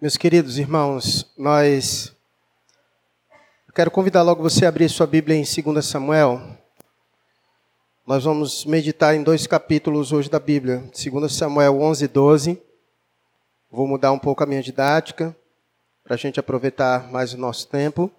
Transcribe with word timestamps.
Meus 0.00 0.16
queridos 0.16 0.56
irmãos, 0.56 1.30
nós. 1.36 2.16
Eu 3.68 3.74
quero 3.74 3.90
convidar 3.90 4.22
logo 4.22 4.42
você 4.42 4.64
a 4.64 4.70
abrir 4.70 4.88
sua 4.88 5.06
Bíblia 5.06 5.36
em 5.36 5.42
2 5.42 5.84
Samuel. 5.84 6.40
Nós 8.06 8.24
vamos 8.24 8.64
meditar 8.64 9.14
em 9.14 9.22
dois 9.22 9.46
capítulos 9.46 10.10
hoje 10.10 10.30
da 10.30 10.38
Bíblia. 10.38 10.90
2 10.90 11.30
Samuel 11.30 11.82
11 11.82 12.06
e 12.06 12.08
12. 12.08 12.62
Vou 13.70 13.86
mudar 13.86 14.10
um 14.10 14.18
pouco 14.18 14.42
a 14.42 14.46
minha 14.46 14.62
didática, 14.62 15.36
para 16.02 16.14
a 16.14 16.18
gente 16.18 16.40
aproveitar 16.40 17.12
mais 17.12 17.34
o 17.34 17.36
nosso 17.36 17.68
tempo. 17.68 18.10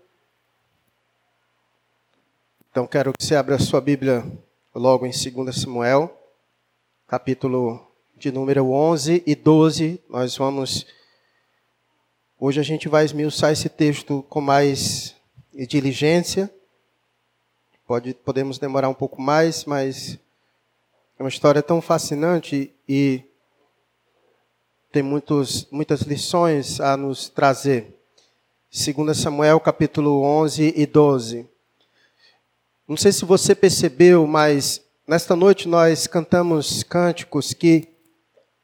Então, 2.69 2.85
quero 2.85 3.11
que 3.11 3.25
você 3.25 3.35
abra 3.35 3.57
sua 3.57 3.81
Bíblia 3.81 4.23
logo 4.75 5.07
em 5.07 5.09
2 5.09 5.55
Samuel, 5.59 6.15
capítulo 7.07 7.91
de 8.15 8.31
número 8.31 8.69
11 8.69 9.23
e 9.25 9.33
12. 9.33 9.99
Nós 10.07 10.37
vamos 10.37 10.85
Hoje 12.43 12.59
a 12.59 12.63
gente 12.63 12.89
vai 12.89 13.05
esmiuçar 13.05 13.51
esse 13.51 13.69
texto 13.69 14.25
com 14.27 14.41
mais 14.41 15.15
diligência. 15.53 16.51
Pode, 17.85 18.15
podemos 18.15 18.57
demorar 18.57 18.89
um 18.89 18.95
pouco 18.95 19.21
mais, 19.21 19.63
mas 19.63 20.17
é 21.19 21.21
uma 21.21 21.29
história 21.29 21.61
tão 21.61 21.79
fascinante 21.79 22.73
e 22.89 23.21
tem 24.91 25.03
muitos, 25.03 25.67
muitas 25.69 26.01
lições 26.01 26.81
a 26.81 26.97
nos 26.97 27.29
trazer. 27.29 27.95
2 28.71 29.15
Samuel 29.15 29.59
capítulo 29.59 30.23
11 30.23 30.73
e 30.75 30.87
12. 30.87 31.47
Não 32.87 32.97
sei 32.97 33.11
se 33.11 33.23
você 33.23 33.53
percebeu, 33.53 34.25
mas 34.25 34.81
nesta 35.07 35.35
noite 35.35 35.67
nós 35.67 36.07
cantamos 36.07 36.81
cânticos 36.81 37.53
que 37.53 37.87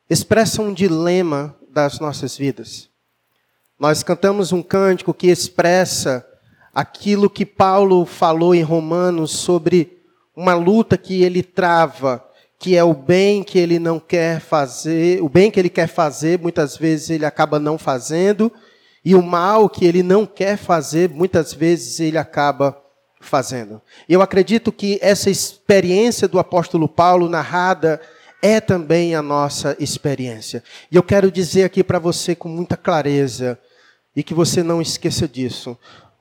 expressam 0.09 0.66
um 0.70 0.73
dilema 0.73 1.55
das 1.70 1.99
nossas 1.99 2.35
vidas. 2.35 2.90
Nós 3.80 4.02
cantamos 4.02 4.52
um 4.52 4.63
cântico 4.63 5.13
que 5.13 5.27
expressa 5.27 6.26
aquilo 6.74 7.29
que 7.29 7.46
Paulo 7.46 8.05
falou 8.05 8.55
em 8.55 8.63
Romanos 8.63 9.32
sobre 9.32 9.99
uma 10.35 10.55
luta 10.55 10.98
que 10.98 11.21
ele 11.21 11.43
trava, 11.43 12.24
que 12.57 12.76
é 12.76 12.84
o 12.84 12.93
bem 12.93 13.43
que 13.43 13.60
ele 13.60 13.77
não 13.77 13.99
quer 13.99 14.40
fazer, 14.40 15.21
o 15.21 15.29
bem 15.29 15.51
que 15.51 15.60
ele 15.60 15.70
quer 15.70 15.88
fazer, 15.88 16.40
muitas 16.40 16.76
vezes 16.76 17.12
ele 17.12 17.26
acaba 17.26 17.60
não 17.60 17.77
fazendo, 17.77 18.51
e 19.05 19.13
o 19.13 19.21
mal 19.21 19.70
que 19.70 19.85
ele 19.85 20.01
não 20.01 20.26
quer 20.26 20.57
fazer, 20.57 21.10
muitas 21.10 21.54
vezes 21.54 21.99
ele 21.99 22.18
acaba 22.18 22.76
fazendo. 23.21 23.79
Eu 24.10 24.23
acredito 24.23 24.71
que 24.71 24.98
essa 25.04 25.29
experiência 25.29 26.27
do 26.27 26.40
apóstolo 26.40 26.90
Paulo 26.90 27.29
narrada 27.29 28.01
é 28.41 28.60
também 28.60 29.16
a 29.16 29.21
nossa 29.21 29.76
experiência. 29.79 30.63
E 30.91 30.96
eu 30.96 31.04
quero 31.04 31.32
dizer 31.32 31.63
aqui 31.63 31.84
para 31.84 31.99
você 31.99 32.35
com 32.35 32.49
muita 32.49 32.77
clareza, 32.77 33.60
e 34.18 34.23
que 34.23 34.34
você 34.34 34.63
não 34.63 34.82
esqueça 34.82 35.27
disso. 35.27 35.77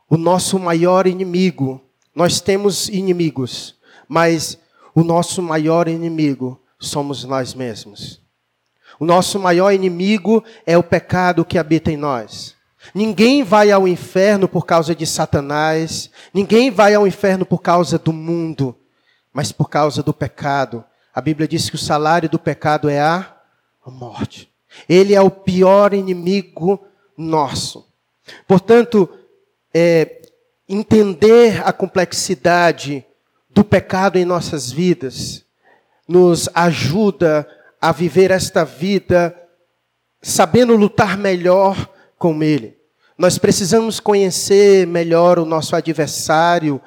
O 0.07 0.19
nosso 0.19 0.59
maior 0.59 1.07
inimigo, 1.07 1.81
nós 2.15 2.43
temos 2.43 2.91
inimigos, 2.91 3.75
mas 4.07 4.59
o 4.95 5.03
nosso 5.03 5.43
maior 5.43 5.89
inimigo 5.89 6.61
somos 6.79 7.25
nós 7.25 7.55
mesmos. 7.55 8.21
O 9.01 9.07
nosso 9.07 9.41
maior 9.41 9.73
inimigo 9.73 10.45
é 10.67 10.77
o 10.77 10.83
pecado 10.83 11.43
que 11.43 11.57
habita 11.57 11.91
em 11.91 11.97
nós. 11.97 12.55
Ninguém 12.95 13.43
vai 13.43 13.73
ao 13.73 13.89
inferno 13.89 14.47
por 14.47 14.67
causa 14.67 14.95
de 14.95 15.07
Satanás, 15.07 16.11
ninguém 16.35 16.71
vai 16.71 16.95
ao 16.95 17.07
inferno 17.07 17.47
por 17.47 17.63
causa 17.63 17.99
do 17.99 18.13
mundo, 18.13 18.77
mas 19.33 19.53
por 19.53 19.71
causa 19.71 20.03
do 20.03 20.13
pecado. 20.13 20.85
A 21.15 21.21
Bíblia 21.23 21.49
diz 21.49 21.71
que 21.71 21.77
o 21.77 21.79
salário 21.79 22.29
do 22.29 22.39
pecado 22.39 22.91
é 22.91 23.01
a 23.01 23.37
morte. 23.87 24.53
Ele 24.87 25.15
é 25.15 25.21
o 25.23 25.31
pior 25.31 25.95
inimigo 25.95 26.87
nosso. 27.17 27.86
Portanto, 28.47 29.09
é, 29.75 30.23
entender 30.69 31.63
a 31.67 31.73
complexidade 31.73 33.05
do 33.51 33.65
pecado 33.65 34.19
em 34.19 34.25
nossas 34.25 34.71
vidas 34.71 35.45
nos 36.09 36.49
ajuda 36.55 37.49
a 37.81 37.93
viver 37.93 38.31
esta 38.31 38.65
vida 38.65 39.35
sabendo 40.21 40.77
lutar 40.77 41.17
melhor 41.17 41.89
com 42.19 42.43
ele. 42.43 42.77
Nós 43.17 43.39
precisamos 43.39 44.01
conhecer 44.01 44.87
melhor 44.87 45.39
o 45.39 45.45
nosso 45.45 45.75
adversário 45.75 46.81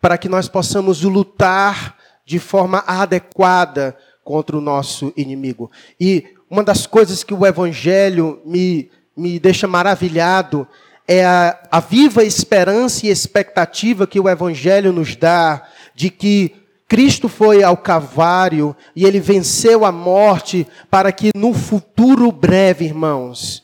para 0.00 0.18
que 0.18 0.28
nós 0.28 0.48
possamos 0.48 1.02
lutar 1.02 1.96
de 2.24 2.38
forma 2.38 2.82
adequada 2.86 3.96
contra 4.24 4.56
o 4.56 4.60
nosso 4.60 5.12
inimigo. 5.16 5.70
E 6.00 6.34
uma 6.50 6.64
das 6.64 6.86
coisas 6.86 7.22
que 7.22 7.34
o 7.34 7.46
evangelho 7.46 8.40
me 8.44 8.90
me 9.18 9.38
deixa 9.38 9.66
maravilhado 9.66 10.66
é 11.06 11.24
a, 11.24 11.58
a 11.70 11.80
viva 11.80 12.22
esperança 12.22 13.06
e 13.06 13.08
expectativa 13.08 14.06
que 14.06 14.20
o 14.20 14.28
Evangelho 14.28 14.92
nos 14.92 15.16
dá 15.16 15.66
de 15.94 16.10
que 16.10 16.54
Cristo 16.86 17.28
foi 17.28 17.62
ao 17.62 17.76
Calvário 17.78 18.76
e 18.94 19.04
ele 19.04 19.18
venceu 19.18 19.84
a 19.84 19.92
morte 19.92 20.66
para 20.90 21.10
que 21.10 21.30
no 21.34 21.54
futuro 21.54 22.30
breve, 22.30 22.84
irmãos, 22.84 23.62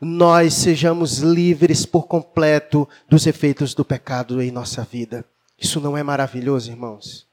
nós 0.00 0.54
sejamos 0.54 1.18
livres 1.18 1.86
por 1.86 2.06
completo 2.06 2.88
dos 3.08 3.26
efeitos 3.26 3.74
do 3.74 3.84
pecado 3.84 4.42
em 4.42 4.50
nossa 4.50 4.82
vida. 4.82 5.24
Isso 5.58 5.80
não 5.80 5.96
é 5.96 6.02
maravilhoso, 6.02 6.70
irmãos? 6.70 7.26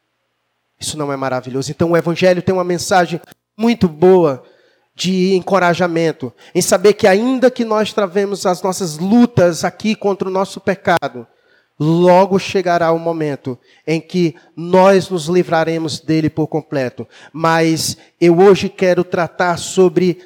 Isso 0.79 0.97
não 0.97 1.11
é 1.11 1.17
maravilhoso. 1.17 1.71
Então 1.71 1.91
o 1.91 1.97
Evangelho 1.97 2.41
tem 2.41 2.53
uma 2.53 2.63
mensagem 2.63 3.19
muito 3.57 3.89
boa 3.89 4.43
de 4.99 5.33
encorajamento, 5.33 6.33
em 6.53 6.61
saber 6.61 6.91
que 6.91 7.07
ainda 7.07 7.49
que 7.49 7.63
nós 7.63 7.93
travemos 7.93 8.45
as 8.45 8.61
nossas 8.61 8.97
lutas 8.97 9.63
aqui 9.63 9.95
contra 9.95 10.27
o 10.27 10.31
nosso 10.31 10.59
pecado, 10.59 11.25
logo 11.79 12.37
chegará 12.37 12.91
o 12.91 12.99
momento 12.99 13.57
em 13.87 14.01
que 14.01 14.35
nós 14.57 15.09
nos 15.09 15.27
livraremos 15.27 16.01
dele 16.01 16.29
por 16.29 16.47
completo. 16.47 17.07
Mas 17.31 17.95
eu 18.19 18.39
hoje 18.39 18.67
quero 18.67 19.05
tratar 19.05 19.55
sobre 19.57 20.19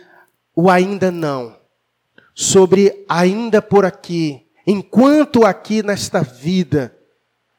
o 0.56 0.72
ainda 0.72 1.12
não, 1.12 1.56
sobre 2.33 3.06
ainda 3.07 3.62
por 3.62 3.85
aqui, 3.85 4.47
enquanto 4.66 5.45
aqui 5.45 5.83
nesta 5.83 6.23
vida, 6.23 6.95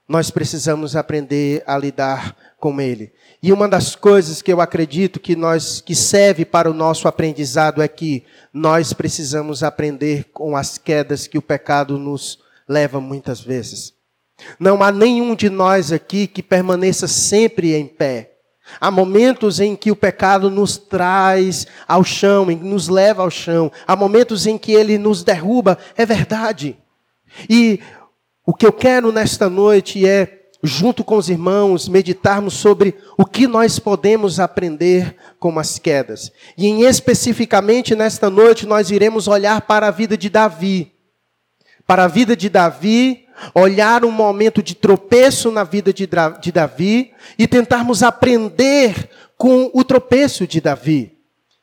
nós 0.09 0.33
precisamos 0.33 0.97
aprender 0.97 1.63
a 1.65 1.79
lidar 1.79 2.37
com 2.59 2.81
ele. 2.81 3.13
E 3.45 3.53
uma 3.53 3.69
das 3.69 3.95
coisas 3.95 4.41
que 4.41 4.51
eu 4.51 4.59
acredito 4.59 5.21
que 5.21 5.37
nós 5.37 5.79
que 5.79 5.95
serve 5.95 6.47
para 6.47 6.71
o 6.71 6.73
nosso 6.73 7.07
aprendizado 7.07 7.83
é 7.83 7.87
que 7.87 8.25
nós 8.51 8.95
precisamos 8.95 9.63
aprender 9.63 10.31
com 10.33 10.57
as 10.57 10.79
quedas 10.79 11.27
que 11.27 11.37
o 11.37 11.43
pecado 11.43 11.99
nos 11.99 12.39
leva 12.67 13.03
muitas 13.03 13.43
vezes. 13.43 13.93
Não 14.59 14.83
há 14.83 14.91
nenhum 14.91 15.35
de 15.35 15.51
nós 15.51 15.93
aqui 15.93 16.27
que 16.27 16.43
permaneça 16.43 17.07
sempre 17.07 17.75
em 17.75 17.87
pé. 17.87 18.33
Há 18.81 18.91
momentos 18.91 19.61
em 19.61 19.77
que 19.77 19.91
o 19.91 19.97
pecado 19.97 20.49
nos 20.49 20.79
traz 20.79 21.67
ao 21.87 22.03
chão, 22.03 22.47
nos 22.47 22.89
leva 22.89 23.21
ao 23.21 23.31
chão. 23.31 23.71
Há 23.87 23.95
momentos 23.95 24.47
em 24.47 24.57
que 24.57 24.73
ele 24.73 24.97
nos 24.97 25.23
derruba, 25.23 25.77
é 25.99 26.07
verdade. 26.07 26.79
E 27.51 27.79
o 28.47 28.55
que 28.55 28.65
eu 28.65 28.73
quero 28.73 29.13
nesta 29.13 29.51
noite 29.51 30.09
é 30.09 30.44
junto 30.67 31.05
com 31.05 31.17
os 31.17 31.29
irmãos, 31.29 31.89
meditarmos 31.89 32.55
sobre 32.55 32.95
o 33.19 33.27
que 33.27 33.47
nós 33.47 33.79
podemos 33.79 34.41
aprender 34.41 35.15
com 35.39 35.59
as 35.59 35.79
quedas. 35.79 36.33
E 36.57 36.67
em 36.67 36.85
especificamente 36.85 37.95
nesta 37.95 38.31
noite 38.31 38.67
nós 38.67 38.91
iremos 38.91 39.29
olhar 39.29 39.61
para 39.61 39.89
a 39.89 39.91
vida 39.91 40.17
de 40.17 40.31
Davi. 40.31 40.91
Para 41.87 42.05
a 42.05 42.09
vida 42.09 42.35
de 42.35 42.49
Davi, 42.49 43.27
olhar 43.55 44.07
um 44.07 44.11
momento 44.11 44.63
de 44.63 44.75
tropeço 44.75 45.51
na 45.51 45.65
vida 45.65 45.93
de, 45.93 46.09
de 46.41 46.51
Davi 46.51 47.13
e 47.39 47.47
tentarmos 47.47 48.03
aprender 48.03 49.11
com 49.37 49.71
o 49.75 49.85
tropeço 49.85 50.47
de 50.47 50.63
Davi. 50.63 51.19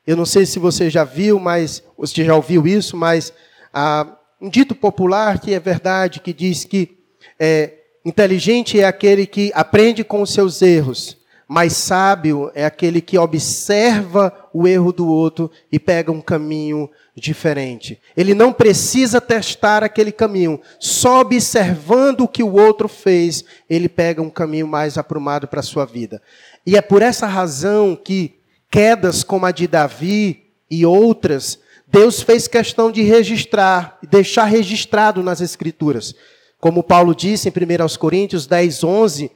Eu 0.06 0.16
não 0.16 0.26
sei 0.26 0.46
se 0.46 0.60
você 0.60 0.88
já 0.88 1.02
viu, 1.02 1.40
mas 1.40 1.82
você 1.98 2.24
já 2.24 2.36
ouviu 2.36 2.68
isso, 2.68 2.96
mas 2.96 3.32
ah, 3.74 4.16
um 4.40 4.48
dito 4.48 4.76
popular 4.76 5.40
que 5.40 5.52
é 5.54 5.58
verdade, 5.58 6.20
que 6.20 6.32
diz 6.32 6.64
que 6.64 6.98
é, 7.38 7.81
Inteligente 8.04 8.80
é 8.80 8.84
aquele 8.84 9.26
que 9.26 9.52
aprende 9.54 10.02
com 10.02 10.22
os 10.22 10.32
seus 10.32 10.60
erros, 10.60 11.16
mas 11.46 11.74
sábio 11.74 12.50
é 12.54 12.64
aquele 12.64 13.00
que 13.00 13.18
observa 13.18 14.32
o 14.52 14.66
erro 14.66 14.92
do 14.92 15.06
outro 15.06 15.50
e 15.70 15.78
pega 15.78 16.10
um 16.10 16.20
caminho 16.20 16.90
diferente. 17.14 18.00
Ele 18.16 18.34
não 18.34 18.52
precisa 18.52 19.20
testar 19.20 19.84
aquele 19.84 20.10
caminho, 20.10 20.60
só 20.80 21.20
observando 21.20 22.22
o 22.22 22.28
que 22.28 22.42
o 22.42 22.54
outro 22.54 22.88
fez, 22.88 23.44
ele 23.68 23.88
pega 23.88 24.22
um 24.22 24.30
caminho 24.30 24.66
mais 24.66 24.98
aprumado 24.98 25.46
para 25.46 25.60
a 25.60 25.64
sua 25.64 25.84
vida. 25.84 26.20
E 26.66 26.76
é 26.76 26.80
por 26.80 27.02
essa 27.02 27.26
razão 27.26 27.94
que 27.94 28.34
quedas 28.70 29.22
como 29.22 29.46
a 29.46 29.50
de 29.50 29.68
Davi 29.68 30.44
e 30.70 30.86
outras, 30.86 31.58
Deus 31.86 32.22
fez 32.22 32.48
questão 32.48 32.90
de 32.90 33.02
registrar, 33.02 33.98
deixar 34.08 34.44
registrado 34.44 35.22
nas 35.22 35.42
Escrituras. 35.42 36.14
Como 36.62 36.84
Paulo 36.84 37.12
disse 37.12 37.48
em 37.48 37.50
1 37.50 37.98
Coríntios 37.98 38.46
10, 38.46 38.84
11, 38.84 39.32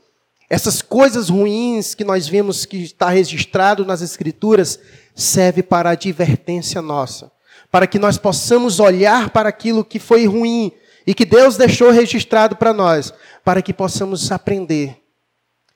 essas 0.49 0.81
coisas 0.81 1.28
ruins 1.28 1.93
que 1.93 2.05
nós 2.05 2.28
vimos 2.28 2.64
que 2.64 2.76
está 2.76 3.08
registrado 3.08 3.84
nas 3.84 4.00
Escrituras 4.00 4.78
serve 5.12 5.61
para 5.61 5.90
advertência 5.90 6.81
nossa, 6.81 7.32
para 7.69 7.88
que 7.88 7.99
nós 7.99 8.17
possamos 8.17 8.78
olhar 8.78 9.31
para 9.31 9.49
aquilo 9.49 9.84
que 9.84 9.99
foi 9.99 10.25
ruim 10.25 10.70
e 11.05 11.12
que 11.12 11.25
Deus 11.25 11.56
deixou 11.56 11.90
registrado 11.90 12.55
para 12.55 12.73
nós, 12.73 13.12
para 13.44 13.61
que 13.61 13.75
possamos 13.75 14.31
aprender, 14.31 14.96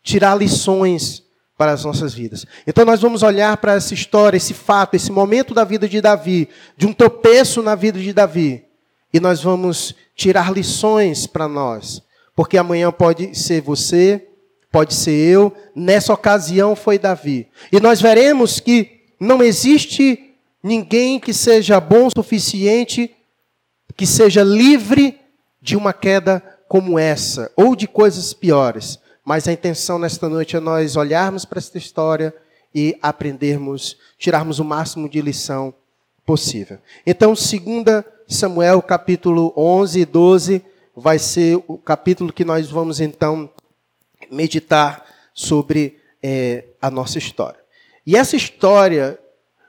tirar 0.04 0.36
lições 0.36 1.24
para 1.58 1.72
as 1.72 1.84
nossas 1.84 2.14
vidas. 2.14 2.46
Então 2.64 2.84
nós 2.84 3.00
vamos 3.00 3.24
olhar 3.24 3.56
para 3.56 3.74
essa 3.74 3.92
história, 3.92 4.36
esse 4.36 4.54
fato, 4.54 4.94
esse 4.94 5.10
momento 5.10 5.52
da 5.52 5.64
vida 5.64 5.88
de 5.88 6.00
Davi, 6.00 6.48
de 6.76 6.86
um 6.86 6.92
tropeço 6.92 7.60
na 7.60 7.74
vida 7.74 7.98
de 7.98 8.12
Davi, 8.12 8.69
e 9.12 9.20
nós 9.20 9.42
vamos 9.42 9.94
tirar 10.14 10.52
lições 10.52 11.26
para 11.26 11.48
nós, 11.48 12.02
porque 12.34 12.56
amanhã 12.56 12.90
pode 12.92 13.34
ser 13.34 13.60
você, 13.60 14.28
pode 14.70 14.94
ser 14.94 15.12
eu, 15.12 15.52
nessa 15.74 16.12
ocasião 16.12 16.76
foi 16.76 16.98
Davi. 16.98 17.48
E 17.72 17.80
nós 17.80 18.00
veremos 18.00 18.60
que 18.60 19.00
não 19.18 19.42
existe 19.42 20.36
ninguém 20.62 21.18
que 21.18 21.32
seja 21.32 21.80
bom 21.80 22.06
o 22.06 22.10
suficiente, 22.10 23.14
que 23.96 24.06
seja 24.06 24.42
livre 24.42 25.18
de 25.60 25.76
uma 25.76 25.92
queda 25.92 26.42
como 26.68 26.98
essa, 26.98 27.50
ou 27.56 27.74
de 27.74 27.88
coisas 27.88 28.32
piores. 28.32 28.98
Mas 29.24 29.46
a 29.48 29.52
intenção 29.52 29.98
nesta 29.98 30.28
noite 30.28 30.56
é 30.56 30.60
nós 30.60 30.96
olharmos 30.96 31.44
para 31.44 31.58
esta 31.58 31.76
história 31.76 32.34
e 32.74 32.96
aprendermos, 33.02 33.96
tirarmos 34.16 34.58
o 34.58 34.64
máximo 34.64 35.08
de 35.08 35.20
lição 35.20 35.74
possível. 36.24 36.78
Então, 37.04 37.34
2 37.34 38.04
Samuel, 38.30 38.80
capítulo 38.80 39.52
11 39.56 40.00
e 40.00 40.04
12, 40.04 40.64
vai 40.94 41.18
ser 41.18 41.60
o 41.66 41.76
capítulo 41.76 42.32
que 42.32 42.44
nós 42.44 42.70
vamos 42.70 43.00
então 43.00 43.50
meditar 44.30 45.04
sobre 45.34 45.98
é, 46.22 46.66
a 46.80 46.92
nossa 46.92 47.18
história. 47.18 47.58
E 48.06 48.16
essa 48.16 48.36
história 48.36 49.18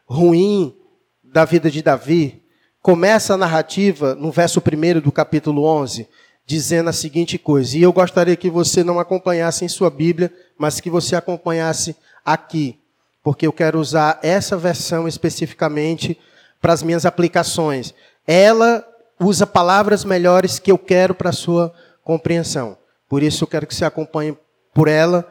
ruim 0.05 0.77
da 1.23 1.43
vida 1.43 1.71
de 1.71 1.81
Davi 1.81 2.43
começa 2.83 3.33
a 3.33 3.37
narrativa 3.37 4.13
no 4.13 4.31
verso 4.31 4.61
1 4.61 4.99
do 4.99 5.11
capítulo 5.11 5.65
11, 5.65 6.07
dizendo 6.45 6.91
a 6.91 6.93
seguinte 6.93 7.39
coisa. 7.39 7.75
E 7.75 7.81
eu 7.81 7.91
gostaria 7.91 8.35
que 8.35 8.49
você 8.49 8.83
não 8.83 8.99
acompanhasse 8.99 9.65
em 9.65 9.69
sua 9.69 9.89
Bíblia, 9.89 10.31
mas 10.55 10.79
que 10.79 10.89
você 10.89 11.15
acompanhasse 11.15 11.95
aqui, 12.23 12.79
porque 13.23 13.47
eu 13.47 13.53
quero 13.53 13.79
usar 13.79 14.19
essa 14.21 14.55
versão 14.55 15.07
especificamente 15.07 16.15
para 16.61 16.73
as 16.73 16.83
minhas 16.83 17.07
aplicações. 17.07 17.91
Ela 18.25 18.87
usa 19.19 19.45
palavras 19.45 20.03
melhores 20.03 20.59
que 20.59 20.71
eu 20.71 20.77
quero 20.77 21.13
para 21.13 21.29
a 21.29 21.33
sua 21.33 21.73
compreensão. 22.03 22.77
Por 23.07 23.21
isso 23.21 23.43
eu 23.43 23.47
quero 23.47 23.67
que 23.67 23.75
você 23.75 23.85
acompanhe 23.85 24.37
por 24.73 24.87
ela, 24.87 25.27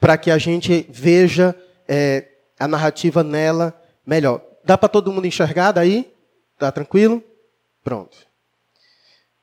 para 0.00 0.16
que 0.16 0.30
a 0.30 0.38
gente 0.38 0.86
veja 0.88 1.54
é, 1.86 2.26
a 2.58 2.66
narrativa 2.66 3.22
nela 3.22 3.78
melhor. 4.06 4.42
Dá 4.64 4.76
para 4.78 4.88
todo 4.88 5.12
mundo 5.12 5.26
enxergar 5.26 5.72
daí? 5.72 6.12
Tá 6.58 6.72
tranquilo? 6.72 7.22
Pronto. 7.84 8.16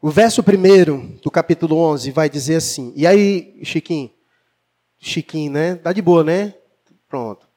O 0.02 0.10
verso 0.10 0.44
primeiro 0.44 1.18
do 1.24 1.32
capítulo 1.32 1.78
11 1.78 2.12
vai 2.12 2.30
dizer 2.30 2.58
assim. 2.58 2.94
E 2.96 3.08
aí, 3.08 3.60
Chiquinho? 3.64 4.12
Chiquinho, 5.00 5.52
né? 5.52 5.76
Tá 5.76 5.92
de 5.94 6.02
boa, 6.02 6.24
né? 6.24 6.54
Pronto. 7.08 7.48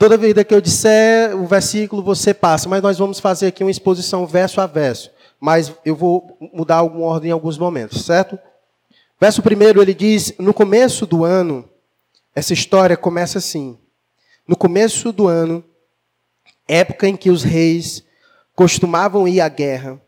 Toda 0.00 0.16
vida 0.16 0.42
que 0.42 0.54
eu 0.54 0.62
disser 0.62 1.36
o 1.36 1.46
versículo, 1.46 2.02
você 2.02 2.32
passa. 2.32 2.66
Mas 2.70 2.82
nós 2.82 2.96
vamos 2.96 3.20
fazer 3.20 3.48
aqui 3.48 3.62
uma 3.62 3.70
exposição 3.70 4.26
verso 4.26 4.58
a 4.58 4.66
verso. 4.66 5.10
Mas 5.38 5.70
eu 5.84 5.94
vou 5.94 6.38
mudar 6.54 6.76
alguma 6.76 7.04
ordem 7.04 7.28
em 7.28 7.32
alguns 7.32 7.58
momentos, 7.58 8.06
certo? 8.06 8.38
Verso 9.20 9.42
primeiro, 9.42 9.82
ele 9.82 9.92
diz: 9.92 10.32
No 10.38 10.54
começo 10.54 11.04
do 11.04 11.22
ano, 11.22 11.68
essa 12.34 12.54
história 12.54 12.96
começa 12.96 13.36
assim. 13.36 13.76
No 14.48 14.56
começo 14.56 15.12
do 15.12 15.28
ano, 15.28 15.62
época 16.66 17.06
em 17.06 17.14
que 17.14 17.28
os 17.28 17.42
reis 17.42 18.02
costumavam 18.54 19.28
ir 19.28 19.42
à 19.42 19.50
guerra. 19.50 20.00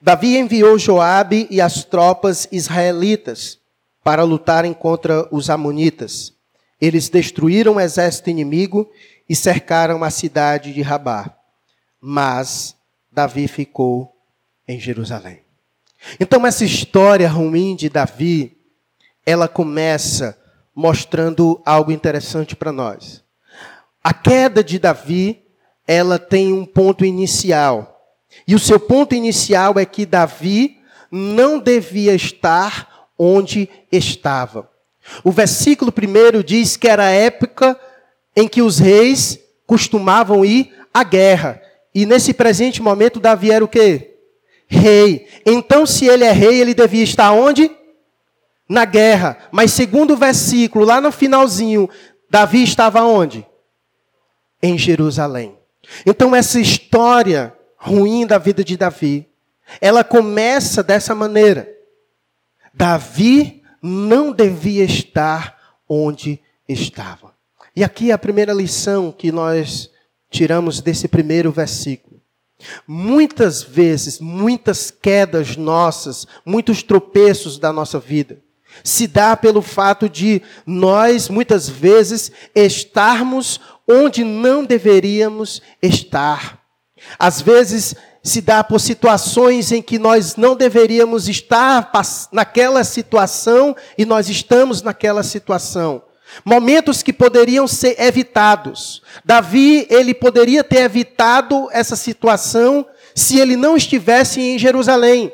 Davi 0.00 0.38
enviou 0.38 0.78
Joabe 0.78 1.48
e 1.50 1.60
as 1.60 1.82
tropas 1.82 2.46
israelitas 2.52 3.58
para 4.04 4.22
lutarem 4.22 4.72
contra 4.72 5.26
os 5.32 5.50
amonitas. 5.50 6.32
Eles 6.80 7.08
destruíram 7.08 7.74
o 7.74 7.80
exército 7.80 8.30
inimigo 8.30 8.88
e 9.28 9.34
cercaram 9.34 10.04
a 10.04 10.10
cidade 10.10 10.72
de 10.72 10.82
Rabá. 10.82 11.34
Mas 12.00 12.76
Davi 13.10 13.48
ficou 13.48 14.14
em 14.66 14.78
Jerusalém. 14.78 15.42
Então 16.20 16.46
essa 16.46 16.64
história 16.64 17.28
ruim 17.28 17.74
de 17.74 17.88
Davi, 17.88 18.56
ela 19.24 19.48
começa 19.48 20.38
mostrando 20.74 21.60
algo 21.64 21.90
interessante 21.90 22.54
para 22.54 22.70
nós. 22.70 23.24
A 24.04 24.12
queda 24.12 24.62
de 24.62 24.78
Davi 24.78 25.42
ela 25.86 26.18
tem 26.18 26.52
um 26.52 26.64
ponto 26.64 27.04
inicial. 27.04 27.92
E 28.46 28.54
o 28.54 28.58
seu 28.58 28.78
ponto 28.78 29.14
inicial 29.14 29.78
é 29.78 29.86
que 29.86 30.04
Davi 30.04 30.78
não 31.10 31.58
devia 31.58 32.14
estar 32.14 33.08
onde 33.18 33.68
estava. 33.90 34.68
O 35.22 35.30
versículo 35.30 35.92
primeiro 35.92 36.42
diz 36.42 36.76
que 36.76 36.88
era 36.88 37.04
a 37.04 37.10
época 37.10 37.78
em 38.36 38.46
que 38.46 38.60
os 38.60 38.78
reis 38.78 39.40
costumavam 39.66 40.44
ir 40.44 40.72
à 40.92 41.02
guerra. 41.02 41.60
E 41.94 42.04
nesse 42.04 42.34
presente 42.34 42.82
momento, 42.82 43.18
Davi 43.18 43.50
era 43.50 43.64
o 43.64 43.68
quê? 43.68 44.14
Rei. 44.68 45.26
Então, 45.46 45.86
se 45.86 46.06
ele 46.06 46.24
é 46.24 46.32
rei, 46.32 46.60
ele 46.60 46.74
devia 46.74 47.02
estar 47.02 47.32
onde? 47.32 47.70
Na 48.68 48.84
guerra. 48.84 49.38
Mas 49.50 49.72
segundo 49.72 50.12
o 50.12 50.16
versículo, 50.16 50.84
lá 50.84 51.00
no 51.00 51.10
finalzinho, 51.10 51.88
Davi 52.28 52.62
estava 52.62 53.02
onde? 53.02 53.46
Em 54.62 54.76
Jerusalém. 54.76 55.56
Então, 56.04 56.34
essa 56.34 56.60
história 56.60 57.56
ruim 57.78 58.26
da 58.26 58.36
vida 58.36 58.62
de 58.62 58.76
Davi, 58.76 59.26
ela 59.80 60.04
começa 60.04 60.82
dessa 60.82 61.14
maneira. 61.14 61.68
Davi 62.74 63.62
não 63.80 64.32
devia 64.32 64.84
estar 64.84 65.56
onde 65.88 66.40
estava. 66.68 67.35
E 67.76 67.84
aqui 67.84 68.10
é 68.10 68.14
a 68.14 68.18
primeira 68.18 68.54
lição 68.54 69.12
que 69.12 69.30
nós 69.30 69.90
tiramos 70.30 70.80
desse 70.80 71.06
primeiro 71.06 71.52
versículo. 71.52 72.22
Muitas 72.88 73.62
vezes, 73.62 74.18
muitas 74.18 74.90
quedas 74.90 75.58
nossas, 75.58 76.26
muitos 76.42 76.82
tropeços 76.82 77.58
da 77.58 77.70
nossa 77.70 77.98
vida, 77.98 78.40
se 78.82 79.06
dá 79.06 79.36
pelo 79.36 79.60
fato 79.60 80.08
de 80.08 80.40
nós, 80.66 81.28
muitas 81.28 81.68
vezes, 81.68 82.32
estarmos 82.54 83.60
onde 83.86 84.24
não 84.24 84.64
deveríamos 84.64 85.60
estar. 85.82 86.58
Às 87.18 87.42
vezes 87.42 87.94
se 88.22 88.40
dá 88.40 88.64
por 88.64 88.80
situações 88.80 89.70
em 89.70 89.82
que 89.82 89.98
nós 89.98 90.34
não 90.34 90.56
deveríamos 90.56 91.28
estar 91.28 91.90
naquela 92.32 92.82
situação 92.84 93.76
e 93.98 94.06
nós 94.06 94.30
estamos 94.30 94.80
naquela 94.80 95.22
situação. 95.22 96.05
Momentos 96.44 97.02
que 97.02 97.12
poderiam 97.12 97.66
ser 97.66 98.00
evitados. 98.00 99.02
Davi, 99.24 99.86
ele 99.90 100.14
poderia 100.14 100.62
ter 100.62 100.80
evitado 100.80 101.68
essa 101.72 101.96
situação 101.96 102.86
se 103.14 103.38
ele 103.38 103.56
não 103.56 103.76
estivesse 103.76 104.40
em 104.40 104.58
Jerusalém. 104.58 105.32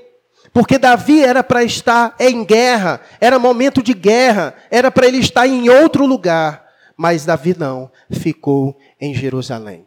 Porque 0.52 0.78
Davi 0.78 1.22
era 1.24 1.42
para 1.42 1.64
estar 1.64 2.14
em 2.20 2.44
guerra, 2.44 3.00
era 3.20 3.38
momento 3.38 3.82
de 3.82 3.94
guerra, 3.94 4.54
era 4.70 4.90
para 4.90 5.06
ele 5.06 5.18
estar 5.18 5.46
em 5.46 5.68
outro 5.70 6.04
lugar 6.04 6.62
mas 7.02 7.24
Davi 7.24 7.56
não, 7.58 7.90
ficou 8.10 8.78
em 9.00 9.12
Jerusalém. 9.12 9.86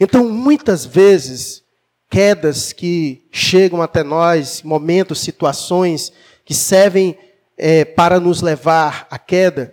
Então, 0.00 0.28
muitas 0.28 0.84
vezes, 0.84 1.62
quedas 2.10 2.72
que 2.72 3.28
chegam 3.30 3.80
até 3.80 4.02
nós, 4.02 4.62
momentos, 4.62 5.20
situações 5.20 6.12
que 6.44 6.52
servem 6.54 7.16
é, 7.56 7.84
para 7.84 8.18
nos 8.18 8.42
levar 8.42 9.06
à 9.08 9.18
queda, 9.18 9.72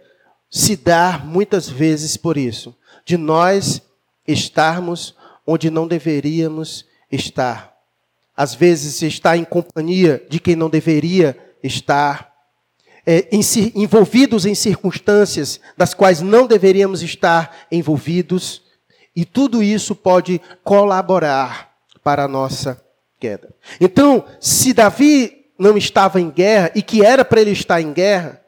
se 0.56 0.78
dá 0.78 1.22
muitas 1.22 1.68
vezes 1.68 2.16
por 2.16 2.38
isso, 2.38 2.74
de 3.04 3.18
nós 3.18 3.82
estarmos 4.26 5.14
onde 5.46 5.70
não 5.70 5.86
deveríamos 5.86 6.86
estar. 7.12 7.76
Às 8.38 8.56
vezes, 8.56 9.02
estar 9.02 9.36
em 9.36 9.44
companhia 9.44 10.26
de 10.30 10.40
quem 10.40 10.56
não 10.56 10.70
deveria 10.70 11.38
estar 11.62 12.34
é, 13.06 13.28
em, 13.34 13.42
envolvidos 13.76 14.46
em 14.46 14.56
circunstâncias 14.56 15.60
das 15.76 15.94
quais 15.94 16.22
não 16.22 16.48
deveríamos 16.48 17.04
estar 17.04 17.68
envolvidos, 17.70 18.62
e 19.14 19.26
tudo 19.26 19.62
isso 19.62 19.94
pode 19.94 20.40
colaborar 20.64 21.76
para 22.02 22.24
a 22.24 22.30
nossa 22.30 22.82
queda. 23.20 23.54
Então, 23.82 24.24
se 24.40 24.72
Davi 24.72 25.48
não 25.60 25.78
estava 25.78 26.22
em 26.22 26.30
guerra 26.30 26.72
e 26.74 26.82
que 26.82 27.04
era 27.04 27.26
para 27.26 27.42
ele 27.42 27.52
estar 27.52 27.82
em 27.82 27.92
guerra, 27.92 28.42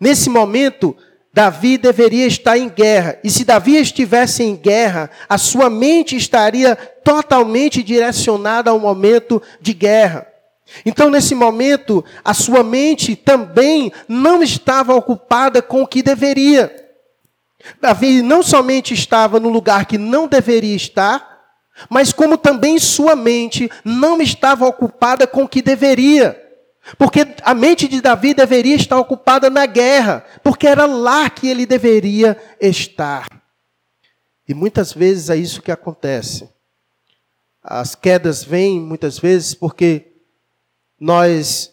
nesse 0.00 0.30
momento 0.30 0.96
Davi 1.34 1.78
deveria 1.78 2.26
estar 2.26 2.58
em 2.58 2.68
guerra. 2.68 3.18
E 3.24 3.30
se 3.30 3.44
Davi 3.44 3.76
estivesse 3.76 4.42
em 4.42 4.54
guerra, 4.54 5.10
a 5.28 5.38
sua 5.38 5.70
mente 5.70 6.14
estaria 6.14 6.76
totalmente 6.76 7.82
direcionada 7.82 8.70
ao 8.70 8.78
momento 8.78 9.40
de 9.60 9.72
guerra. 9.72 10.26
Então, 10.84 11.10
nesse 11.10 11.34
momento, 11.34 12.04
a 12.24 12.34
sua 12.34 12.62
mente 12.62 13.16
também 13.16 13.92
não 14.06 14.42
estava 14.42 14.94
ocupada 14.94 15.62
com 15.62 15.82
o 15.82 15.86
que 15.86 16.02
deveria. 16.02 16.74
Davi 17.80 18.22
não 18.22 18.42
somente 18.42 18.92
estava 18.92 19.40
no 19.40 19.48
lugar 19.48 19.86
que 19.86 19.96
não 19.96 20.26
deveria 20.26 20.74
estar, 20.74 21.40
mas 21.88 22.12
como 22.12 22.36
também 22.36 22.78
sua 22.78 23.16
mente 23.16 23.70
não 23.84 24.20
estava 24.20 24.66
ocupada 24.66 25.26
com 25.26 25.44
o 25.44 25.48
que 25.48 25.62
deveria. 25.62 26.41
Porque 26.98 27.20
a 27.42 27.54
mente 27.54 27.86
de 27.86 28.00
Davi 28.00 28.34
deveria 28.34 28.74
estar 28.74 28.98
ocupada 28.98 29.48
na 29.48 29.66
guerra, 29.66 30.24
porque 30.42 30.66
era 30.66 30.84
lá 30.84 31.30
que 31.30 31.48
ele 31.48 31.64
deveria 31.64 32.36
estar. 32.60 33.28
E 34.48 34.52
muitas 34.52 34.92
vezes 34.92 35.30
é 35.30 35.36
isso 35.36 35.62
que 35.62 35.70
acontece. 35.70 36.50
As 37.62 37.94
quedas 37.94 38.42
vêm 38.42 38.80
muitas 38.80 39.18
vezes 39.18 39.54
porque 39.54 40.12
nós 40.98 41.72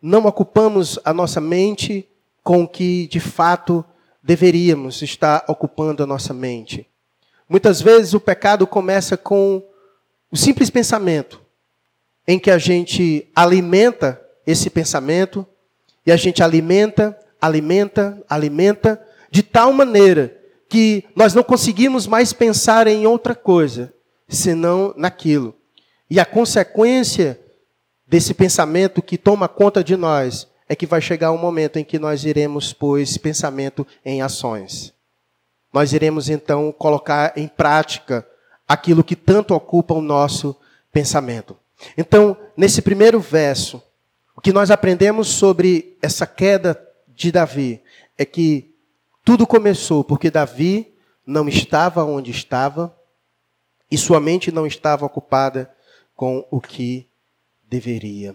não 0.00 0.24
ocupamos 0.26 0.98
a 1.04 1.12
nossa 1.12 1.40
mente 1.40 2.08
com 2.42 2.62
o 2.62 2.68
que 2.68 3.08
de 3.08 3.20
fato 3.20 3.84
deveríamos 4.22 5.02
estar 5.02 5.44
ocupando 5.48 6.02
a 6.02 6.06
nossa 6.06 6.32
mente. 6.32 6.88
Muitas 7.48 7.82
vezes 7.82 8.14
o 8.14 8.20
pecado 8.20 8.66
começa 8.66 9.16
com 9.16 9.62
o 10.30 10.36
simples 10.36 10.70
pensamento, 10.70 11.41
em 12.26 12.38
que 12.38 12.50
a 12.50 12.58
gente 12.58 13.28
alimenta 13.34 14.20
esse 14.46 14.70
pensamento, 14.70 15.46
e 16.04 16.12
a 16.12 16.16
gente 16.16 16.42
alimenta, 16.42 17.18
alimenta, 17.40 18.22
alimenta, 18.28 19.00
de 19.30 19.42
tal 19.42 19.72
maneira 19.72 20.36
que 20.68 21.04
nós 21.14 21.34
não 21.34 21.42
conseguimos 21.42 22.06
mais 22.06 22.32
pensar 22.32 22.86
em 22.86 23.06
outra 23.06 23.34
coisa, 23.34 23.92
senão 24.28 24.94
naquilo. 24.96 25.54
E 26.10 26.18
a 26.18 26.24
consequência 26.24 27.40
desse 28.06 28.34
pensamento 28.34 29.02
que 29.02 29.16
toma 29.16 29.48
conta 29.48 29.82
de 29.82 29.96
nós 29.96 30.48
é 30.68 30.74
que 30.74 30.86
vai 30.86 31.00
chegar 31.00 31.32
um 31.32 31.38
momento 31.38 31.78
em 31.78 31.84
que 31.84 31.98
nós 31.98 32.24
iremos 32.24 32.72
pôr 32.72 32.98
esse 32.98 33.18
pensamento 33.18 33.86
em 34.04 34.22
ações. 34.22 34.92
Nós 35.72 35.92
iremos 35.92 36.28
então 36.28 36.72
colocar 36.72 37.32
em 37.36 37.48
prática 37.48 38.26
aquilo 38.68 39.04
que 39.04 39.16
tanto 39.16 39.54
ocupa 39.54 39.94
o 39.94 40.02
nosso 40.02 40.56
pensamento. 40.92 41.56
Então, 41.96 42.36
nesse 42.56 42.82
primeiro 42.82 43.20
verso, 43.20 43.82
o 44.36 44.40
que 44.40 44.52
nós 44.52 44.70
aprendemos 44.70 45.28
sobre 45.28 45.96
essa 46.00 46.26
queda 46.26 46.80
de 47.08 47.30
Davi 47.30 47.82
é 48.16 48.24
que 48.24 48.74
tudo 49.24 49.46
começou 49.46 50.02
porque 50.02 50.30
Davi 50.30 50.94
não 51.26 51.48
estava 51.48 52.04
onde 52.04 52.30
estava 52.30 52.96
e 53.90 53.96
sua 53.96 54.18
mente 54.18 54.50
não 54.50 54.66
estava 54.66 55.06
ocupada 55.06 55.72
com 56.16 56.46
o 56.50 56.60
que 56.60 57.08
deveria. 57.62 58.34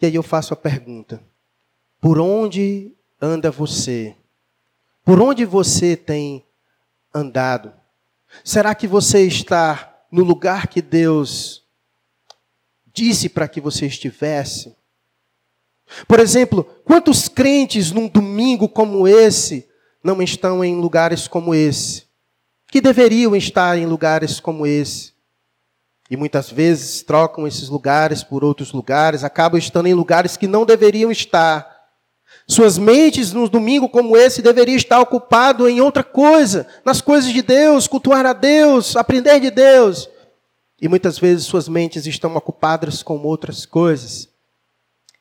E 0.00 0.06
aí 0.06 0.14
eu 0.14 0.22
faço 0.22 0.52
a 0.54 0.56
pergunta: 0.56 1.22
por 2.00 2.18
onde 2.18 2.92
anda 3.20 3.50
você? 3.50 4.16
Por 5.04 5.20
onde 5.20 5.44
você 5.44 5.96
tem 5.96 6.44
andado? 7.14 7.72
Será 8.44 8.74
que 8.74 8.86
você 8.86 9.26
está 9.26 10.04
no 10.10 10.24
lugar 10.24 10.66
que 10.66 10.80
Deus 10.80 11.61
disse 12.92 13.28
para 13.28 13.48
que 13.48 13.60
você 13.60 13.86
estivesse? 13.86 14.74
Por 16.06 16.20
exemplo, 16.20 16.64
quantos 16.84 17.28
crentes 17.28 17.90
num 17.90 18.08
domingo 18.08 18.68
como 18.68 19.06
esse 19.06 19.68
não 20.02 20.22
estão 20.22 20.64
em 20.64 20.80
lugares 20.80 21.28
como 21.28 21.54
esse? 21.54 22.04
Que 22.70 22.80
deveriam 22.80 23.36
estar 23.36 23.76
em 23.76 23.86
lugares 23.86 24.40
como 24.40 24.66
esse? 24.66 25.12
E 26.10 26.16
muitas 26.16 26.50
vezes 26.50 27.02
trocam 27.02 27.46
esses 27.46 27.68
lugares 27.68 28.22
por 28.22 28.44
outros 28.44 28.72
lugares, 28.72 29.24
acabam 29.24 29.58
estando 29.58 29.86
em 29.86 29.94
lugares 29.94 30.36
que 30.36 30.46
não 30.46 30.66
deveriam 30.66 31.10
estar. 31.10 31.70
Suas 32.46 32.76
mentes, 32.76 33.32
num 33.32 33.46
domingo 33.46 33.88
como 33.88 34.16
esse, 34.16 34.42
deveriam 34.42 34.76
estar 34.76 35.00
ocupado 35.00 35.68
em 35.68 35.80
outra 35.80 36.02
coisa, 36.02 36.66
nas 36.84 37.00
coisas 37.00 37.32
de 37.32 37.40
Deus, 37.40 37.86
cultuar 37.86 38.26
a 38.26 38.32
Deus, 38.32 38.96
aprender 38.96 39.40
de 39.40 39.50
Deus. 39.50 40.08
E 40.82 40.88
muitas 40.88 41.16
vezes 41.16 41.46
suas 41.46 41.68
mentes 41.68 42.06
estão 42.06 42.34
ocupadas 42.34 43.04
com 43.04 43.16
outras 43.22 43.64
coisas. 43.64 44.28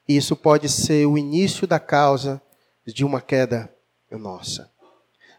E 0.07 0.17
isso 0.17 0.35
pode 0.35 0.67
ser 0.67 1.05
o 1.05 1.19
início 1.19 1.67
da 1.67 1.79
causa 1.79 2.41
de 2.83 3.05
uma 3.05 3.21
queda 3.21 3.71
nossa. 4.09 4.71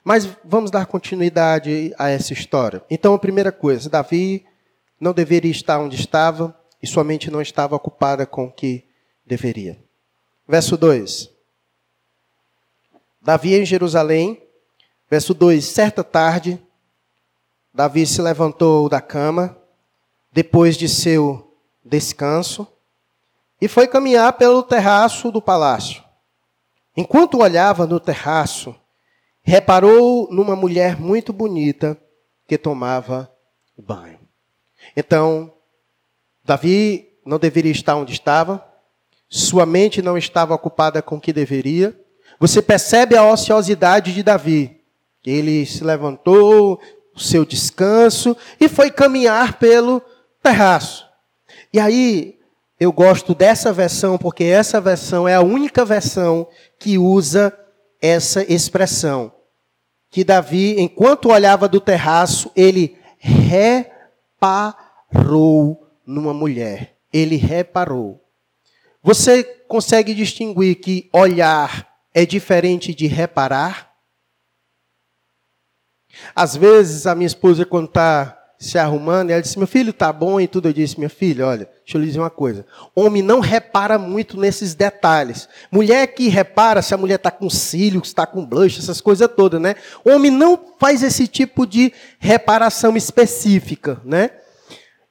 Mas 0.04 0.28
vamos 0.44 0.70
dar 0.70 0.86
continuidade 0.86 1.92
a 1.98 2.08
essa 2.08 2.32
história. 2.32 2.84
Então, 2.88 3.14
a 3.14 3.18
primeira 3.18 3.50
coisa, 3.50 3.90
Davi 3.90 4.46
não 5.00 5.12
deveria 5.12 5.50
estar 5.50 5.80
onde 5.80 5.96
estava 5.96 6.56
e 6.80 6.86
sua 6.86 7.02
mente 7.02 7.28
não 7.28 7.42
estava 7.42 7.74
ocupada 7.74 8.24
com 8.24 8.44
o 8.44 8.52
que 8.52 8.84
deveria. 9.26 9.82
Verso 10.46 10.76
2. 10.76 11.30
Davi 13.20 13.54
em 13.54 13.66
Jerusalém, 13.66 14.40
verso 15.10 15.34
2: 15.34 15.64
Certa 15.64 16.04
tarde, 16.04 16.64
Davi 17.74 18.06
se 18.06 18.22
levantou 18.22 18.88
da 18.88 19.00
cama, 19.00 19.60
depois 20.32 20.76
de 20.76 20.88
seu 20.88 21.56
descanso, 21.84 22.66
e 23.60 23.68
foi 23.68 23.86
caminhar 23.86 24.32
pelo 24.32 24.62
terraço 24.62 25.30
do 25.30 25.40
palácio. 25.40 26.02
Enquanto 26.96 27.38
olhava 27.38 27.86
no 27.86 28.00
terraço, 28.00 28.74
reparou 29.42 30.28
numa 30.30 30.56
mulher 30.56 30.98
muito 30.98 31.32
bonita 31.32 31.96
que 32.46 32.58
tomava 32.58 33.30
banho. 33.76 34.18
Então, 34.96 35.52
Davi 36.44 37.08
não 37.24 37.38
deveria 37.38 37.72
estar 37.72 37.96
onde 37.96 38.12
estava, 38.12 38.66
sua 39.28 39.64
mente 39.64 40.02
não 40.02 40.18
estava 40.18 40.54
ocupada 40.54 41.00
com 41.00 41.16
o 41.16 41.20
que 41.20 41.32
deveria. 41.32 41.98
Você 42.38 42.60
percebe 42.60 43.16
a 43.16 43.24
ociosidade 43.24 44.12
de 44.12 44.22
Davi. 44.22 44.82
Ele 45.24 45.64
se 45.64 45.82
levantou, 45.82 46.80
o 47.14 47.20
seu 47.20 47.44
descanso, 47.44 48.36
e 48.60 48.68
foi 48.68 48.90
caminhar 48.90 49.58
pelo 49.58 50.02
terraço. 50.42 51.06
E 51.72 51.78
aí, 51.78 52.38
eu 52.78 52.92
gosto 52.92 53.34
dessa 53.34 53.72
versão, 53.72 54.18
porque 54.18 54.44
essa 54.44 54.80
versão 54.80 55.28
é 55.28 55.34
a 55.34 55.40
única 55.40 55.84
versão 55.84 56.48
que 56.78 56.98
usa 56.98 57.56
essa 58.00 58.42
expressão. 58.52 59.32
Que 60.10 60.24
Davi, 60.24 60.80
enquanto 60.80 61.30
olhava 61.30 61.68
do 61.68 61.80
terraço, 61.80 62.50
ele 62.56 62.98
reparou 63.18 63.96
numa 66.04 66.34
mulher. 66.34 66.96
Ele 67.12 67.36
reparou. 67.36 68.20
Você 69.02 69.44
consegue 69.68 70.12
distinguir 70.12 70.74
que 70.76 71.08
olhar 71.12 71.88
é 72.12 72.26
diferente 72.26 72.92
de 72.94 73.06
reparar? 73.06 73.92
Às 76.34 76.56
vezes, 76.56 77.06
a 77.06 77.14
minha 77.14 77.26
esposa, 77.26 77.64
quando 77.64 77.86
está 77.86 78.41
se 78.62 78.78
arrumando, 78.78 79.30
ela 79.30 79.42
disse: 79.42 79.58
Meu 79.58 79.66
filho 79.66 79.92
tá 79.92 80.12
bom 80.12 80.40
e 80.40 80.46
tudo. 80.46 80.68
Eu 80.68 80.72
disse: 80.72 80.96
Minha 80.96 81.10
filha, 81.10 81.46
olha, 81.46 81.68
deixa 81.84 81.96
eu 81.96 82.00
lhe 82.00 82.06
dizer 82.06 82.20
uma 82.20 82.30
coisa. 82.30 82.64
Homem 82.94 83.20
não 83.20 83.40
repara 83.40 83.98
muito 83.98 84.38
nesses 84.38 84.72
detalhes. 84.72 85.48
Mulher 85.70 86.06
que 86.06 86.28
repara 86.28 86.80
se 86.80 86.94
a 86.94 86.96
mulher 86.96 87.16
está 87.16 87.30
com 87.30 87.50
cílios, 87.50 88.06
está 88.08 88.24
com 88.24 88.46
blush, 88.46 88.78
essas 88.78 89.00
coisas 89.00 89.28
todas, 89.36 89.60
né? 89.60 89.74
Homem 90.04 90.30
não 90.30 90.58
faz 90.78 91.02
esse 91.02 91.26
tipo 91.26 91.66
de 91.66 91.92
reparação 92.20 92.96
específica, 92.96 94.00
né? 94.04 94.30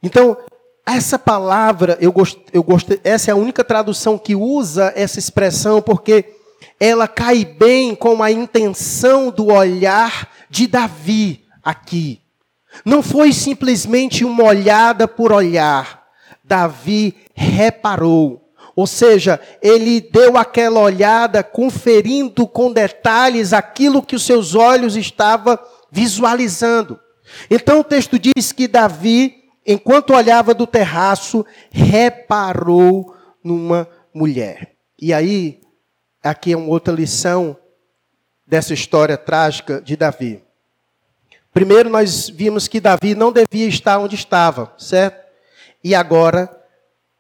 Então, 0.02 0.38
essa 0.86 1.20
palavra, 1.20 1.98
eu 2.00 2.12
gostei, 2.14 2.46
eu 2.54 2.64
gostei, 2.64 3.02
essa 3.04 3.32
é 3.32 3.34
a 3.34 3.38
única 3.38 3.66
tradução 3.66 4.18
que 4.18 4.34
usa 4.34 4.94
essa 4.96 5.20
expressão, 5.20 5.82
porque 5.82 6.26
ela 6.80 7.06
cai 7.06 7.44
bem 7.44 7.96
com 7.96 8.24
a 8.24 8.32
intenção 8.32 9.30
do 9.30 9.48
olhar 9.48 10.30
de 10.50 10.68
Davi 10.68 11.44
aqui. 11.62 12.21
Não 12.86 13.02
foi 13.04 13.34
simplesmente 13.34 14.24
uma 14.24 14.44
olhada 14.44 15.08
por 15.08 15.32
olhar. 15.32 16.06
Davi 16.44 17.16
reparou. 17.34 18.42
Ou 18.76 18.88
seja, 18.88 19.40
ele 19.62 20.00
deu 20.00 20.38
aquela 20.38 20.80
olhada 20.80 21.44
conferindo 21.44 22.48
com 22.48 22.72
detalhes 22.72 23.54
aquilo 23.54 24.02
que 24.02 24.16
os 24.16 24.26
seus 24.26 24.56
olhos 24.56 24.96
estavam 24.96 25.58
visualizando. 25.92 27.00
Então 27.50 27.80
o 27.80 27.84
texto 27.84 28.18
diz 28.18 28.52
que 28.52 28.68
Davi, 28.68 29.44
enquanto 29.66 30.14
olhava 30.14 30.54
do 30.54 30.66
terraço, 30.66 31.46
reparou 31.70 33.16
numa 33.44 33.88
mulher. 34.14 34.76
E 35.00 35.14
aí, 35.14 35.60
aqui 36.24 36.54
é 36.54 36.58
uma 36.58 36.68
outra 36.68 36.94
lição 36.94 37.58
dessa 38.46 38.74
história 38.74 39.18
trágica 39.18 39.82
de 39.82 39.96
Davi. 39.96 40.44
Primeiro, 41.54 41.90
nós 41.90 42.30
vimos 42.30 42.68
que 42.68 42.80
Davi 42.80 43.14
não 43.14 43.32
devia 43.32 43.68
estar 43.68 44.00
onde 44.00 44.16
estava, 44.16 44.74
certo? 44.78 45.22
E 45.84 45.94
agora, 45.94 46.50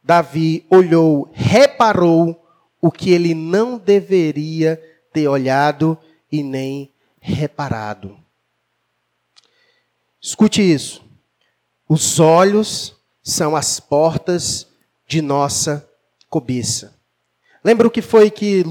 Davi 0.03 0.65
olhou, 0.69 1.29
reparou 1.33 2.41
o 2.81 2.91
que 2.91 3.11
ele 3.11 3.33
não 3.33 3.77
deveria 3.77 4.81
ter 5.11 5.27
olhado 5.27 5.97
e 6.31 6.41
nem 6.41 6.91
reparado. 7.19 8.17
Escute 10.21 10.61
isso. 10.61 11.03
Os 11.89 12.19
olhos 12.19 12.95
são 13.21 13.55
as 13.55 13.79
portas 13.79 14.67
de 15.07 15.21
nossa 15.21 15.87
cobiça. 16.29 16.95
Lembra 17.63 17.87
o 17.87 17.91
que 17.91 18.01
foi 18.01 18.31
que 18.31 18.63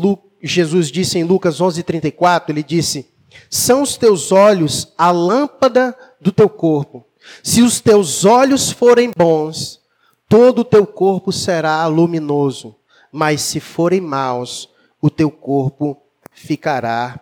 Jesus 0.43 0.91
disse 0.91 1.19
em 1.19 1.25
Lucas 1.25 1.61
11:34? 1.61 2.49
Ele 2.49 2.63
disse: 2.63 3.10
são 3.49 3.83
os 3.83 3.97
teus 3.97 4.33
olhos 4.33 4.93
a 4.97 5.11
lâmpada 5.11 5.97
do 6.21 6.33
teu 6.33 6.49
corpo. 6.49 7.07
Se 7.43 7.63
os 7.63 7.81
teus 7.81 8.25
olhos 8.25 8.71
forem 8.71 9.11
bons, 9.17 9.81
todo 10.29 10.61
o 10.61 10.65
teu 10.65 10.87
corpo 10.87 11.33
será 11.33 11.87
luminoso, 11.87 12.77
mas 13.13 13.41
se 13.43 13.61
forem 13.61 14.01
maus, 14.01 14.69
o 15.01 15.11
teu 15.11 15.31
corpo 15.31 16.01
ficará 16.31 17.21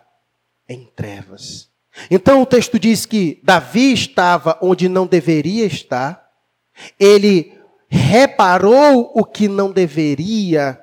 em 0.67 0.85
trevas. 0.95 1.69
Então 2.09 2.41
o 2.41 2.45
texto 2.45 2.79
diz 2.79 3.05
que 3.05 3.39
Davi 3.43 3.93
estava 3.93 4.57
onde 4.61 4.87
não 4.87 5.07
deveria 5.07 5.65
estar, 5.65 6.29
ele 6.99 7.57
reparou 7.89 9.11
o 9.15 9.25
que 9.25 9.47
não 9.47 9.71
deveria 9.71 10.79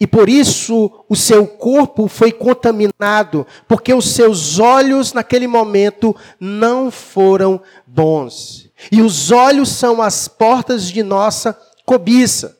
e 0.00 0.06
por 0.06 0.28
isso 0.28 0.90
o 1.08 1.14
seu 1.14 1.46
corpo 1.46 2.08
foi 2.08 2.32
contaminado, 2.32 3.46
porque 3.68 3.94
os 3.94 4.10
seus 4.10 4.58
olhos 4.58 5.12
naquele 5.12 5.46
momento 5.46 6.14
não 6.40 6.90
foram 6.90 7.60
bons. 7.86 8.68
E 8.90 9.00
os 9.00 9.30
olhos 9.30 9.68
são 9.68 10.02
as 10.02 10.26
portas 10.26 10.88
de 10.88 11.02
nossa 11.02 11.56
cobiça. 11.86 12.58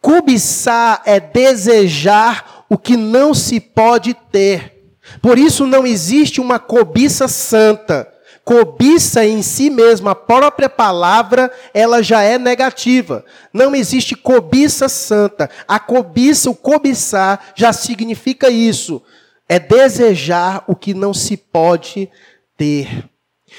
Cobiçar 0.00 1.02
é 1.04 1.18
desejar 1.18 2.64
o 2.68 2.76
que 2.76 2.96
não 2.96 3.34
se 3.34 3.58
pode 3.58 4.14
ter. 4.30 4.94
Por 5.20 5.38
isso 5.38 5.66
não 5.66 5.86
existe 5.86 6.40
uma 6.40 6.58
cobiça 6.58 7.26
santa. 7.28 8.13
Cobiça 8.44 9.24
em 9.24 9.40
si 9.40 9.70
mesma, 9.70 10.10
a 10.10 10.14
própria 10.14 10.68
palavra, 10.68 11.50
ela 11.72 12.02
já 12.02 12.22
é 12.22 12.38
negativa. 12.38 13.24
Não 13.52 13.74
existe 13.74 14.14
cobiça 14.14 14.88
santa. 14.88 15.48
A 15.66 15.78
cobiça, 15.78 16.50
o 16.50 16.54
cobiçar, 16.54 17.52
já 17.54 17.72
significa 17.72 18.50
isso. 18.50 19.02
É 19.48 19.58
desejar 19.58 20.62
o 20.66 20.76
que 20.76 20.92
não 20.92 21.14
se 21.14 21.36
pode 21.36 22.10
ter. 22.56 23.08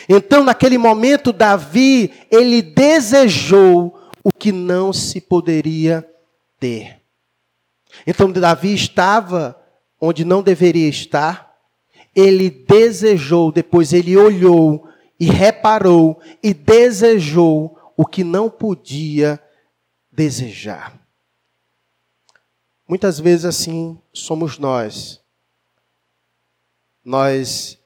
Então, 0.08 0.44
naquele 0.44 0.78
momento, 0.78 1.34
Davi, 1.34 2.14
ele 2.30 2.62
desejou 2.62 4.00
o 4.24 4.32
que 4.32 4.52
não 4.52 4.92
se 4.94 5.20
poderia 5.20 6.08
ter. 6.60 7.02
Então, 8.06 8.32
Davi 8.32 8.74
estava 8.74 9.60
onde 10.00 10.26
não 10.26 10.44
deveria 10.44 10.90
estar, 10.90 11.45
ele 12.16 12.50
desejou, 12.50 13.52
depois 13.52 13.92
ele 13.92 14.16
olhou 14.16 14.88
e 15.20 15.26
reparou 15.26 16.20
e 16.42 16.54
desejou 16.54 17.78
o 17.98 18.06
que 18.06 18.24
não 18.24 18.50
podia 18.50 19.42
desejar. 20.12 20.98
Muitas 22.88 23.20
vezes 23.20 23.46
assim 23.46 24.00
somos 24.14 24.58
nós. 24.58 25.22
Nós 27.04 27.78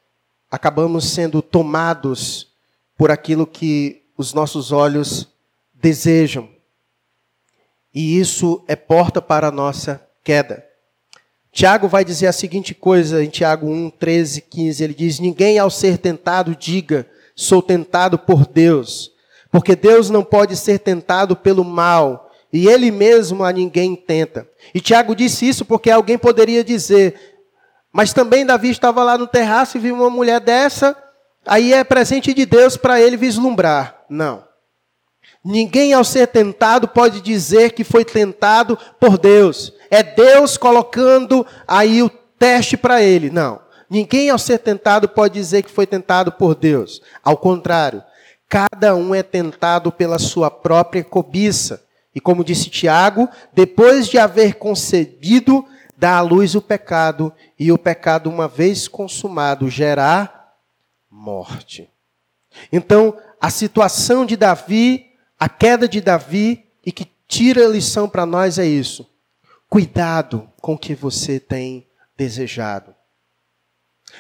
acabamos 0.52 1.06
sendo 1.10 1.42
tomados 1.42 2.54
por 2.98 3.10
aquilo 3.10 3.48
que 3.48 4.04
os 4.18 4.34
nossos 4.34 4.72
olhos 4.72 5.28
desejam. 5.74 6.50
E 7.94 8.20
isso 8.20 8.64
é 8.68 8.76
porta 8.76 9.22
para 9.22 9.48
a 9.48 9.52
nossa 9.52 10.06
queda. 10.24 10.69
Tiago 11.52 11.88
vai 11.88 12.06
dizer 12.06 12.28
a 12.28 12.34
seguinte 12.34 12.74
coisa 12.76 13.24
em 13.24 13.30
Tiago 13.30 13.68
1, 13.68 13.90
13, 13.92 14.42
15. 14.42 14.84
Ele 14.84 14.94
diz: 14.94 15.20
Ninguém 15.20 15.58
ao 15.58 15.70
ser 15.70 15.98
tentado 15.98 16.56
diga, 16.56 17.08
sou 17.36 17.62
tentado 17.62 18.18
por 18.18 18.46
Deus, 18.46 19.12
porque 19.52 19.76
Deus 19.76 20.10
não 20.10 20.24
pode 20.24 20.56
ser 20.56 20.80
tentado 20.80 21.36
pelo 21.36 21.64
mal, 21.64 22.32
e 22.52 22.68
ele 22.68 22.92
mesmo 22.92 23.44
a 23.44 23.52
ninguém 23.52 23.96
tenta. 23.96 24.48
E 24.74 24.80
Tiago 24.80 25.16
disse 25.16 25.48
isso 25.48 25.66
porque 25.66 25.90
alguém 25.90 26.18
poderia 26.18 26.64
dizer, 26.64 27.16
mas 27.92 28.14
também 28.14 28.46
Davi 28.46 28.70
estava 28.70 29.04
lá 29.04 29.18
no 29.18 29.28
terraço 29.28 29.78
e 29.78 29.80
viu 29.80 29.96
uma 29.96 30.10
mulher 30.10 30.40
dessa, 30.40 30.96
aí 31.46 31.74
é 31.74 31.84
presente 31.84 32.34
de 32.34 32.46
Deus 32.46 32.78
para 32.78 33.02
ele 33.02 33.18
vislumbrar. 33.18 34.04
Não. 34.10 34.49
Ninguém 35.44 35.94
ao 35.94 36.04
ser 36.04 36.28
tentado 36.28 36.88
pode 36.88 37.22
dizer 37.22 37.72
que 37.72 37.84
foi 37.84 38.04
tentado 38.04 38.78
por 39.00 39.18
Deus. 39.18 39.74
É 39.90 40.04
Deus 40.04 40.58
colocando 40.58 41.46
aí 41.68 42.04
o 42.04 42.10
teste 42.10 42.76
para 42.76 43.02
ele. 43.02 43.30
Não. 43.30 43.60
Ninguém 43.90 44.30
ao 44.30 44.38
ser 44.38 44.60
tentado 44.60 45.10
pode 45.10 45.34
dizer 45.34 45.64
que 45.64 45.72
foi 45.72 45.88
tentado 45.88 46.32
por 46.32 46.54
Deus. 46.54 47.02
Ao 47.24 47.36
contrário, 47.36 48.04
cada 48.48 48.96
um 48.96 49.16
é 49.16 49.24
tentado 49.24 49.92
pela 49.92 50.20
sua 50.20 50.52
própria 50.52 51.04
cobiça. 51.04 51.84
E 52.14 52.20
como 52.20 52.44
disse 52.44 52.70
Tiago, 52.70 53.28
depois 53.54 54.08
de 54.08 54.18
haver 54.18 54.56
concebido, 54.56 55.66
dá 55.98 56.18
à 56.18 56.22
luz 56.22 56.54
o 56.54 56.62
pecado, 56.62 57.34
e 57.58 57.72
o 57.72 57.78
pecado, 57.78 58.30
uma 58.30 58.48
vez 58.48 58.88
consumado, 58.88 59.70
gerará 59.70 60.54
morte. 61.10 61.90
Então, 62.72 63.18
a 63.40 63.50
situação 63.50 64.26
de 64.26 64.36
Davi 64.36 65.09
a 65.40 65.48
queda 65.48 65.88
de 65.88 66.02
Davi 66.02 66.66
e 66.86 66.92
que 66.92 67.08
tira 67.28 67.66
a 67.66 67.70
lição 67.70 68.10
para 68.10 68.26
nós 68.26 68.60
é 68.60 68.66
isso. 68.66 69.08
Cuidado 69.70 70.50
com 70.62 70.74
o 70.74 70.78
que 70.78 70.94
você 70.94 71.40
tem 71.40 71.88
desejado. 72.18 72.94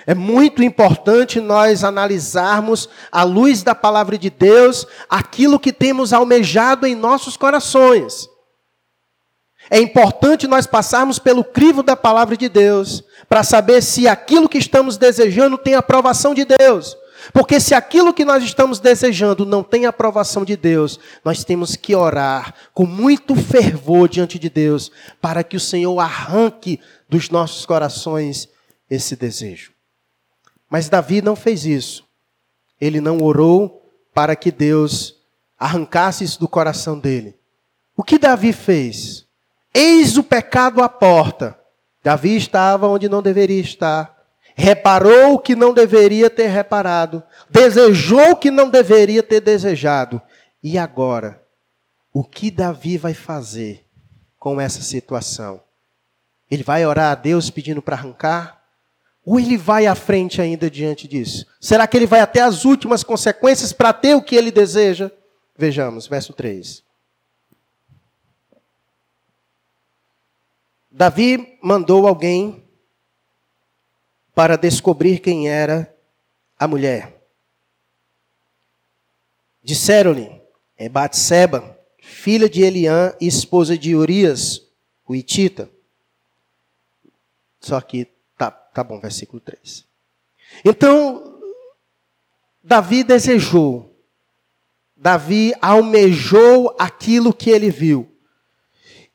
É 0.05 0.13
muito 0.13 0.63
importante 0.63 1.41
nós 1.41 1.84
analisarmos, 1.84 2.88
à 3.12 3.23
luz 3.23 3.63
da 3.63 3.75
palavra 3.75 4.17
de 4.17 4.29
Deus, 4.29 4.86
aquilo 5.10 5.60
que 5.60 5.73
temos 5.73 6.13
almejado 6.13 6.86
em 6.86 6.95
nossos 6.95 7.36
corações. 7.36 8.29
É 9.69 9.79
importante 9.79 10.47
nós 10.47 10.65
passarmos 10.65 11.19
pelo 11.19 11.43
crivo 11.43 11.84
da 11.84 11.95
palavra 11.95 12.38
de 12.38 12.47
Deus, 12.47 13.03
para 13.27 13.43
saber 13.43 13.82
se 13.84 14.08
aquilo 14.08 14.49
que 14.49 14.58
estamos 14.58 14.97
desejando 14.97 15.58
tem 15.58 15.75
aprovação 15.75 16.34
de 16.34 16.45
Deus. 16.45 16.95
Porque 17.34 17.60
se 17.60 17.73
aquilo 17.73 18.13
que 18.13 18.25
nós 18.25 18.43
estamos 18.43 18.79
desejando 18.79 19.45
não 19.45 19.63
tem 19.63 19.86
aprovação 19.86 20.45
de 20.45 20.55
Deus, 20.55 20.99
nós 21.23 21.43
temos 21.43 21.75
que 21.75 21.95
orar 21.95 22.53
com 22.73 22.86
muito 22.86 23.36
fervor 23.36 24.08
diante 24.08 24.39
de 24.39 24.49
Deus, 24.49 24.91
para 25.21 25.43
que 25.43 25.58
o 25.58 25.60
Senhor 25.60 25.99
arranque 25.99 26.79
dos 27.08 27.29
nossos 27.29 27.65
corações 27.65 28.49
esse 28.89 29.15
desejo. 29.15 29.71
Mas 30.69 30.89
Davi 30.89 31.21
não 31.21 31.36
fez 31.36 31.65
isso. 31.65 32.05
Ele 32.79 33.01
não 33.01 33.21
orou 33.21 33.91
para 34.13 34.36
que 34.36 34.51
Deus 34.51 35.15
arrancasse 35.60 36.23
isso 36.23 36.39
do 36.39 36.47
coração 36.47 36.97
dele. 36.97 37.36
O 37.95 38.03
que 38.03 38.17
Davi 38.17 38.53
fez? 38.53 39.25
Eis 39.73 40.17
o 40.17 40.23
pecado 40.23 40.82
à 40.82 40.88
porta. 40.88 41.60
Davi 42.01 42.36
estava 42.36 42.88
onde 42.88 43.10
não 43.10 43.21
deveria 43.21 43.60
estar 43.60 44.18
reparou 44.60 45.36
o 45.36 45.39
que 45.39 45.56
não 45.56 45.74
deveria 45.74 46.30
ter 46.30 46.48
reparado, 46.48 47.24
desejou 47.50 48.32
o 48.32 48.36
que 48.36 48.52
não 48.52 48.69
deveria 48.69 49.24
ter 49.24 49.39
desejado. 49.39 50.22
E 50.62 50.78
agora, 50.78 51.41
o 52.13 52.26
que 52.26 52.52
Davi 52.52 52.98
vai 52.98 53.13
fazer 53.13 53.86
com 54.38 54.60
essa 54.60 54.82
situação? 54.82 55.62
Ele 56.52 56.62
vai 56.62 56.86
orar 56.86 57.13
a 57.13 57.15
Deus 57.15 57.50
pedindo 57.50 57.82
para 57.82 57.95
arrancar? 57.95 58.62
Ou 59.26 59.39
ele 59.39 59.56
vai 59.56 59.88
à 59.88 59.95
frente 59.95 60.41
ainda 60.41 60.69
diante 60.69 61.08
disso? 61.08 61.45
Será 61.62 61.88
que 61.88 61.95
ele 61.95 62.08
vai 62.08 62.19
até 62.19 62.41
as 62.41 62.65
últimas 62.65 63.02
consequências 63.02 63.72
para 63.72 63.93
ter 63.93 64.15
o 64.15 64.22
que 64.22 64.36
ele 64.36 64.52
deseja? 64.52 65.10
Vejamos, 65.58 66.06
verso 66.06 66.34
3. 66.34 66.84
Davi 70.91 71.58
mandou 71.62 72.06
alguém 72.06 72.68
para 74.39 74.56
descobrir 74.56 75.19
quem 75.19 75.49
era 75.49 75.93
a 76.58 76.65
mulher. 76.65 77.13
Disseram-lhe, 79.62 80.32
é 80.78 80.88
Batseba, 80.88 81.78
filha 82.02 82.47
de 82.47 82.62
Eliã 82.62 83.13
e 83.19 83.28
esposa 83.28 83.78
de 83.78 83.93
Urias, 83.93 84.65
o 85.06 85.13
Itita. 85.13 85.69
Só 87.60 87.82
que, 87.82 88.08
tá, 88.38 88.49
tá 88.49 88.82
bom, 88.82 88.97
versículo 89.02 89.41
3. 89.41 89.86
Então, 90.63 91.38
Davi 92.63 93.04
desejou, 93.04 93.93
Davi 94.95 95.54
almejou 95.62 96.73
aquilo 96.80 97.34
que 97.34 97.49
ele 97.49 97.69
viu. 97.69 98.10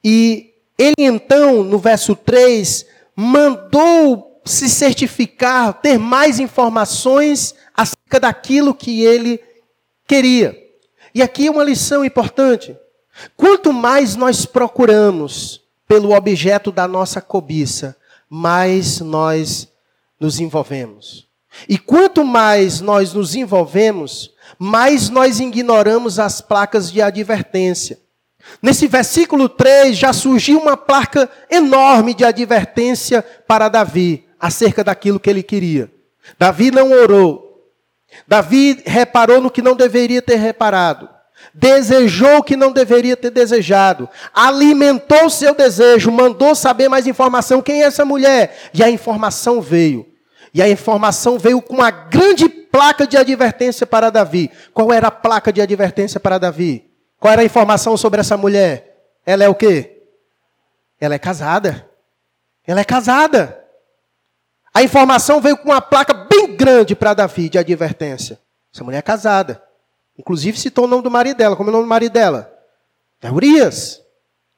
E 0.04 0.52
ele 0.76 0.96
então, 0.98 1.64
no 1.64 1.78
verso 1.78 2.14
3, 2.14 2.84
mandou 3.16 4.33
se 4.44 4.68
certificar, 4.68 5.72
ter 5.74 5.98
mais 5.98 6.38
informações 6.38 7.54
acerca 7.74 8.20
daquilo 8.20 8.74
que 8.74 9.02
ele 9.02 9.40
queria. 10.06 10.56
E 11.14 11.22
aqui 11.22 11.46
é 11.46 11.50
uma 11.50 11.64
lição 11.64 12.04
importante. 12.04 12.76
Quanto 13.36 13.72
mais 13.72 14.16
nós 14.16 14.44
procuramos 14.44 15.62
pelo 15.86 16.14
objeto 16.14 16.70
da 16.70 16.86
nossa 16.86 17.20
cobiça, 17.20 17.96
mais 18.28 19.00
nós 19.00 19.68
nos 20.18 20.40
envolvemos. 20.40 21.28
E 21.68 21.78
quanto 21.78 22.24
mais 22.24 22.80
nós 22.80 23.12
nos 23.12 23.34
envolvemos, 23.34 24.32
mais 24.58 25.08
nós 25.08 25.38
ignoramos 25.38 26.18
as 26.18 26.40
placas 26.40 26.90
de 26.90 27.00
advertência. 27.00 28.00
Nesse 28.60 28.86
versículo 28.86 29.48
3 29.48 29.96
já 29.96 30.12
surgiu 30.12 30.58
uma 30.58 30.76
placa 30.76 31.30
enorme 31.50 32.12
de 32.12 32.24
advertência 32.24 33.22
para 33.22 33.68
Davi 33.68 34.26
acerca 34.44 34.84
daquilo 34.84 35.18
que 35.18 35.30
ele 35.30 35.42
queria. 35.42 35.90
Davi 36.38 36.70
não 36.70 36.92
orou. 36.92 37.66
Davi 38.28 38.82
reparou 38.84 39.40
no 39.40 39.50
que 39.50 39.62
não 39.62 39.74
deveria 39.74 40.20
ter 40.20 40.36
reparado. 40.36 41.08
Desejou 41.54 42.36
o 42.38 42.42
que 42.42 42.54
não 42.54 42.70
deveria 42.70 43.16
ter 43.16 43.30
desejado. 43.30 44.06
Alimentou 44.34 45.30
seu 45.30 45.54
desejo, 45.54 46.12
mandou 46.12 46.54
saber 46.54 46.90
mais 46.90 47.06
informação. 47.06 47.62
Quem 47.62 47.82
é 47.82 47.86
essa 47.86 48.04
mulher? 48.04 48.70
E 48.74 48.84
a 48.84 48.90
informação 48.90 49.62
veio. 49.62 50.06
E 50.52 50.60
a 50.60 50.68
informação 50.68 51.38
veio 51.38 51.62
com 51.62 51.76
uma 51.76 51.90
grande 51.90 52.46
placa 52.46 53.06
de 53.06 53.16
advertência 53.16 53.86
para 53.86 54.10
Davi. 54.10 54.50
Qual 54.74 54.92
era 54.92 55.08
a 55.08 55.10
placa 55.10 55.50
de 55.50 55.62
advertência 55.62 56.20
para 56.20 56.36
Davi? 56.36 56.90
Qual 57.18 57.32
era 57.32 57.40
a 57.40 57.46
informação 57.46 57.96
sobre 57.96 58.20
essa 58.20 58.36
mulher? 58.36 59.06
Ela 59.24 59.44
é 59.44 59.48
o 59.48 59.54
quê? 59.54 60.02
Ela 61.00 61.14
é 61.14 61.18
casada. 61.18 61.88
Ela 62.66 62.80
é 62.80 62.84
casada. 62.84 63.63
A 64.74 64.82
informação 64.82 65.40
veio 65.40 65.56
com 65.56 65.68
uma 65.68 65.80
placa 65.80 66.12
bem 66.12 66.56
grande 66.56 66.96
para 66.96 67.14
Davi 67.14 67.48
de 67.48 67.56
advertência. 67.56 68.40
Essa 68.74 68.82
mulher 68.82 68.98
é 68.98 69.02
casada. 69.02 69.62
Inclusive 70.18 70.58
citou 70.58 70.84
o 70.84 70.88
nome 70.88 71.04
do 71.04 71.10
marido 71.10 71.36
dela. 71.36 71.54
Como 71.54 71.68
é 71.68 71.70
o 71.70 71.72
nome 71.72 71.84
do 71.84 71.88
marido 71.88 72.12
dela? 72.12 72.52
É 73.22 73.30
Urias. 73.30 74.02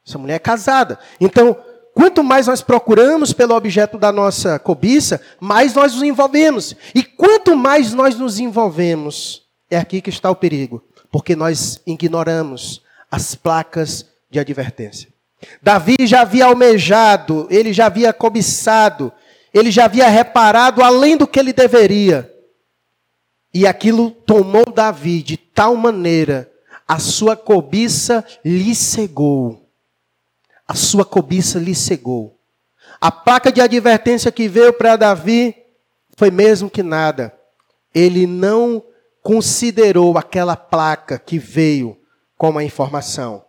Essa 0.07 0.17
mulher 0.17 0.37
é 0.37 0.39
casada. 0.39 0.99
Então, 1.21 1.55
quanto 1.95 2.25
mais 2.25 2.47
nós 2.47 2.63
procuramos 2.63 3.35
pelo 3.35 3.55
objeto 3.55 3.99
da 3.99 4.11
nossa 4.11 4.59
cobiça, 4.59 5.21
mais 5.39 5.75
nós 5.75 5.93
nos 5.95 6.03
envolvemos. 6.03 6.75
E 6.95 7.03
quanto 7.03 7.55
mais 7.55 7.93
nós 7.93 8.17
nos 8.17 8.39
envolvemos, 8.39 9.43
é 9.71 9.77
aqui 9.77 10.01
que 10.01 10.11
está 10.11 10.31
o 10.31 10.37
perigo. 10.37 10.83
Porque 11.11 11.37
nós 11.37 11.81
ignoramos 11.87 12.83
as 13.11 13.35
placas 13.35 14.07
de 14.31 14.39
advertência. 14.39 15.11
Davi 15.63 15.97
já 16.01 16.23
havia 16.23 16.47
almejado, 16.47 17.47
ele 17.51 17.73
já 17.73 17.87
havia 17.87 18.13
cobiçado, 18.13 19.13
ele 19.53 19.71
já 19.71 19.85
havia 19.87 20.09
reparado 20.09 20.83
além 20.83 21.17
do 21.17 21.27
que 21.27 21.39
ele 21.39 21.53
deveria. 21.53 22.33
E 23.53 23.67
aquilo 23.67 24.11
tomou 24.11 24.71
Davi 24.71 25.23
de 25.23 25.37
tal 25.37 25.75
maneira, 25.77 26.51
a 26.87 26.99
sua 26.99 27.37
cobiça 27.37 28.25
lhe 28.45 28.75
cegou. 28.75 29.67
A 30.69 30.75
sua 30.75 31.05
cobiça 31.05 31.59
lhe 31.59 31.75
cegou. 31.75 32.39
A 33.01 33.11
placa 33.11 33.51
de 33.53 33.61
advertência 33.61 34.31
que 34.33 34.49
veio 34.49 34.73
para 34.73 34.97
Davi 34.97 35.55
foi 36.17 36.31
mesmo 36.31 36.71
que 36.71 36.83
nada. 36.83 37.35
Ele 37.95 38.27
não 38.27 38.83
considerou 39.23 40.17
aquela 40.19 40.57
placa 40.57 41.19
que 41.19 41.39
veio 41.39 41.99
como 42.37 42.59
a 42.59 42.65
informação, 42.65 43.45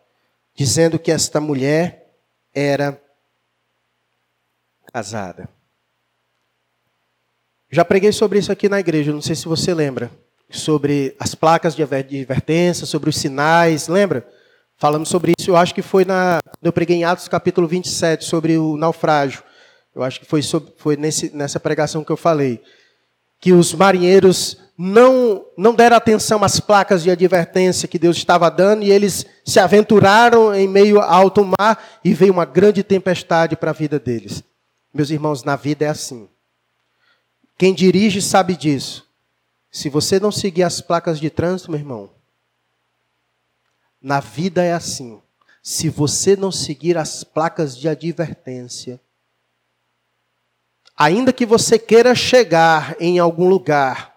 dizendo 0.55 0.97
que 0.97 1.11
esta 1.11 1.39
mulher 1.39 2.13
era 2.53 2.99
casada. 4.91 5.56
Já 7.69 7.83
preguei 7.83 8.11
sobre 8.11 8.39
isso 8.39 8.51
aqui 8.51 8.69
na 8.69 8.79
igreja, 8.79 9.11
não 9.11 9.21
sei 9.21 9.35
se 9.35 9.45
você 9.45 9.73
lembra. 9.73 10.09
Sobre 10.49 11.15
as 11.19 11.35
placas 11.35 11.75
de 11.75 11.83
advertência, 11.83 12.85
sobre 12.85 13.09
os 13.09 13.17
sinais, 13.17 13.89
lembra? 13.89 14.25
Falamos 14.77 15.09
sobre 15.09 15.33
isso, 15.37 15.51
eu 15.51 15.57
acho 15.57 15.75
que 15.75 15.81
foi 15.81 16.05
na. 16.05 16.39
Eu 16.61 16.71
preguei 16.71 16.97
em 16.97 17.03
Atos 17.03 17.27
capítulo 17.27 17.67
27, 17.67 18.23
sobre 18.23 18.57
o 18.57 18.77
naufrágio. 18.77 19.43
Eu 19.93 20.03
acho 20.03 20.19
que 20.19 20.25
foi, 20.25 20.41
sobre, 20.41 20.71
foi 20.77 20.95
nesse, 20.95 21.35
nessa 21.35 21.59
pregação 21.59 22.03
que 22.03 22.11
eu 22.11 22.17
falei. 22.17 22.61
Que 23.41 23.51
os 23.51 23.73
marinheiros 23.73 24.57
não, 24.77 25.43
não 25.57 25.73
deram 25.73 25.97
atenção 25.97 26.43
às 26.43 26.59
placas 26.59 27.01
de 27.01 27.09
advertência 27.09 27.87
que 27.87 27.97
Deus 27.97 28.15
estava 28.15 28.49
dando 28.49 28.83
e 28.83 28.91
eles 28.91 29.25
se 29.43 29.59
aventuraram 29.59 30.53
em 30.53 30.67
meio 30.67 31.01
ao 31.01 31.09
alto 31.09 31.43
mar 31.43 31.83
e 32.03 32.13
veio 32.13 32.31
uma 32.31 32.45
grande 32.45 32.83
tempestade 32.83 33.55
para 33.55 33.71
a 33.71 33.73
vida 33.73 33.99
deles. 33.99 34.43
Meus 34.93 35.09
irmãos, 35.09 35.43
na 35.43 35.55
vida 35.55 35.85
é 35.85 35.89
assim. 35.89 36.29
Quem 37.57 37.73
dirige 37.73 38.21
sabe 38.21 38.55
disso. 38.55 39.07
Se 39.71 39.89
você 39.89 40.19
não 40.19 40.31
seguir 40.31 40.63
as 40.63 40.79
placas 40.79 41.19
de 41.19 41.29
trânsito, 41.29 41.71
meu 41.71 41.79
irmão, 41.79 42.11
na 44.01 44.19
vida 44.19 44.63
é 44.63 44.73
assim. 44.73 45.21
Se 45.61 45.89
você 45.89 46.35
não 46.35 46.51
seguir 46.51 46.97
as 46.97 47.23
placas 47.23 47.77
de 47.77 47.89
advertência, 47.89 49.01
ainda 50.95 51.33
que 51.33 51.45
você 51.45 51.77
queira 51.77 52.15
chegar 52.15 52.95
em 52.99 53.19
algum 53.19 53.49
lugar, 53.49 54.15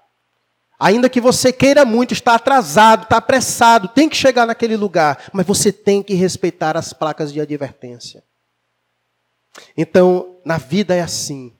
ainda 0.79 1.09
que 1.09 1.20
você 1.20 1.53
queira 1.53 1.85
muito, 1.85 2.12
está 2.12 2.35
atrasado, 2.35 3.03
está 3.05 3.16
apressado, 3.16 3.88
tem 3.88 4.09
que 4.09 4.16
chegar 4.16 4.46
naquele 4.46 4.76
lugar, 4.76 5.31
mas 5.33 5.46
você 5.46 5.72
tem 5.72 6.03
que 6.03 6.14
respeitar 6.14 6.76
as 6.76 6.92
placas 6.92 7.33
de 7.33 7.40
advertência. 7.40 8.22
Então, 9.76 10.40
na 10.44 10.59
vida 10.59 10.94
é 10.94 11.00
assim. 11.00 11.53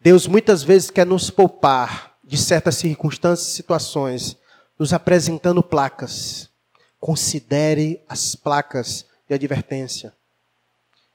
Deus 0.00 0.26
muitas 0.26 0.62
vezes 0.62 0.90
quer 0.90 1.04
nos 1.04 1.28
poupar 1.28 2.16
de 2.24 2.38
certas 2.38 2.76
circunstâncias 2.76 3.48
e 3.48 3.54
situações, 3.54 4.36
nos 4.78 4.94
apresentando 4.94 5.62
placas. 5.62 6.48
Considere 6.98 8.02
as 8.08 8.34
placas 8.34 9.04
de 9.28 9.34
advertência. 9.34 10.14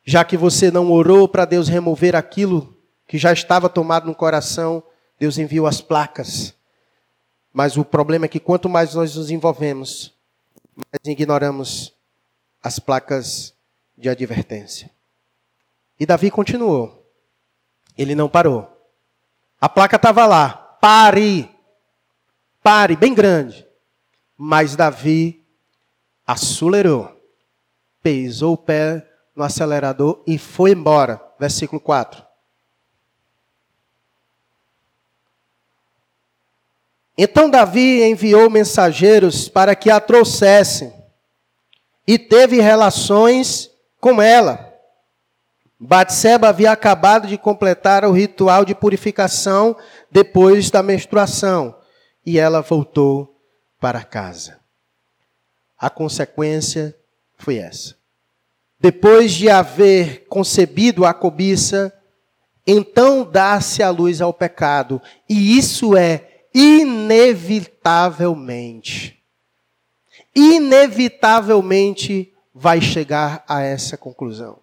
Já 0.04 0.24
que 0.24 0.38
você 0.38 0.69
não 0.69 0.91
orou 0.91 1.28
para 1.28 1.45
Deus 1.45 1.67
remover 1.67 2.15
aquilo 2.15 2.78
que 3.08 3.17
já 3.17 3.34
estava 3.34 3.67
tomado 3.67 4.06
no 4.06 4.13
coração, 4.13 4.84
Deus 5.17 5.39
enviou 5.39 5.65
as 5.65 5.82
placas. 5.82 6.54
Mas 7.52 7.78
o 7.78 7.84
problema 7.84 8.26
é 8.26 8.28
que 8.28 8.39
quanto 8.39 8.69
mais 8.69 8.93
nós 8.93 9.15
nos 9.15 9.32
envolvemos, 9.32 10.13
mais 10.76 11.02
ignoramos 11.06 11.95
as 12.62 12.78
placas 12.78 13.56
de 13.98 14.10
advertência. 14.10 14.91
E 16.00 16.06
Davi 16.06 16.30
continuou. 16.30 17.10
Ele 17.98 18.13
não 18.13 18.28
parou. 18.28 18.75
A 19.65 19.69
placa 19.69 19.95
estava 19.95 20.28
lá, 20.28 20.78
pare, 20.80 21.49
pare, 22.62 22.95
bem 22.95 23.15
grande. 23.15 23.65
Mas 24.38 24.75
Davi 24.75 25.43
acelerou, 26.23 27.19
pesou 27.99 28.54
o 28.54 28.58
pé 28.58 29.04
no 29.36 29.43
acelerador 29.43 30.21
e 30.28 30.38
foi 30.38 30.69
embora. 30.69 31.19
Versículo 31.39 31.82
4. 31.82 32.23
Então 37.17 37.49
Davi 37.49 38.04
enviou 38.04 38.51
mensageiros 38.51 39.49
para 39.49 39.75
que 39.75 39.89
a 39.89 39.99
trouxessem 39.99 40.93
e 42.06 42.19
teve 42.19 42.62
relações 42.62 43.71
com 43.99 44.21
ela. 44.21 44.64
Batseba 45.80 46.50
havia 46.50 46.72
acabado 46.72 47.28
de 47.28 47.38
completar 47.38 48.06
o 48.06 48.12
ritual 48.12 48.64
de 48.64 48.74
purificação 48.74 49.76
depois 50.10 50.72
da 50.72 50.82
menstruação 50.82 51.76
e 52.26 52.40
ela 52.40 52.62
voltou 52.62 53.36
para 53.80 54.04
casa. 54.04 54.60
A 55.78 55.90
consequência 55.90 56.96
foi 57.38 57.58
essa. 57.58 57.96
Depois 58.80 59.34
de 59.34 59.50
haver 59.50 60.26
concebido 60.28 61.04
a 61.06 61.14
cobiça, 61.14 61.94
então 62.66 63.24
dá-se 63.24 63.84
a 63.84 63.90
luz 63.90 64.22
ao 64.22 64.34
pecado, 64.34 65.02
e 65.30 65.58
isso 65.58 65.96
é 65.96 66.46
inevitavelmente. 66.54 69.22
Inevitavelmente 70.34 72.34
vai 72.54 72.80
chegar 72.82 73.44
a 73.48 73.62
essa 73.62 73.98
conclusão. 73.98 74.60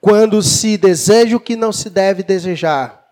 Quando 0.00 0.42
se 0.42 0.76
deseja 0.76 1.36
o 1.36 1.40
que 1.40 1.56
não 1.56 1.72
se 1.72 1.90
deve 1.90 2.22
desejar, 2.22 3.04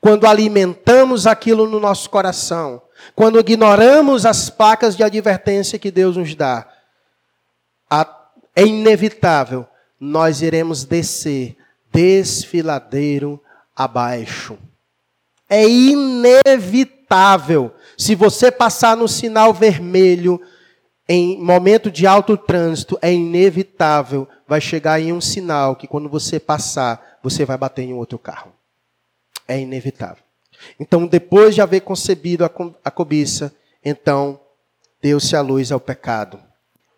quando 0.00 0.26
alimentamos 0.26 1.26
aquilo 1.26 1.68
no 1.68 1.80
nosso 1.80 2.10
coração, 2.10 2.82
quando 3.14 3.40
ignoramos 3.40 4.26
as 4.26 4.50
placas 4.50 4.96
de 4.96 5.02
advertência 5.02 5.78
que 5.78 5.90
Deus 5.90 6.16
nos 6.16 6.34
dá, 6.34 6.68
é 8.54 8.66
inevitável, 8.66 9.66
nós 10.00 10.42
iremos 10.42 10.84
descer 10.84 11.56
desfiladeiro 11.92 13.40
abaixo. 13.74 14.58
É 15.48 15.66
inevitável. 15.66 16.92
Se 17.96 18.14
você 18.14 18.50
passar 18.50 18.96
no 18.96 19.06
sinal 19.08 19.54
vermelho, 19.54 20.40
em 21.08 21.40
momento 21.40 21.90
de 21.90 22.06
alto 22.06 22.36
trânsito, 22.36 22.98
é 23.00 23.12
inevitável, 23.12 24.28
vai 24.48 24.62
chegar 24.62 24.98
em 24.98 25.12
um 25.12 25.20
sinal 25.20 25.76
que 25.76 25.86
quando 25.86 26.08
você 26.08 26.40
passar, 26.40 27.18
você 27.22 27.44
vai 27.44 27.58
bater 27.58 27.82
em 27.82 27.92
outro 27.92 28.18
carro. 28.18 28.50
É 29.46 29.60
inevitável. 29.60 30.24
Então, 30.80 31.06
depois 31.06 31.54
de 31.54 31.60
haver 31.60 31.82
concebido 31.82 32.44
a 32.44 32.90
cobiça, 32.90 33.54
então 33.84 34.40
deu-se 35.02 35.36
a 35.36 35.42
luz 35.42 35.70
ao 35.70 35.78
pecado. 35.78 36.42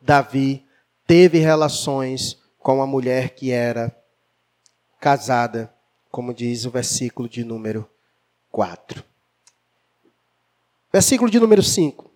Davi 0.01 0.65
teve 1.07 1.39
relações 1.41 2.39
com 2.61 2.81
a 2.81 2.87
mulher 2.87 3.31
que 3.31 3.51
era 3.51 3.95
casada, 5.01 5.75
como 6.11 6.33
diz 6.33 6.65
o 6.65 6.71
versículo 6.71 7.29
de 7.29 7.43
número 7.43 7.89
4. 8.53 9.03
Versículo 10.93 11.29
de 11.31 11.41
número 11.41 11.63
5. 11.63 12.11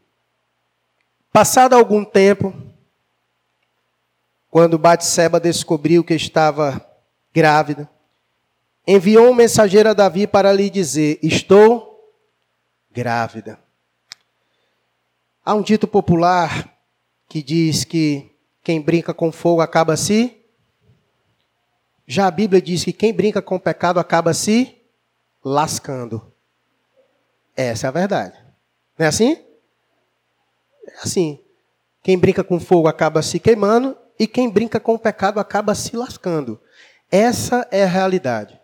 Passado 1.33 1.75
algum 1.75 2.05
tempo, 2.05 2.55
quando 4.55 4.79
Batseba 4.79 5.41
descobriu 5.41 6.05
que 6.05 6.15
estava 6.15 6.81
grávida, 7.35 7.91
enviou 8.87 9.29
um 9.29 9.35
mensageiro 9.35 9.89
a 9.89 9.93
Davi 9.93 10.29
para 10.29 10.53
lhe 10.53 10.71
dizer: 10.71 11.19
Estou 11.21 12.15
grávida. 12.89 13.59
Há 15.45 15.55
um 15.55 15.61
dito 15.61 15.89
popular 15.89 16.73
que 17.29 17.43
diz 17.43 17.83
que 17.83 18.31
quem 18.63 18.81
brinca 18.81 19.13
com 19.13 19.33
fogo 19.33 19.61
acaba 19.61 19.97
se. 19.97 20.41
Já 22.07 22.29
a 22.29 22.31
Bíblia 22.31 22.63
diz 22.63 22.85
que 22.85 22.93
quem 22.93 23.13
brinca 23.13 23.43
com 23.43 23.59
pecado 23.59 23.99
acaba 23.99 24.33
se 24.33 24.81
lascando. 25.45 26.33
Essa 27.57 27.89
é 27.89 27.89
a 27.89 27.91
verdade. 27.91 28.39
Não 28.97 29.05
é 29.05 29.09
assim? 29.09 29.33
É 30.87 30.99
assim. 31.03 31.41
Quem 32.05 32.17
brinca 32.17 32.45
com 32.45 32.61
fogo 32.61 32.87
acaba 32.87 33.21
se 33.21 33.41
queimando 33.41 34.04
e 34.19 34.27
quem 34.27 34.49
brinca 34.49 34.79
com 34.79 34.95
o 34.95 34.99
pecado 34.99 35.41
acaba 35.41 35.75
se 35.75 35.97
lascando. 35.97 36.61
Essa 37.11 37.67
é 37.71 37.85
a 37.85 37.89
realidade. 37.89 38.61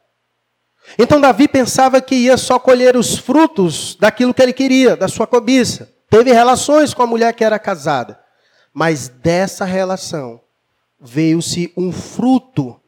Então 0.99 1.21
Davi 1.21 1.47
pensava 1.47 2.01
que 2.01 2.15
ia 2.15 2.37
só 2.37 2.59
colher 2.59 2.97
os 2.97 3.19
frutos 3.19 3.95
daquilo 3.95 4.35
que 4.35 4.43
ele 4.43 4.53
queria, 4.53 4.97
da 4.97 5.09
sua 5.09 5.27
cobiça. 5.27 5.93
Teve 6.09 6.33
relações 6.33 6.93
com 6.93 7.03
a 7.03 7.07
mulher 7.07 7.33
que 7.35 7.45
era 7.45 7.59
casada. 7.59 8.19
Mas 8.73 9.09
dessa 9.09 9.65
relação 9.65 10.41
veio-se 11.01 11.73
um 11.77 11.93
fruto 11.93 12.81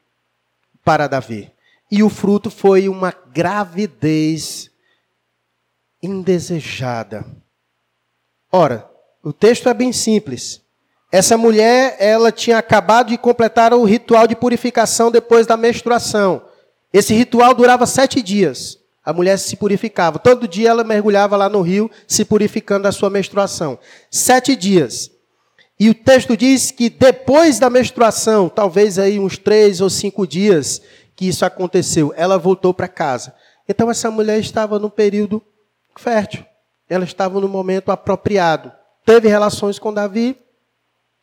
para 0.85 1.07
Davi. 1.07 1.51
E 1.91 2.03
o 2.03 2.09
fruto 2.09 2.51
foi 2.51 2.89
uma 2.89 3.13
gravidez 3.33 4.71
indesejada. 6.03 7.25
Ora, 8.51 8.91
o 9.23 9.33
texto 9.33 9.69
é 9.69 9.75
bem 9.75 9.93
simples. 9.93 10.62
Essa 11.13 11.37
mulher, 11.37 11.95
ela 11.99 12.33
tinha 12.33 12.57
acabado 12.57 13.09
de 13.09 13.19
completar 13.19 13.75
o 13.75 13.85
ritual 13.85 14.27
de 14.27 14.35
purificação 14.35 15.11
depois 15.11 15.47
da 15.47 15.59
menstruação. 15.59 16.41
Esse 16.91 17.13
ritual 17.13 17.53
durava 17.53 17.85
sete 17.85 18.23
dias. 18.23 18.79
A 19.05 19.13
mulher 19.13 19.39
se 19.39 19.57
purificava. 19.57 20.19
Todo 20.19 20.49
dia 20.49 20.71
ela 20.71 20.83
mergulhava 20.83 21.37
lá 21.37 21.51
no 21.51 21.61
rio, 21.61 21.91
se 22.09 22.25
purificando 22.25 22.85
da 22.85 22.93
sua 22.93 23.11
menstruação. 23.11 23.79
Sete 24.11 24.57
dias. 24.57 25.11
E 25.79 25.91
o 25.91 25.95
texto 25.95 26.35
diz 26.35 26.71
que 26.71 26.89
depois 26.89 27.59
da 27.59 27.69
menstruação, 27.69 28.49
talvez 28.49 28.99
aí 28.99 29.19
uns 29.19 29.37
três 29.37 29.83
ou 29.83 29.91
cinco 29.91 30.27
dias 30.27 30.81
que 31.15 31.29
isso 31.29 31.45
aconteceu, 31.45 32.15
ela 32.17 32.39
voltou 32.39 32.73
para 32.73 32.89
casa. 32.89 33.35
Então 33.69 33.91
essa 33.91 34.11
mulher 34.11 34.39
estava 34.39 34.79
no 34.79 34.89
período 34.89 35.43
fértil. 35.99 36.43
Ela 36.89 37.05
estava 37.05 37.39
no 37.39 37.49
momento 37.49 37.91
apropriado. 37.93 38.73
Teve 39.05 39.29
relações 39.29 39.79
com 39.79 39.93
Davi, 39.93 40.39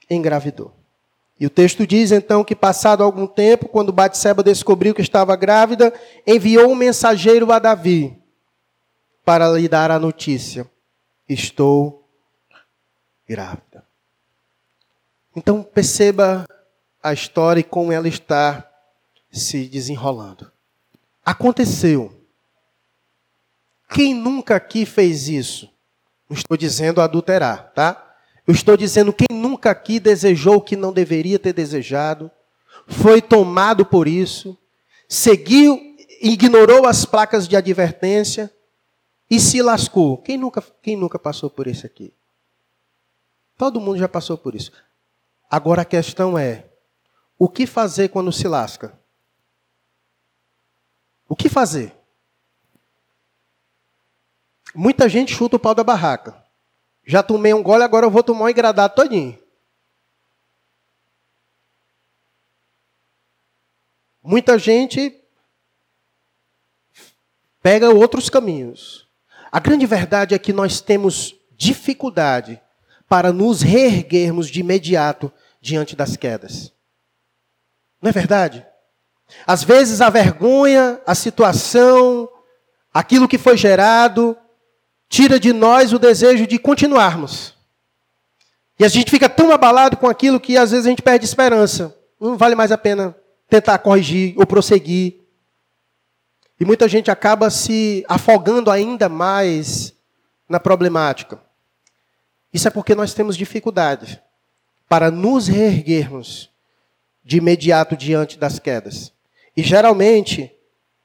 engravidou. 0.10 0.74
E 1.39 1.45
o 1.45 1.50
texto 1.50 1.88
diz 1.88 2.12
então 2.12 2.43
que 2.43 2.56
passado 2.56 3.02
algum 3.02 3.26
tempo, 3.26 3.69
quando 3.69 3.93
Batseba 3.93 4.43
descobriu 4.43 4.93
que 4.93 5.02
estava 5.02 5.36
grávida, 5.38 5.93
enviou 6.28 6.69
um 6.69 6.76
mensageiro 6.76 7.50
a 7.52 7.60
Davi 7.60 8.17
para 9.24 9.48
lhe 9.48 9.69
dar 9.69 9.89
a 9.89 9.98
notícia: 9.98 10.69
estou 11.28 12.06
grávida. 13.28 13.86
Então 15.34 15.63
perceba 15.63 16.45
a 17.02 17.13
história 17.13 17.62
e 17.62 17.63
como 17.63 17.93
ela 17.93 18.08
está 18.08 18.69
se 19.32 19.67
desenrolando. 19.67 20.52
Aconteceu. 21.24 22.13
Quem 23.89 24.13
nunca 24.13 24.56
aqui 24.56 24.86
fez 24.86 25.30
isso? 25.30 25.69
Não 26.30 26.36
estou 26.36 26.58
dizendo 26.58 27.02
adulterar, 27.02 27.72
tá? 27.74 28.09
Eu 28.50 28.54
estou 28.56 28.76
dizendo 28.76 29.14
quem 29.14 29.28
nunca 29.30 29.70
aqui 29.70 30.00
desejou 30.00 30.56
o 30.56 30.62
que 30.62 30.76
não 30.76 30.92
deveria 30.92 31.38
ter 31.38 31.54
desejado, 31.54 32.32
foi 32.88 33.22
tomado 33.22 33.86
por 33.86 34.08
isso, 34.08 34.58
seguiu, 35.08 35.80
ignorou 36.20 36.88
as 36.88 37.06
placas 37.06 37.48
de 37.48 37.56
advertência 37.56 38.52
e 39.30 39.40
se 39.40 39.62
lascou. 39.62 40.18
Quem 40.18 40.36
nunca, 40.36 40.64
quem 40.82 40.98
nunca 40.98 41.20
passou 41.20 41.48
por 41.48 41.68
isso 41.68 41.86
aqui? 41.86 42.12
Todo 43.56 43.80
mundo 43.80 44.00
já 44.00 44.10
passou 44.10 44.36
por 44.36 44.56
isso. 44.56 44.72
Agora 45.48 45.84
a 45.84 45.86
questão 45.86 46.36
é: 46.36 46.66
o 47.38 47.48
que 47.48 47.68
fazer 47.68 48.10
quando 48.10 48.32
se 48.32 48.48
lasca? 48.48 49.00
O 51.28 51.36
que 51.36 51.50
fazer? 51.50 51.96
Muita 54.74 55.08
gente 55.08 55.36
chuta 55.36 55.58
o 55.58 55.60
pau 55.60 55.76
da 55.76 55.84
barraca. 55.84 56.49
Já 57.10 57.24
tomei 57.24 57.56
um 57.56 57.63
gole, 57.63 57.82
agora 57.84 58.06
eu 58.06 58.12
vou 58.12 58.22
tomar 58.22 58.45
um 58.45 58.50
engradado 58.50 58.93
todinho. 58.93 59.36
Muita 64.22 64.60
gente 64.60 65.19
pega 67.63 67.89
outros 67.89 68.30
caminhos. 68.30 69.08
A 69.52 69.60
grande 69.60 69.88
verdade 69.88 70.36
é 70.36 70.38
que 70.38 70.54
nós 70.54 70.82
temos 70.82 71.34
dificuldade 71.58 72.62
para 73.08 73.34
nos 73.34 73.63
reerguermos 73.63 74.48
de 74.48 74.60
imediato 74.60 75.34
diante 75.60 75.95
das 75.95 76.15
quedas. 76.15 76.72
Não 78.00 78.10
é 78.10 78.13
verdade? 78.13 78.63
Às 79.48 79.63
vezes 79.63 80.00
a 80.00 80.12
vergonha, 80.12 81.02
a 81.08 81.15
situação, 81.15 82.30
aquilo 82.93 83.28
que 83.28 83.39
foi 83.39 83.58
gerado, 83.58 84.38
tira 85.10 85.39
de 85.39 85.52
nós 85.52 85.91
o 85.91 86.00
desejo 86.00 86.45
de 86.45 86.60
continuarmos. 86.60 87.56
E 88.78 88.86
a 88.86 88.88
gente 88.88 89.12
fica 89.12 89.28
tão 89.28 89.52
abalado 89.52 89.98
com 89.98 90.08
aquilo 90.08 90.39
que 90.39 90.56
às 90.56 90.72
vezes 90.72 90.86
a 90.86 90.89
gente 90.89 91.02
perde 91.02 91.26
esperança. 91.26 91.93
Não 92.22 92.38
vale 92.38 92.56
mais 92.56 92.72
a 92.72 92.78
pena 92.78 93.15
tentar 93.50 93.80
corrigir 93.80 94.36
ou 94.38 94.45
prosseguir. 94.45 95.15
E 96.60 96.63
muita 96.63 96.88
gente 96.88 97.10
acaba 97.10 97.50
se 97.50 98.06
afogando 98.08 98.69
ainda 98.69 99.10
mais 99.10 99.93
na 100.48 100.60
problemática. 100.60 101.39
Isso 102.54 102.67
é 102.67 102.72
porque 102.72 102.95
nós 102.95 103.13
temos 103.13 103.36
dificuldade 103.36 104.22
para 104.88 105.12
nos 105.12 105.48
reerguermos 105.48 106.50
de 107.24 107.38
imediato 107.38 107.98
diante 107.98 108.38
das 108.38 108.60
quedas. 108.60 109.12
E 109.56 109.62
geralmente, 109.62 110.52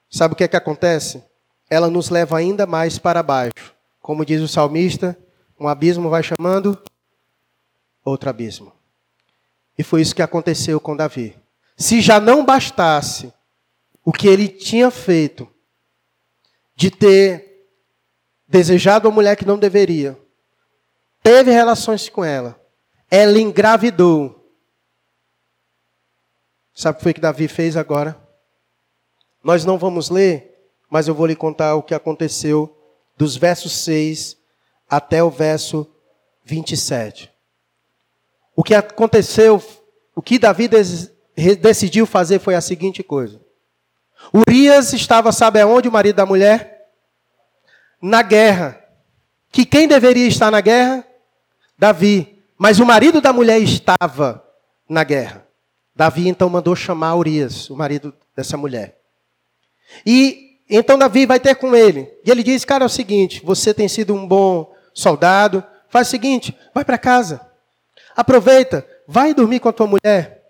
sabe 0.09 0.35
o 0.35 0.37
que 0.37 0.45
é 0.45 0.49
que 0.49 0.57
acontece? 0.57 1.23
Ela 1.69 1.91
nos 1.91 2.09
leva 2.09 2.39
ainda 2.39 2.67
mais 2.67 2.99
para 2.99 3.23
baixo. 3.23 3.74
Como 4.05 4.23
diz 4.23 4.43
o 4.43 4.47
salmista, 4.47 5.19
um 5.59 5.67
abismo 5.67 6.11
vai 6.11 6.23
chamando 6.23 6.79
outro 8.05 8.29
abismo. 8.29 8.71
E 9.79 9.83
foi 9.83 10.03
isso 10.03 10.15
que 10.15 10.21
aconteceu 10.21 10.79
com 10.79 10.95
Davi. 10.95 11.35
Se 11.75 12.03
já 12.03 12.21
não 12.21 12.45
bastasse 12.45 13.33
o 14.05 14.13
que 14.13 14.29
ele 14.29 14.47
tinha 14.47 14.91
feito 14.91 15.49
de 16.77 16.91
ter 16.91 17.67
desejado 18.47 19.09
a 19.09 19.11
mulher 19.11 19.37
que 19.37 19.47
não 19.47 19.59
deveria, 19.59 20.21
teve 21.23 21.51
relações 21.51 22.07
com 22.11 22.23
ela, 22.23 22.61
ela 23.11 23.41
engravidou. 23.41 24.55
Sabe 26.75 26.97
o 26.97 26.99
que 26.99 27.05
foi 27.05 27.15
que 27.15 27.23
Davi 27.23 27.49
fez 27.49 27.75
agora? 27.75 28.21
Nós 29.43 29.65
não 29.65 29.79
vamos 29.79 30.11
ler, 30.11 30.75
mas 30.91 31.09
eu 31.09 31.15
vou 31.15 31.25
lhe 31.25 31.35
contar 31.35 31.75
o 31.77 31.83
que 31.83 31.95
aconteceu 31.95 32.74
dos 33.17 33.37
versos 33.37 33.73
6 33.73 34.37
até 34.89 35.23
o 35.23 35.31
verso 35.31 35.89
27. 36.45 37.31
O 38.57 38.63
que 38.63 38.75
aconteceu, 38.75 39.63
o 40.15 40.23
que 40.23 40.39
Davi 40.39 40.69
decidiu 41.61 42.07
fazer 42.07 42.39
foi 42.39 42.55
a 42.55 42.61
seguinte 42.61 43.03
coisa. 43.03 43.41
Urias 44.33 44.93
estava, 44.93 45.33
sabe 45.33 45.61
aonde, 45.61 45.89
o 45.89 45.93
marido 45.93 46.17
da 46.17 46.27
mulher? 46.27 46.89
Na 48.01 48.23
guerra. 48.23 48.81
Que 49.51 49.65
quem 49.65 49.89
deveria 49.89 50.27
estar 50.27 50.51
na 50.51 50.61
guerra? 50.61 51.07
Davi. 51.79 52.43
Mas 52.57 52.79
o 52.79 52.87
marido 52.87 53.21
da 53.21 53.33
mulher 53.33 53.61
estava 53.61 54.45
na 54.89 55.05
guerra. 55.05 55.47
Davi 55.95 56.29
então 56.29 56.49
mandou 56.49 56.75
chamar 56.75 57.17
Urias, 57.17 57.71
o 57.71 57.77
marido 57.77 58.15
dessa 58.37 58.57
mulher. 58.57 59.01
E 60.05 60.44
então 60.77 60.99
Davi 60.99 61.27
vai 61.27 61.39
ter 61.39 61.55
com 61.55 61.75
ele. 61.75 62.11
E 62.25 62.31
ele 62.31 62.43
diz: 62.43 62.65
Cara, 62.65 62.85
é 62.85 62.87
o 62.87 62.91
seguinte, 62.91 63.43
você 63.45 63.75
tem 63.75 63.89
sido 63.89 64.15
um 64.15 64.27
bom 64.27 64.73
soldado. 64.93 65.63
Faz 65.89 66.09
o 66.09 66.11
seguinte, 66.11 66.57
vai 66.75 66.85
para 66.85 66.99
casa. 66.99 67.41
Aproveita, 68.17 68.87
vai 69.07 69.35
dormir 69.35 69.61
com 69.61 69.69
a 69.69 69.73
tua 69.73 69.87
mulher. 69.87 70.43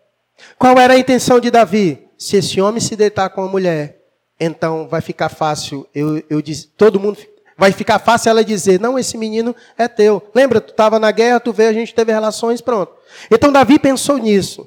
Qual 0.59 0.79
era 0.79 0.95
a 0.95 0.99
intenção 0.99 1.39
de 1.41 1.51
Davi? 1.51 2.09
Se 2.17 2.37
esse 2.37 2.61
homem 2.61 2.81
se 2.81 2.97
deitar 2.97 3.29
com 3.31 3.43
a 3.43 3.49
mulher, 3.49 4.01
então 4.39 4.89
vai 4.89 5.01
ficar 5.01 5.29
fácil. 5.29 5.87
Eu, 5.95 6.23
eu 6.31 6.41
disse, 6.41 6.69
todo 6.69 7.01
mundo 7.01 7.19
vai 7.57 7.73
ficar 7.73 7.99
fácil 7.99 8.31
ela 8.31 8.45
dizer: 8.45 8.81
não, 8.81 8.99
esse 8.99 9.17
menino 9.17 9.55
é 9.77 9.89
teu. 9.89 10.23
Lembra, 10.35 10.61
tu 10.61 10.71
estava 10.71 10.99
na 10.99 11.11
guerra, 11.11 11.41
tu 11.41 11.53
veio, 11.53 11.71
a 11.71 11.75
gente 11.75 11.95
teve 11.95 12.13
relações, 12.13 12.61
pronto. 12.61 12.93
Então 13.31 13.53
Davi 13.53 13.79
pensou 13.79 14.19
nisso. 14.19 14.67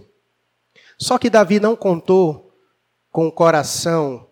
Só 0.98 1.18
que 1.18 1.30
Davi 1.30 1.60
não 1.60 1.76
contou 1.76 2.52
com 3.12 3.28
o 3.28 3.32
coração 3.32 4.27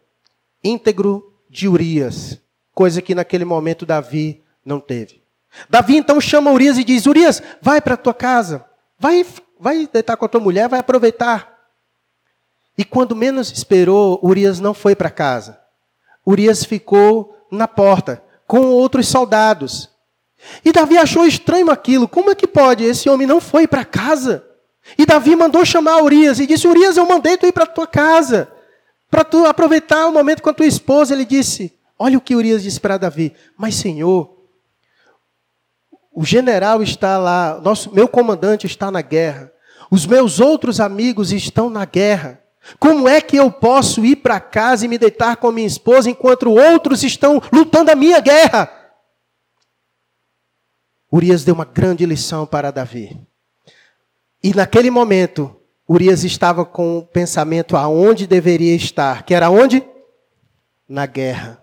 íntegro 0.65 1.31
de 1.49 1.67
Urias, 1.67 2.41
coisa 2.73 3.01
que 3.01 3.13
naquele 3.15 3.45
momento 3.45 3.85
Davi 3.85 4.43
não 4.65 4.79
teve. 4.79 5.21
Davi 5.69 5.95
então 5.95 6.19
chama 6.19 6.51
Urias 6.51 6.77
e 6.77 6.83
diz: 6.83 7.05
Urias, 7.05 7.41
vai 7.61 7.79
para 7.79 7.93
a 7.93 7.97
tua 7.97 8.13
casa, 8.13 8.65
vai, 8.99 9.25
vai 9.59 9.87
deitar 9.87 10.17
com 10.17 10.25
a 10.25 10.27
tua 10.27 10.41
mulher, 10.41 10.67
vai 10.67 10.79
aproveitar. 10.79 11.55
E 12.77 12.83
quando 12.83 13.15
menos 13.15 13.51
esperou, 13.51 14.19
Urias 14.21 14.59
não 14.59 14.73
foi 14.73 14.95
para 14.95 15.09
casa. 15.09 15.59
Urias 16.27 16.65
ficou 16.65 17.47
na 17.49 17.67
porta 17.67 18.21
com 18.45 18.65
outros 18.71 19.07
soldados. 19.07 19.89
E 20.63 20.71
Davi 20.71 20.97
achou 20.97 21.25
estranho 21.25 21.71
aquilo. 21.71 22.07
Como 22.07 22.31
é 22.31 22.35
que 22.35 22.47
pode? 22.47 22.83
Esse 22.83 23.09
homem 23.09 23.25
não 23.25 23.39
foi 23.39 23.67
para 23.67 23.85
casa. 23.85 24.45
E 24.97 25.05
Davi 25.05 25.35
mandou 25.35 25.63
chamar 25.63 26.03
Urias 26.03 26.39
e 26.39 26.45
disse: 26.45 26.67
Urias, 26.67 26.97
eu 26.97 27.07
mandei 27.07 27.37
tu 27.37 27.47
ir 27.47 27.51
para 27.51 27.65
tua 27.65 27.87
casa, 27.87 28.51
para 29.15 29.23
tu 29.23 29.45
aproveitar 29.45 30.07
o 30.07 30.11
momento 30.11 30.43
com 30.43 30.49
a 30.49 30.53
tua 30.53 30.65
esposa. 30.65 31.13
Ele 31.13 31.23
disse: 31.23 31.73
Olha 31.97 32.17
o 32.17 32.21
que 32.21 32.35
Urias 32.35 32.63
disse 32.63 32.81
para 32.81 32.97
Davi: 32.97 33.33
Mas 33.57 33.75
Senhor, 33.75 34.29
o 36.13 36.25
general 36.25 36.83
está 36.83 37.17
lá, 37.17 37.57
nosso, 37.63 37.95
meu 37.95 38.09
comandante 38.09 38.67
está 38.67 38.91
na 38.91 39.01
guerra, 39.01 39.49
os 39.89 40.05
meus 40.05 40.41
outros 40.41 40.81
amigos 40.81 41.31
estão 41.31 41.69
na 41.69 41.85
guerra. 41.85 42.41
Como 42.77 43.07
é 43.07 43.21
que 43.21 43.37
eu 43.37 43.49
posso 43.49 44.03
ir 44.03 44.17
para 44.17 44.37
casa 44.41 44.83
e 44.83 44.89
me 44.89 44.97
deitar 44.97 45.37
com 45.37 45.47
a 45.47 45.51
minha 45.51 45.67
esposa 45.67 46.09
enquanto 46.09 46.51
outros 46.51 47.01
estão 47.01 47.41
lutando 47.53 47.91
a 47.91 47.95
minha 47.95 48.19
guerra? 48.19 48.69
Urias 51.09 51.45
deu 51.45 51.55
uma 51.55 51.63
grande 51.63 52.05
lição 52.05 52.45
para 52.45 52.69
Davi. 52.69 53.17
E 54.43 54.53
naquele 54.53 54.89
momento, 54.91 55.55
Urias 55.87 56.23
estava 56.23 56.65
com 56.65 56.97
o 56.97 57.03
pensamento 57.03 57.77
aonde 57.77 58.25
deveria 58.25 58.75
estar, 58.75 59.23
que 59.23 59.33
era 59.33 59.49
onde? 59.49 59.83
Na 60.89 61.05
guerra. 61.05 61.61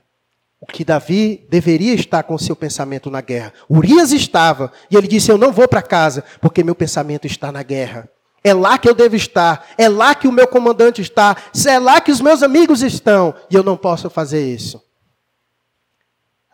O 0.61 0.67
que 0.67 0.85
Davi 0.85 1.45
deveria 1.51 1.93
estar 1.93 2.23
com 2.23 2.39
seu 2.39 2.55
pensamento 2.55 3.11
na 3.11 3.21
guerra. 3.21 3.53
Urias 3.69 4.13
estava, 4.13 4.73
e 4.89 4.97
ele 4.97 5.09
disse: 5.09 5.31
Eu 5.31 5.37
não 5.37 5.53
vou 5.53 5.67
para 5.67 5.83
casa, 5.83 6.23
porque 6.41 6.63
meu 6.63 6.75
pensamento 6.75 7.27
está 7.27 7.51
na 7.51 7.65
guerra. 7.65 8.09
É 8.45 8.55
lá 8.55 8.79
que 8.79 8.89
eu 8.89 8.95
devo 8.95 9.17
estar, 9.17 9.67
é 9.77 9.89
lá 9.89 10.15
que 10.15 10.29
o 10.29 10.33
meu 10.33 10.47
comandante 10.47 11.03
está, 11.03 11.37
é 11.67 11.79
lá 11.81 12.01
que 12.01 12.13
os 12.13 12.21
meus 12.21 12.45
amigos 12.45 12.83
estão, 12.83 13.35
e 13.51 13.57
eu 13.57 13.65
não 13.65 13.77
posso 13.77 14.09
fazer 14.09 14.45
isso. 14.47 14.81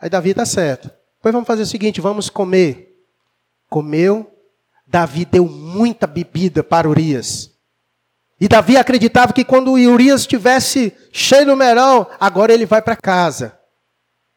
Aí 0.01 0.09
Davi 0.09 0.31
está 0.31 0.45
certo. 0.45 0.89
Pois 1.21 1.31
vamos 1.33 1.47
fazer 1.47 1.63
o 1.63 1.67
seguinte: 1.67 2.01
vamos 2.01 2.31
comer. 2.31 2.87
Comeu, 3.69 4.31
Davi 4.87 5.23
deu 5.23 5.45
muita 5.45 6.07
bebida 6.07 6.63
para 6.63 6.89
Urias. 6.89 7.48
E 8.39 8.47
Davi 8.47 8.77
acreditava 8.77 9.33
que 9.33 9.43
quando 9.43 9.73
Urias 9.73 10.21
estivesse 10.21 10.95
cheio 11.11 11.45
no 11.45 11.57
melão, 11.57 12.07
agora 12.19 12.53
ele 12.53 12.65
vai 12.65 12.81
para 12.81 12.95
casa. 12.95 13.59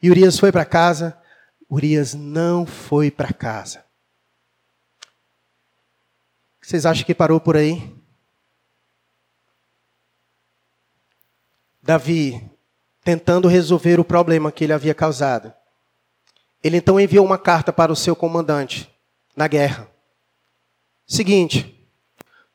E 0.02 0.10
Urias 0.10 0.38
foi 0.38 0.50
para 0.50 0.64
casa. 0.64 1.16
Urias 1.70 2.12
não 2.12 2.66
foi 2.66 3.10
para 3.10 3.32
casa. 3.32 3.84
Vocês 6.60 6.84
acham 6.84 7.04
que 7.04 7.14
parou 7.14 7.40
por 7.40 7.56
aí? 7.56 7.94
Davi, 11.82 12.50
tentando 13.04 13.48
resolver 13.48 13.98
o 13.98 14.04
problema 14.04 14.52
que 14.52 14.64
ele 14.64 14.72
havia 14.72 14.94
causado, 14.94 15.52
ele 16.62 16.76
então 16.76 17.00
enviou 17.00 17.24
uma 17.24 17.38
carta 17.38 17.72
para 17.72 17.92
o 17.92 17.96
seu 17.96 18.14
comandante 18.14 18.88
na 19.36 19.48
guerra. 19.48 19.88
Seguinte, 21.06 21.71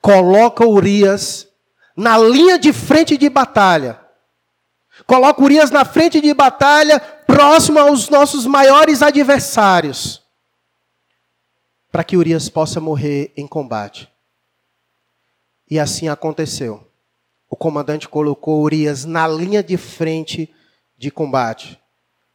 coloca 0.08 0.66
Urias 0.66 1.50
na 1.94 2.18
linha 2.18 2.58
de 2.58 2.72
frente 2.72 3.18
de 3.18 3.30
batalha. 3.30 4.00
Coloca 5.06 5.44
Urias 5.44 5.70
na 5.70 5.84
frente 5.84 6.22
de 6.22 6.34
batalha, 6.34 6.98
próximo 6.98 7.78
aos 7.78 8.08
nossos 8.08 8.46
maiores 8.46 9.02
adversários 9.02 10.24
para 11.92 12.06
que 12.06 12.16
Urias 12.16 12.48
possa 12.48 12.80
morrer 12.80 13.34
em 13.36 13.46
combate. 13.46 14.08
E 15.70 15.78
assim 15.78 16.08
aconteceu. 16.08 16.90
O 17.50 17.58
comandante 17.58 18.08
colocou 18.08 18.62
Urias 18.62 19.04
na 19.04 19.28
linha 19.28 19.62
de 19.62 19.76
frente 19.76 20.54
de 20.98 21.12
combate, 21.12 21.78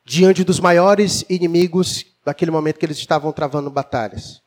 diante 0.04 0.44
dos 0.44 0.60
maiores 0.60 1.24
inimigos 1.28 2.04
daquele 2.22 2.50
momento 2.50 2.78
que 2.78 2.84
eles 2.84 2.98
estavam 2.98 3.32
travando 3.32 3.70
batalhas. 3.70 4.42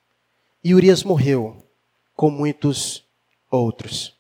E 0.64 0.76
Urias 0.76 1.04
morreu, 1.04 1.66
com 2.14 2.30
muitos 2.30 3.05
outros. 3.56 4.16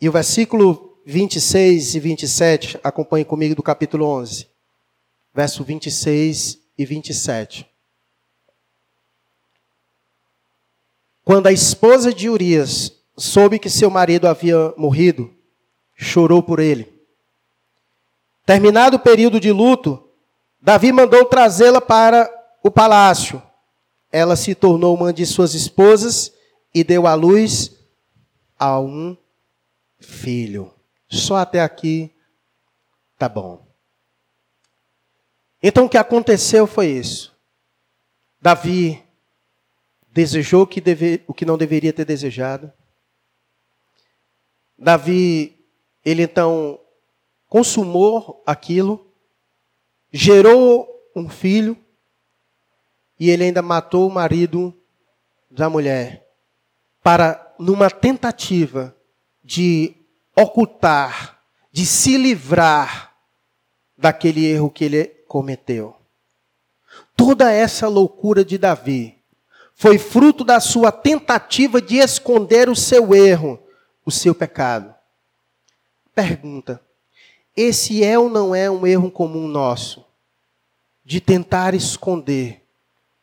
E 0.00 0.08
o 0.08 0.12
versículo 0.12 1.00
26 1.06 1.94
e 1.94 2.00
27, 2.00 2.80
acompanhe 2.82 3.24
comigo 3.24 3.54
do 3.54 3.62
capítulo 3.62 4.06
11, 4.06 4.48
verso 5.32 5.62
26 5.62 6.58
e 6.76 6.84
27. 6.84 7.66
Quando 11.24 11.46
a 11.46 11.52
esposa 11.52 12.12
de 12.12 12.28
Urias 12.28 12.92
soube 13.16 13.58
que 13.58 13.70
seu 13.70 13.88
marido 13.90 14.28
havia 14.28 14.74
morrido, 14.76 15.32
chorou 15.94 16.42
por 16.42 16.58
ele. 16.58 16.92
Terminado 18.44 18.96
o 18.96 19.00
período 19.00 19.40
de 19.40 19.50
luto, 19.50 20.08
Davi 20.60 20.92
mandou 20.92 21.24
trazê-la 21.24 21.80
para 21.80 22.30
o 22.62 22.70
palácio. 22.70 23.42
Ela 24.10 24.36
se 24.36 24.54
tornou 24.54 24.94
uma 24.94 25.12
de 25.12 25.24
suas 25.24 25.54
esposas 25.54 26.32
e 26.74 26.84
deu 26.84 27.06
à 27.06 27.14
luz 27.14 27.72
a 28.58 28.80
um 28.80 29.16
filho. 29.98 30.72
Só 31.08 31.36
até 31.36 31.60
aqui 31.60 32.12
tá 33.18 33.28
bom. 33.28 33.66
Então 35.62 35.86
o 35.86 35.88
que 35.88 35.98
aconteceu 35.98 36.66
foi 36.66 36.88
isso. 36.88 37.34
Davi 38.40 39.02
desejou 40.08 40.62
o 40.62 40.66
que, 40.66 40.80
deve, 40.80 41.22
o 41.26 41.34
que 41.34 41.44
não 41.44 41.58
deveria 41.58 41.92
ter 41.92 42.04
desejado. 42.04 42.72
Davi, 44.78 45.58
ele 46.04 46.22
então 46.22 46.78
consumou 47.48 48.42
aquilo, 48.46 49.10
gerou 50.12 50.88
um 51.14 51.28
filho, 51.28 51.76
e 53.18 53.30
ele 53.30 53.44
ainda 53.44 53.62
matou 53.62 54.06
o 54.06 54.12
marido 54.12 54.74
da 55.50 55.70
mulher, 55.70 56.26
para, 57.02 57.45
numa 57.58 57.90
tentativa 57.90 58.94
de 59.42 59.94
ocultar, 60.34 61.40
de 61.72 61.86
se 61.86 62.16
livrar 62.16 63.14
daquele 63.96 64.44
erro 64.44 64.70
que 64.70 64.84
ele 64.84 65.04
cometeu. 65.26 65.96
Toda 67.16 67.50
essa 67.50 67.88
loucura 67.88 68.44
de 68.44 68.58
Davi 68.58 69.18
foi 69.74 69.98
fruto 69.98 70.44
da 70.44 70.60
sua 70.60 70.90
tentativa 70.90 71.80
de 71.80 71.96
esconder 71.96 72.68
o 72.68 72.76
seu 72.76 73.14
erro, 73.14 73.58
o 74.04 74.10
seu 74.10 74.34
pecado. 74.34 74.94
Pergunta: 76.14 76.80
esse 77.56 78.04
é 78.04 78.18
ou 78.18 78.28
não 78.28 78.54
é 78.54 78.70
um 78.70 78.86
erro 78.86 79.10
comum 79.10 79.48
nosso? 79.48 80.04
De 81.04 81.20
tentar 81.20 81.74
esconder 81.74 82.62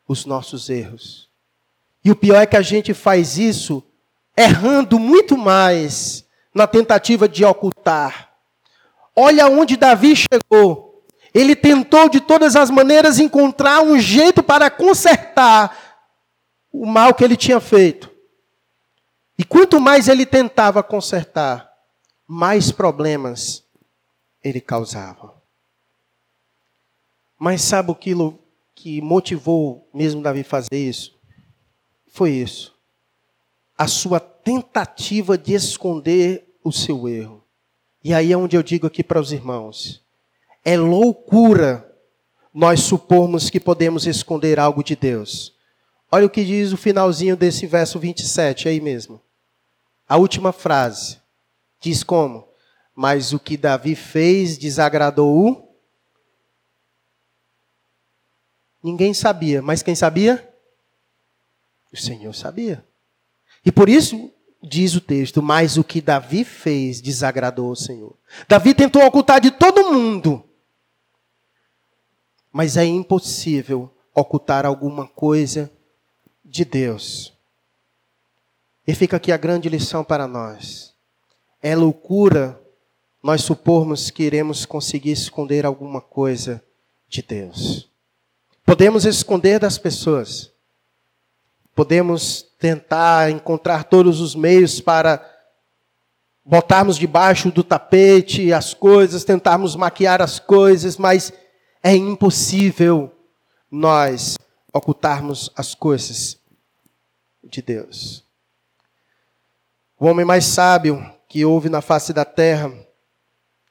os 0.08 0.24
nossos 0.24 0.68
erros. 0.68 1.28
E 2.04 2.10
o 2.10 2.16
pior 2.16 2.40
é 2.40 2.46
que 2.46 2.56
a 2.56 2.62
gente 2.62 2.92
faz 2.92 3.38
isso 3.38 3.82
errando 4.36 4.98
muito 4.98 5.36
mais 5.36 6.24
na 6.54 6.66
tentativa 6.66 7.28
de 7.28 7.44
ocultar. 7.44 8.30
Olha 9.14 9.48
onde 9.48 9.76
Davi 9.76 10.14
chegou. 10.16 11.04
Ele 11.32 11.56
tentou 11.56 12.08
de 12.08 12.20
todas 12.20 12.54
as 12.54 12.70
maneiras 12.70 13.18
encontrar 13.18 13.80
um 13.80 13.98
jeito 13.98 14.42
para 14.42 14.70
consertar 14.70 15.76
o 16.72 16.86
mal 16.86 17.14
que 17.14 17.24
ele 17.24 17.36
tinha 17.36 17.60
feito. 17.60 18.10
E 19.36 19.44
quanto 19.44 19.80
mais 19.80 20.08
ele 20.08 20.24
tentava 20.24 20.82
consertar, 20.82 21.72
mais 22.26 22.70
problemas 22.70 23.64
ele 24.42 24.60
causava. 24.60 25.34
Mas 27.38 27.62
sabe 27.62 27.90
o 27.90 27.94
que, 27.94 28.14
que 28.74 29.00
motivou 29.00 29.88
mesmo 29.92 30.22
Davi 30.22 30.44
fazer 30.44 30.76
isso? 30.76 31.18
Foi 32.06 32.30
isso. 32.30 32.73
A 33.76 33.86
sua 33.86 34.20
tentativa 34.20 35.36
de 35.36 35.54
esconder 35.54 36.56
o 36.62 36.72
seu 36.72 37.08
erro. 37.08 37.44
E 38.02 38.12
aí 38.12 38.32
é 38.32 38.36
onde 38.36 38.56
eu 38.56 38.62
digo 38.62 38.86
aqui 38.86 39.02
para 39.02 39.20
os 39.20 39.32
irmãos: 39.32 40.04
é 40.64 40.76
loucura 40.76 41.90
nós 42.52 42.80
supormos 42.80 43.50
que 43.50 43.58
podemos 43.58 44.06
esconder 44.06 44.60
algo 44.60 44.84
de 44.84 44.94
Deus. 44.94 45.54
Olha 46.10 46.26
o 46.26 46.30
que 46.30 46.44
diz 46.44 46.72
o 46.72 46.76
finalzinho 46.76 47.36
desse 47.36 47.66
verso 47.66 47.98
27 47.98 48.68
aí 48.68 48.80
mesmo. 48.80 49.20
A 50.08 50.16
última 50.16 50.52
frase. 50.52 51.18
Diz 51.80 52.04
como? 52.04 52.46
Mas 52.94 53.32
o 53.32 53.40
que 53.40 53.56
Davi 53.56 53.96
fez 53.96 54.56
desagradou 54.56 55.36
o. 55.36 55.74
Ninguém 58.82 59.12
sabia, 59.12 59.60
mas 59.60 59.82
quem 59.82 59.94
sabia? 59.94 60.48
O 61.92 61.96
Senhor 61.96 62.32
sabia. 62.34 62.86
E 63.64 63.72
por 63.72 63.88
isso 63.88 64.30
diz 64.62 64.94
o 64.94 65.00
texto: 65.00 65.42
Mas 65.42 65.76
o 65.76 65.84
que 65.84 66.00
Davi 66.00 66.44
fez 66.44 67.00
desagradou 67.00 67.70
o 67.70 67.76
Senhor. 67.76 68.16
Davi 68.48 68.74
tentou 68.74 69.04
ocultar 69.04 69.40
de 69.40 69.50
todo 69.50 69.92
mundo. 69.92 70.44
Mas 72.52 72.76
é 72.76 72.84
impossível 72.84 73.90
ocultar 74.14 74.64
alguma 74.64 75.08
coisa 75.08 75.70
de 76.44 76.64
Deus. 76.64 77.32
E 78.86 78.94
fica 78.94 79.16
aqui 79.16 79.32
a 79.32 79.36
grande 79.36 79.68
lição 79.68 80.04
para 80.04 80.28
nós. 80.28 80.94
É 81.60 81.74
loucura 81.74 82.60
nós 83.22 83.42
supormos 83.42 84.10
que 84.10 84.22
iremos 84.22 84.66
conseguir 84.66 85.12
esconder 85.12 85.64
alguma 85.64 86.00
coisa 86.00 86.62
de 87.08 87.22
Deus. 87.22 87.90
Podemos 88.64 89.04
esconder 89.04 89.58
das 89.58 89.78
pessoas. 89.78 90.53
Podemos 91.74 92.42
tentar 92.58 93.30
encontrar 93.30 93.84
todos 93.84 94.20
os 94.20 94.34
meios 94.34 94.80
para 94.80 95.24
botarmos 96.44 96.96
debaixo 96.96 97.50
do 97.50 97.64
tapete 97.64 98.52
as 98.52 98.74
coisas, 98.74 99.24
tentarmos 99.24 99.74
maquiar 99.74 100.20
as 100.20 100.38
coisas, 100.38 100.96
mas 100.96 101.32
é 101.82 101.94
impossível 101.94 103.12
nós 103.70 104.36
ocultarmos 104.72 105.50
as 105.56 105.74
coisas 105.74 106.38
de 107.42 107.60
Deus. 107.60 108.24
O 109.98 110.06
homem 110.06 110.24
mais 110.24 110.44
sábio 110.44 111.04
que 111.28 111.44
houve 111.44 111.68
na 111.68 111.80
face 111.80 112.12
da 112.12 112.24
terra 112.24 112.72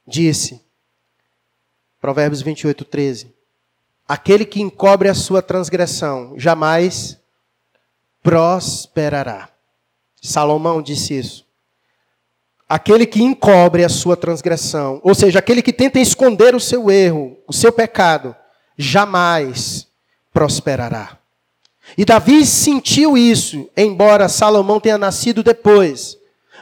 disse, 0.06 0.62
Provérbios 2.02 2.42
28, 2.42 2.84
13: 2.86 3.34
Aquele 4.08 4.46
que 4.46 4.62
encobre 4.62 5.08
a 5.08 5.14
sua 5.14 5.42
transgressão 5.42 6.34
jamais 6.38 7.23
prosperará. 8.24 9.50
Salomão 10.22 10.82
disse 10.82 11.14
isso. 11.16 11.46
Aquele 12.68 13.06
que 13.06 13.22
encobre 13.22 13.84
a 13.84 13.90
sua 13.90 14.16
transgressão, 14.16 15.00
ou 15.04 15.14
seja, 15.14 15.38
aquele 15.38 15.62
que 15.62 15.74
tenta 15.74 16.00
esconder 16.00 16.56
o 16.56 16.60
seu 16.60 16.90
erro, 16.90 17.38
o 17.46 17.54
seu 17.54 17.72
pecado, 17.72 18.36
jamais 18.78 19.86
prosperará. 20.34 21.18
E 21.98 22.06
Davi 22.06 22.46
sentiu 22.46 23.18
isso, 23.18 23.70
embora 23.76 24.30
Salomão 24.30 24.80
tenha 24.80 24.98
nascido 24.98 25.44
depois. 25.44 26.18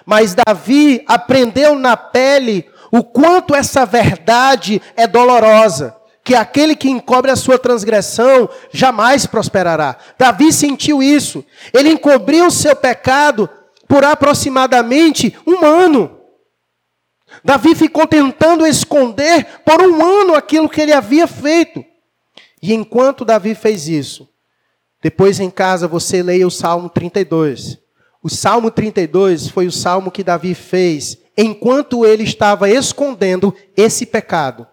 Mas 0.05 0.33
Davi 0.33 1.03
aprendeu 1.07 1.77
na 1.77 1.95
pele 1.95 2.67
o 2.91 3.03
quanto 3.03 3.55
essa 3.55 3.85
verdade 3.85 4.81
é 4.97 5.07
dolorosa, 5.07 5.95
que 6.23 6.35
aquele 6.35 6.75
que 6.75 6.89
encobre 6.89 7.31
a 7.31 7.35
sua 7.35 7.57
transgressão 7.57 8.49
jamais 8.71 9.25
prosperará. 9.25 9.97
Davi 10.17 10.53
sentiu 10.53 11.01
isso. 11.01 11.43
Ele 11.73 11.89
encobriu 11.89 12.45
o 12.45 12.51
seu 12.51 12.75
pecado 12.75 13.49
por 13.87 14.03
aproximadamente 14.03 15.35
um 15.45 15.65
ano. 15.65 16.19
Davi 17.43 17.73
ficou 17.75 18.05
tentando 18.05 18.67
esconder 18.67 19.45
por 19.65 19.81
um 19.81 20.21
ano 20.21 20.35
aquilo 20.35 20.69
que 20.69 20.81
ele 20.81 20.93
havia 20.93 21.27
feito. 21.27 21.83
E 22.61 22.73
enquanto 22.73 23.25
Davi 23.25 23.55
fez 23.55 23.87
isso, 23.87 24.29
depois 25.01 25.39
em 25.39 25.49
casa 25.49 25.87
você 25.87 26.21
leia 26.21 26.45
o 26.45 26.51
Salmo 26.51 26.89
32. 26.89 27.79
O 28.21 28.29
Salmo 28.29 28.69
32 28.69 29.47
foi 29.47 29.65
o 29.65 29.71
salmo 29.71 30.11
que 30.11 30.23
Davi 30.23 30.53
fez 30.53 31.17
enquanto 31.35 32.05
ele 32.05 32.23
estava 32.23 32.69
escondendo 32.69 33.55
esse 33.75 34.05
pecado. 34.05 34.67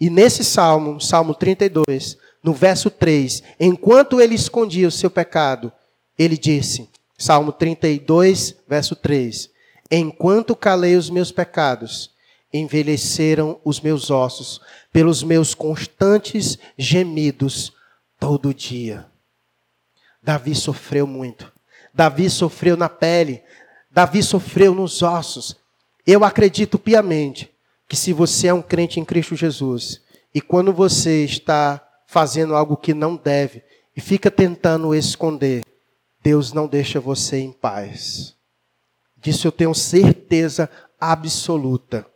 E 0.00 0.08
nesse 0.08 0.42
salmo, 0.42 0.98
Salmo 0.98 1.34
32, 1.34 2.16
no 2.42 2.54
verso 2.54 2.90
3, 2.90 3.42
enquanto 3.60 4.20
ele 4.20 4.34
escondia 4.34 4.88
o 4.88 4.90
seu 4.90 5.10
pecado, 5.10 5.70
ele 6.18 6.38
disse, 6.38 6.88
Salmo 7.18 7.52
32, 7.52 8.56
verso 8.66 8.96
3: 8.96 9.50
Enquanto 9.90 10.56
calei 10.56 10.96
os 10.96 11.10
meus 11.10 11.30
pecados, 11.30 12.10
envelheceram 12.50 13.60
os 13.62 13.78
meus 13.80 14.10
ossos 14.10 14.58
pelos 14.90 15.22
meus 15.22 15.54
constantes 15.54 16.58
gemidos 16.78 17.72
todo 18.18 18.54
dia. 18.54 19.06
Davi 20.22 20.54
sofreu 20.54 21.06
muito. 21.06 21.52
Davi 21.92 22.30
sofreu 22.30 22.76
na 22.76 22.88
pele. 22.88 23.42
Davi 23.90 24.22
sofreu 24.22 24.74
nos 24.74 25.02
ossos. 25.02 25.56
Eu 26.06 26.24
acredito 26.24 26.78
piamente 26.78 27.49
que 27.90 27.96
se 27.96 28.12
você 28.12 28.46
é 28.46 28.54
um 28.54 28.62
crente 28.62 29.00
em 29.00 29.04
Cristo 29.04 29.34
Jesus 29.34 30.00
e 30.32 30.40
quando 30.40 30.72
você 30.72 31.24
está 31.24 31.84
fazendo 32.06 32.54
algo 32.54 32.76
que 32.76 32.94
não 32.94 33.16
deve 33.16 33.64
e 33.96 34.00
fica 34.00 34.30
tentando 34.30 34.94
esconder, 34.94 35.64
Deus 36.22 36.52
não 36.52 36.68
deixa 36.68 37.00
você 37.00 37.38
em 37.38 37.50
paz. 37.50 38.36
Disso 39.16 39.44
eu 39.48 39.50
tenho 39.50 39.74
certeza 39.74 40.70
absoluta. 41.00 42.06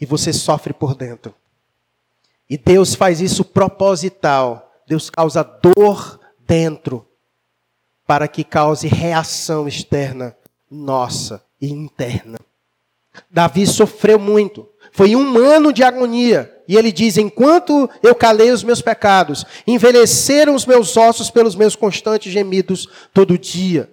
E 0.00 0.06
você 0.06 0.32
sofre 0.32 0.72
por 0.72 0.94
dentro. 0.94 1.34
E 2.48 2.56
Deus 2.56 2.94
faz 2.94 3.20
isso 3.20 3.44
proposital. 3.44 4.72
Deus 4.86 5.10
causa 5.10 5.42
dor 5.42 6.18
dentro 6.46 7.06
para 8.06 8.26
que 8.26 8.42
cause 8.42 8.88
reação 8.88 9.68
externa 9.68 10.34
nossa 10.70 11.44
e 11.60 11.70
interna. 11.70 12.38
Davi 13.30 13.66
sofreu 13.66 14.18
muito. 14.18 14.68
Foi 14.92 15.14
um 15.14 15.36
ano 15.38 15.72
de 15.72 15.82
agonia. 15.82 16.54
E 16.68 16.76
ele 16.76 16.92
diz: 16.92 17.16
Enquanto 17.16 17.88
eu 18.02 18.14
calei 18.14 18.50
os 18.50 18.62
meus 18.62 18.82
pecados, 18.82 19.44
envelheceram 19.66 20.54
os 20.54 20.66
meus 20.66 20.96
ossos 20.96 21.30
pelos 21.30 21.54
meus 21.54 21.74
constantes 21.74 22.32
gemidos 22.32 22.88
todo 23.14 23.38
dia. 23.38 23.90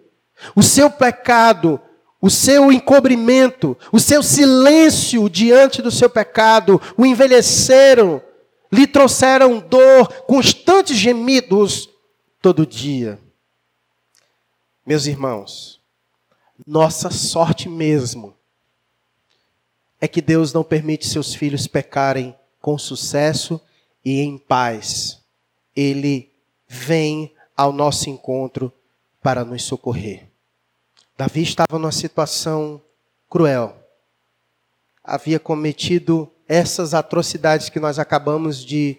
O 0.55 0.61
seu 0.61 0.89
pecado, 0.89 1.79
o 2.21 2.29
seu 2.29 2.71
encobrimento, 2.71 3.77
o 3.91 3.99
seu 3.99 4.21
silêncio 4.21 5.29
diante 5.29 5.81
do 5.81 5.89
seu 5.89 6.09
pecado, 6.09 6.81
o 6.97 7.05
envelheceram, 7.05 8.21
lhe 8.71 8.85
trouxeram 8.85 9.59
dor, 9.59 10.07
constantes 10.25 10.97
gemidos 10.97 11.89
todo 12.41 12.65
dia. 12.65 13.17
Meus 14.85 15.05
irmãos, 15.05 15.79
nossa 16.67 17.09
sorte 17.09 17.69
mesmo 17.69 18.34
é 19.99 20.07
que 20.07 20.21
Deus 20.21 20.53
não 20.53 20.63
permite 20.63 21.07
seus 21.07 21.33
filhos 21.33 21.67
pecarem 21.67 22.35
com 22.61 22.77
sucesso 22.77 23.59
e 24.03 24.21
em 24.21 24.37
paz. 24.37 25.21
Ele 25.75 26.31
vem 26.67 27.33
ao 27.55 27.71
nosso 27.71 28.09
encontro 28.09 28.71
para 29.21 29.45
nos 29.45 29.63
socorrer. 29.63 30.27
Davi 31.17 31.43
estava 31.43 31.79
numa 31.79 31.91
situação 31.91 32.81
cruel. 33.29 33.75
Havia 35.03 35.39
cometido 35.39 36.31
essas 36.47 36.93
atrocidades 36.93 37.69
que 37.69 37.79
nós 37.79 37.97
acabamos 37.97 38.63
de, 38.63 38.97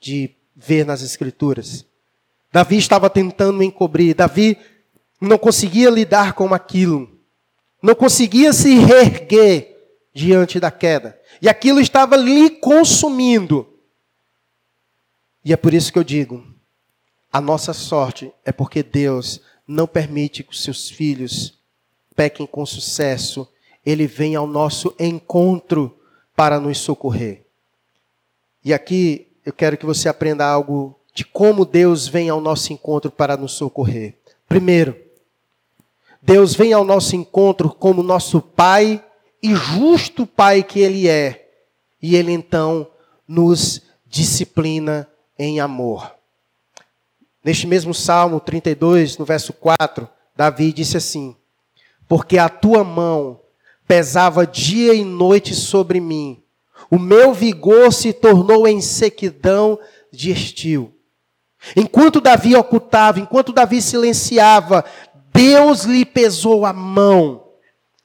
de 0.00 0.30
ver 0.56 0.84
nas 0.84 1.02
Escrituras. 1.02 1.84
Davi 2.50 2.76
estava 2.76 3.08
tentando 3.08 3.62
encobrir. 3.62 4.14
Davi 4.14 4.58
não 5.20 5.38
conseguia 5.38 5.88
lidar 5.88 6.32
com 6.32 6.52
aquilo, 6.52 7.08
não 7.80 7.94
conseguia 7.94 8.52
se 8.52 8.74
reerguer 8.74 9.71
diante 10.12 10.60
da 10.60 10.70
queda, 10.70 11.18
e 11.40 11.48
aquilo 11.48 11.80
estava 11.80 12.16
lhe 12.16 12.50
consumindo. 12.50 13.68
E 15.44 15.52
é 15.52 15.56
por 15.56 15.72
isso 15.74 15.92
que 15.92 15.98
eu 15.98 16.04
digo: 16.04 16.44
a 17.32 17.40
nossa 17.40 17.72
sorte 17.72 18.32
é 18.44 18.52
porque 18.52 18.82
Deus 18.82 19.40
não 19.66 19.86
permite 19.86 20.42
que 20.42 20.52
os 20.52 20.62
seus 20.62 20.90
filhos 20.90 21.58
pequem 22.14 22.46
com 22.46 22.64
sucesso, 22.66 23.48
ele 23.84 24.06
vem 24.06 24.36
ao 24.36 24.46
nosso 24.46 24.94
encontro 24.98 25.98
para 26.36 26.60
nos 26.60 26.78
socorrer. 26.78 27.44
E 28.64 28.72
aqui 28.72 29.28
eu 29.44 29.52
quero 29.52 29.76
que 29.76 29.86
você 29.86 30.08
aprenda 30.08 30.46
algo 30.46 30.98
de 31.14 31.24
como 31.24 31.64
Deus 31.64 32.06
vem 32.06 32.28
ao 32.28 32.40
nosso 32.40 32.72
encontro 32.72 33.10
para 33.10 33.36
nos 33.36 33.52
socorrer. 33.52 34.16
Primeiro, 34.48 34.96
Deus 36.20 36.54
vem 36.54 36.72
ao 36.72 36.84
nosso 36.84 37.16
encontro 37.16 37.70
como 37.70 38.02
nosso 38.02 38.40
Pai 38.40 39.04
e 39.42 39.54
justo 39.54 40.26
Pai 40.26 40.62
que 40.62 40.80
Ele 40.80 41.08
é. 41.08 41.50
E 42.00 42.16
Ele 42.16 42.32
então 42.32 42.88
nos 43.26 43.82
disciplina 44.06 45.08
em 45.38 45.60
amor. 45.60 46.14
Neste 47.44 47.66
mesmo 47.66 47.92
Salmo 47.92 48.38
32, 48.38 49.18
no 49.18 49.24
verso 49.24 49.52
4, 49.52 50.08
Davi 50.36 50.72
disse 50.72 50.96
assim: 50.96 51.36
Porque 52.06 52.38
a 52.38 52.48
tua 52.48 52.84
mão 52.84 53.40
pesava 53.86 54.46
dia 54.46 54.94
e 54.94 55.04
noite 55.04 55.54
sobre 55.54 56.00
mim, 56.00 56.42
o 56.90 56.98
meu 56.98 57.34
vigor 57.34 57.92
se 57.92 58.12
tornou 58.12 58.66
em 58.66 58.80
sequidão 58.80 59.78
de 60.12 60.30
estio. 60.30 60.94
Enquanto 61.76 62.20
Davi 62.20 62.54
ocultava, 62.54 63.20
enquanto 63.20 63.52
Davi 63.52 63.80
silenciava, 63.80 64.84
Deus 65.32 65.84
lhe 65.84 66.04
pesou 66.04 66.66
a 66.66 66.72
mão, 66.72 67.41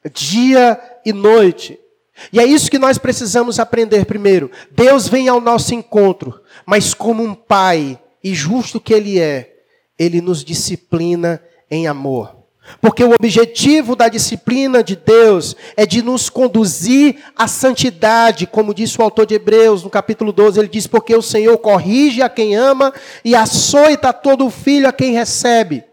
dia 0.08 0.80
e 1.04 1.12
noite. 1.12 1.78
E 2.32 2.40
é 2.40 2.44
isso 2.44 2.70
que 2.70 2.78
nós 2.78 2.98
precisamos 2.98 3.58
aprender 3.58 4.04
primeiro. 4.04 4.50
Deus 4.70 5.08
vem 5.08 5.28
ao 5.28 5.40
nosso 5.40 5.74
encontro, 5.74 6.40
mas 6.66 6.92
como 6.92 7.22
um 7.22 7.34
pai 7.34 7.98
e 8.22 8.34
justo 8.34 8.80
que 8.80 8.92
ele 8.92 9.20
é, 9.20 9.54
ele 9.98 10.20
nos 10.20 10.44
disciplina 10.44 11.40
em 11.70 11.86
amor. 11.86 12.36
Porque 12.80 13.02
o 13.02 13.12
objetivo 13.12 13.96
da 13.96 14.08
disciplina 14.08 14.82
de 14.82 14.94
Deus 14.94 15.56
é 15.76 15.86
de 15.86 16.02
nos 16.02 16.28
conduzir 16.28 17.16
à 17.34 17.48
santidade, 17.48 18.46
como 18.46 18.74
disse 18.74 19.00
o 19.00 19.02
autor 19.02 19.24
de 19.24 19.34
Hebreus, 19.34 19.82
no 19.82 19.88
capítulo 19.90 20.32
12, 20.32 20.60
ele 20.60 20.68
diz: 20.68 20.86
Porque 20.86 21.14
o 21.16 21.22
Senhor 21.22 21.56
corrige 21.58 22.20
a 22.20 22.28
quem 22.28 22.54
ama 22.54 22.92
e 23.24 23.34
açoita 23.34 24.12
todo 24.12 24.50
filho 24.50 24.86
a 24.86 24.92
quem 24.92 25.12
recebe. 25.12 25.87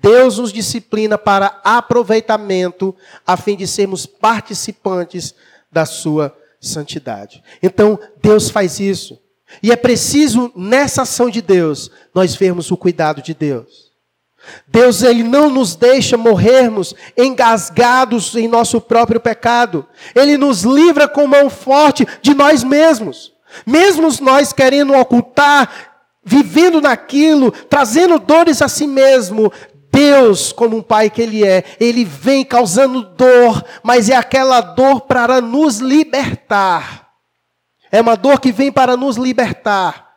Deus 0.00 0.38
nos 0.38 0.52
disciplina 0.52 1.18
para 1.18 1.60
aproveitamento, 1.62 2.94
a 3.26 3.36
fim 3.36 3.56
de 3.56 3.66
sermos 3.66 4.06
participantes 4.06 5.34
da 5.70 5.84
sua 5.84 6.36
santidade. 6.60 7.42
Então, 7.62 7.98
Deus 8.22 8.50
faz 8.50 8.80
isso. 8.80 9.18
E 9.62 9.72
é 9.72 9.76
preciso, 9.76 10.52
nessa 10.54 11.02
ação 11.02 11.28
de 11.28 11.42
Deus, 11.42 11.90
nós 12.14 12.34
vermos 12.34 12.70
o 12.70 12.76
cuidado 12.76 13.20
de 13.20 13.34
Deus. 13.34 13.90
Deus 14.66 15.02
ele 15.02 15.22
não 15.22 15.50
nos 15.50 15.76
deixa 15.76 16.16
morrermos 16.16 16.94
engasgados 17.16 18.34
em 18.34 18.48
nosso 18.48 18.80
próprio 18.80 19.20
pecado. 19.20 19.86
Ele 20.14 20.38
nos 20.38 20.62
livra 20.62 21.06
com 21.06 21.26
mão 21.26 21.50
forte 21.50 22.06
de 22.22 22.32
nós 22.32 22.64
mesmos. 22.64 23.34
Mesmo 23.66 24.08
nós 24.22 24.52
querendo 24.52 24.94
ocultar, 24.94 25.90
vivendo 26.24 26.80
naquilo, 26.80 27.50
trazendo 27.50 28.18
dores 28.18 28.62
a 28.62 28.68
si 28.68 28.86
mesmo, 28.86 29.52
Deus, 30.10 30.52
como 30.52 30.76
um 30.76 30.82
pai 30.82 31.08
que 31.08 31.22
ele 31.22 31.46
é, 31.46 31.62
ele 31.78 32.04
vem 32.04 32.44
causando 32.44 33.02
dor, 33.02 33.64
mas 33.80 34.08
é 34.10 34.16
aquela 34.16 34.60
dor 34.60 35.02
para 35.02 35.40
nos 35.40 35.78
libertar. 35.78 37.12
É 37.92 38.00
uma 38.00 38.16
dor 38.16 38.40
que 38.40 38.50
vem 38.50 38.72
para 38.72 38.96
nos 38.96 39.16
libertar, 39.16 40.10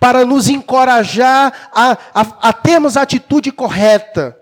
para 0.00 0.24
nos 0.24 0.48
encorajar 0.48 1.70
a, 1.72 1.92
a, 2.12 2.48
a 2.48 2.52
termos 2.52 2.96
a 2.96 3.02
atitude 3.02 3.52
correta. 3.52 4.36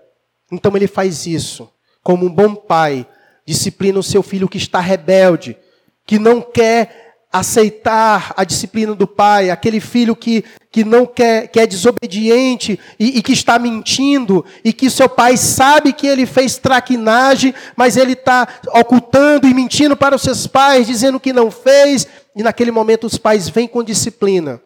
Então 0.51 0.75
ele 0.75 0.87
faz 0.87 1.27
isso, 1.27 1.71
como 2.01 2.25
um 2.25 2.33
bom 2.33 2.55
pai, 2.55 3.07
disciplina 3.45 3.99
o 3.99 4.03
seu 4.03 4.23
filho 4.23 4.49
que 4.49 4.57
está 4.57 4.79
rebelde, 4.79 5.55
que 6.03 6.17
não 6.17 6.41
quer 6.41 7.04
aceitar 7.39 8.33
a 8.37 8.45
disciplina 8.45 8.95
do 8.95 9.05
pai, 9.05 9.49
aquele 9.49 9.81
filho 9.81 10.15
que, 10.15 10.45
que 10.71 10.85
não 10.85 11.05
quer, 11.05 11.49
que 11.49 11.59
é 11.59 11.67
desobediente 11.67 12.79
e, 12.97 13.17
e, 13.17 13.21
que 13.21 13.33
está 13.33 13.59
mentindo, 13.59 14.45
e 14.63 14.71
que 14.71 14.89
seu 14.89 15.09
pai 15.09 15.35
sabe 15.35 15.91
que 15.91 16.07
ele 16.07 16.25
fez 16.25 16.57
traquinagem, 16.57 17.53
mas 17.75 17.97
ele 17.97 18.13
está 18.13 18.47
ocultando 18.69 19.49
e 19.49 19.53
mentindo 19.53 19.97
para 19.97 20.15
os 20.15 20.21
seus 20.21 20.47
pais, 20.47 20.87
dizendo 20.87 21.19
que 21.19 21.33
não 21.33 21.51
fez, 21.51 22.07
e 22.33 22.41
naquele 22.41 22.71
momento 22.71 23.05
os 23.05 23.17
pais 23.17 23.49
vêm 23.49 23.67
com 23.67 23.83
disciplina, 23.83 24.61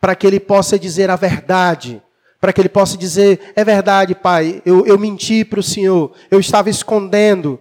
para 0.00 0.14
que 0.14 0.24
ele 0.24 0.38
possa 0.38 0.78
dizer 0.78 1.10
a 1.10 1.16
verdade, 1.16 2.00
para 2.40 2.52
que 2.52 2.60
ele 2.60 2.68
possa 2.68 2.96
dizer: 2.96 3.52
é 3.56 3.64
verdade, 3.64 4.14
pai, 4.14 4.62
eu, 4.64 4.86
eu 4.86 4.96
menti 4.96 5.44
para 5.44 5.58
o 5.58 5.64
senhor, 5.64 6.12
eu 6.30 6.38
estava 6.38 6.70
escondendo. 6.70 7.60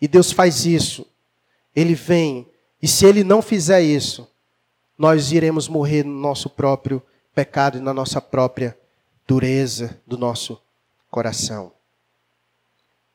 E 0.00 0.08
Deus 0.08 0.32
faz 0.32 0.66
isso. 0.66 1.06
Ele 1.76 1.94
vem 1.94 2.51
e 2.82 2.88
se 2.88 3.06
ele 3.06 3.22
não 3.22 3.40
fizer 3.40 3.80
isso, 3.80 4.28
nós 4.98 5.30
iremos 5.30 5.68
morrer 5.68 6.04
no 6.04 6.18
nosso 6.18 6.50
próprio 6.50 7.00
pecado 7.32 7.78
e 7.78 7.80
na 7.80 7.94
nossa 7.94 8.20
própria 8.20 8.76
dureza 9.26 10.00
do 10.04 10.18
nosso 10.18 10.60
coração. 11.08 11.72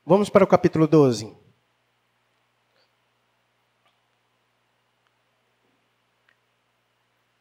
Vamos 0.05 0.29
para 0.29 0.43
o 0.43 0.47
capítulo 0.47 0.87
12. 0.87 1.35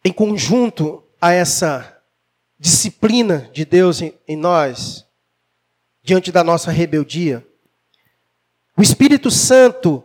Em 0.04 0.12
conjunto 0.12 1.04
a 1.20 1.32
essa 1.32 2.02
disciplina 2.58 3.48
de 3.52 3.64
Deus 3.64 4.00
em, 4.02 4.36
nós, 4.36 5.06
diante 6.02 6.32
da 6.32 6.42
nossa 6.42 6.70
rebeldia, 6.72 7.46
o 8.76 8.82
Espírito 8.82 9.30
Santo 9.30 10.02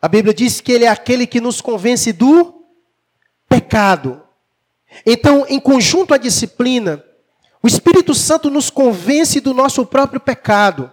a 0.00 0.08
Bíblia 0.08 0.34
diz 0.34 0.60
que 0.60 0.72
ele 0.72 0.84
é 0.84 0.88
aquele 0.88 1.26
que 1.26 1.40
nos 1.40 1.60
convence 1.60 2.12
do 2.12 2.64
pecado. 3.48 4.22
Então, 5.04 5.44
em 5.48 5.58
conjunto 5.58 6.14
à 6.14 6.16
disciplina, 6.16 7.02
o 7.62 7.66
Espírito 7.66 8.14
Santo 8.14 8.50
nos 8.50 8.70
convence 8.70 9.40
do 9.40 9.52
nosso 9.52 9.84
próprio 9.86 10.20
pecado. 10.20 10.92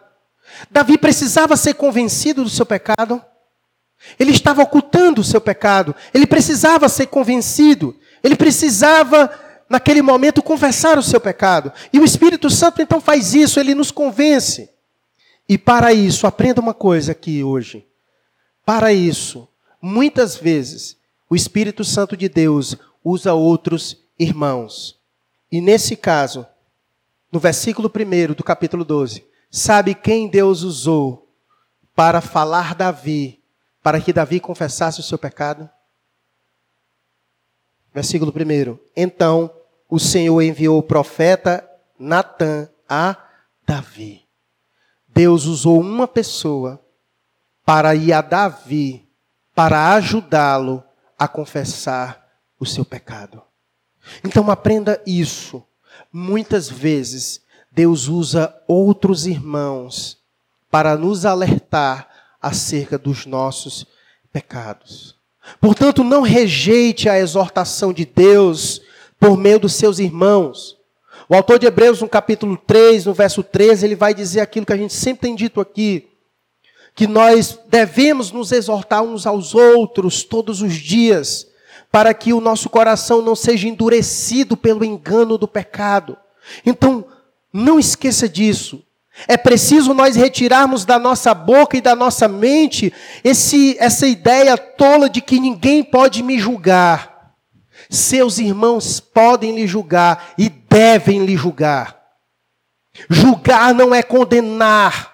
Davi 0.72 0.98
precisava 0.98 1.56
ser 1.56 1.76
convencido 1.76 2.44
do 2.44 2.50
seu 2.50 2.66
pecado. 2.66 3.24
Ele 4.20 4.32
estava 4.32 4.64
ocultando 4.64 5.22
o 5.22 5.24
seu 5.24 5.40
pecado. 5.40 5.96
Ele 6.14 6.26
precisava 6.26 6.90
ser 6.90 7.08
convencido. 7.08 7.96
Ele 8.24 8.36
precisava, 8.36 9.30
naquele 9.70 10.02
momento, 10.02 10.42
confessar 10.42 10.98
o 10.98 11.04
seu 11.04 11.20
pecado. 11.20 11.72
E 11.92 12.00
o 12.00 12.06
Espírito 12.06 12.50
Santo 12.50 12.82
então 12.82 13.00
faz 13.00 13.34
isso, 13.34 13.60
ele 13.60 13.76
nos 13.76 13.92
convence. 13.92 14.70
E 15.48 15.58
para 15.58 15.94
isso, 15.94 16.26
aprenda 16.26 16.62
uma 16.62 16.74
coisa 16.74 17.12
aqui 17.12 17.44
hoje. 17.44 17.86
Para 18.66 18.94
isso, 18.94 19.48
muitas 19.82 20.36
vezes, 20.36 20.98
o 21.30 21.36
Espírito 21.36 21.84
Santo 21.84 22.16
de 22.16 22.30
Deus 22.30 22.78
usa 23.04 23.34
outros 23.34 23.98
irmãos. 24.18 25.00
E 25.52 25.60
nesse 25.60 25.96
caso, 25.96 26.46
no 27.32 27.40
versículo 27.40 27.90
1 27.90 28.34
do 28.34 28.44
capítulo 28.44 28.86
12, 28.86 29.26
sabe 29.52 29.94
quem 29.94 30.28
Deus 30.28 30.62
usou 30.62 31.28
para 31.96 32.22
falar 32.22 32.74
Davi, 32.74 33.42
para 33.82 34.00
que 34.00 34.14
Davi 34.14 34.40
confessasse 34.40 35.00
o 35.00 35.04
seu 35.04 35.18
pecado? 35.18 35.70
Versículo 37.94 38.32
1. 38.32 38.80
Então 38.96 39.52
o 39.90 40.00
Senhor 40.00 40.42
enviou 40.42 40.80
o 40.80 40.84
profeta 40.84 41.70
Natã 42.00 42.70
a 42.88 43.18
Davi. 43.68 44.26
Deus 45.08 45.46
usou 45.46 45.80
uma 45.80 46.08
pessoa 46.08 46.83
para 47.66 47.96
ir 47.96 48.12
a 48.14 48.22
Davi, 48.22 49.08
para 49.56 49.94
ajudá-lo 49.94 50.84
a 51.18 51.28
confessar 51.28 52.28
o 52.60 52.66
seu 52.66 52.84
pecado. 52.84 53.42
Então 54.24 54.50
aprenda 54.52 55.02
isso. 55.06 55.64
Muitas 56.12 56.70
vezes 56.70 57.42
Deus 57.72 58.08
usa 58.08 58.54
outros 58.68 59.26
irmãos 59.26 60.18
para 60.70 60.98
nos 60.98 61.26
alertar 61.26 62.08
acerca 62.42 62.98
dos 62.98 63.26
nossos 63.26 63.86
pecados. 64.32 65.16
Portanto, 65.60 66.04
não 66.04 66.22
rejeite 66.22 67.08
a 67.08 67.20
exortação 67.20 67.94
de 67.94 68.06
Deus 68.06 68.82
por 69.20 69.38
meio 69.38 69.60
dos 69.60 69.74
seus 69.74 70.00
irmãos. 70.00 70.78
O 71.30 71.36
autor 71.36 71.60
de 71.60 71.66
Hebreus, 71.66 72.02
no 72.02 72.10
capítulo 72.10 72.58
3, 72.58 73.06
no 73.06 73.14
verso 73.14 73.44
13, 73.44 73.86
ele 73.86 73.96
vai 73.96 74.14
dizer 74.14 74.42
aquilo 74.42 74.66
que 74.66 74.74
a 74.74 74.78
gente 74.78 74.94
sempre 74.94 75.22
tem 75.22 75.36
dito 75.36 75.62
aqui 75.62 76.13
que 76.96 77.08
nós 77.08 77.60
devemos 77.68 78.32
nos 78.32 78.52
exortar 78.52 79.02
uns 79.02 79.26
aos 79.26 79.56
outros 79.56 80.24
todos 80.24 80.62
os 80.62 80.74
dias, 80.74 81.48
para 81.92 82.14
que 82.14 82.34
o 82.34 82.42
nosso 82.42 82.70
coração 82.70 83.22
não 83.22 83.36
seja 83.36 83.68
endurecido 83.68 84.58
pelo 84.58 84.84
engano 84.84 85.38
do 85.38 85.48
pecado. 85.48 86.18
Então, 86.66 87.06
não 87.52 87.80
esqueça 87.80 88.28
disso. 88.28 88.84
É 89.28 89.38
preciso 89.38 89.94
nós 89.94 90.16
retirarmos 90.16 90.86
da 90.86 90.98
nossa 90.98 91.34
boca 91.34 91.78
e 91.78 91.82
da 91.82 91.96
nossa 91.96 92.28
mente 92.28 92.92
esse, 93.24 93.78
essa 93.80 94.08
ideia 94.08 94.58
tola 94.58 95.08
de 95.08 95.22
que 95.22 95.40
ninguém 95.40 95.84
pode 95.84 96.24
me 96.24 96.40
julgar. 96.40 97.36
Seus 97.90 98.40
irmãos 98.40 99.00
podem 99.00 99.56
lhe 99.56 99.68
julgar 99.68 100.34
e 100.38 100.50
devem 100.50 101.26
lhe 101.26 101.38
julgar. 101.38 102.02
Julgar 103.08 103.74
não 103.74 103.94
é 103.94 104.02
condenar. 104.02 105.13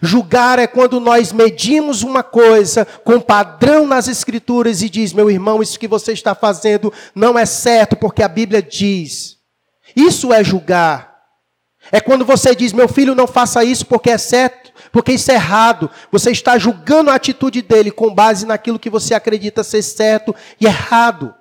Julgar 0.00 0.58
é 0.58 0.66
quando 0.66 1.00
nós 1.00 1.32
medimos 1.32 2.02
uma 2.02 2.22
coisa 2.22 2.84
com 3.04 3.20
padrão 3.20 3.86
nas 3.86 4.08
Escrituras 4.08 4.82
e 4.82 4.88
diz, 4.88 5.12
meu 5.12 5.30
irmão, 5.30 5.62
isso 5.62 5.78
que 5.78 5.88
você 5.88 6.12
está 6.12 6.34
fazendo 6.34 6.92
não 7.14 7.38
é 7.38 7.44
certo, 7.44 7.96
porque 7.96 8.22
a 8.22 8.28
Bíblia 8.28 8.62
diz. 8.62 9.38
Isso 9.96 10.32
é 10.32 10.44
julgar. 10.44 11.10
É 11.90 12.00
quando 12.00 12.24
você 12.24 12.54
diz, 12.54 12.72
meu 12.72 12.88
filho, 12.88 13.14
não 13.14 13.26
faça 13.26 13.64
isso 13.64 13.86
porque 13.86 14.10
é 14.10 14.18
certo, 14.18 14.72
porque 14.92 15.12
isso 15.12 15.30
é 15.30 15.34
errado. 15.34 15.90
Você 16.12 16.30
está 16.30 16.58
julgando 16.58 17.10
a 17.10 17.14
atitude 17.14 17.62
dele 17.62 17.90
com 17.90 18.14
base 18.14 18.46
naquilo 18.46 18.78
que 18.78 18.90
você 18.90 19.14
acredita 19.14 19.64
ser 19.64 19.82
certo 19.82 20.34
e 20.60 20.66
errado. 20.66 21.34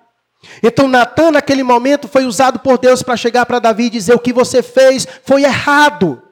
Então 0.63 0.87
Natan, 0.87 1.31
naquele 1.31 1.63
momento, 1.63 2.07
foi 2.07 2.25
usado 2.25 2.59
por 2.59 2.77
Deus 2.77 3.03
para 3.03 3.17
chegar 3.17 3.45
para 3.45 3.59
Davi 3.59 3.85
e 3.85 3.89
dizer: 3.89 4.13
o 4.13 4.19
que 4.19 4.31
você 4.31 4.63
fez 4.63 5.05
foi 5.23 5.43
errado. 5.43 6.23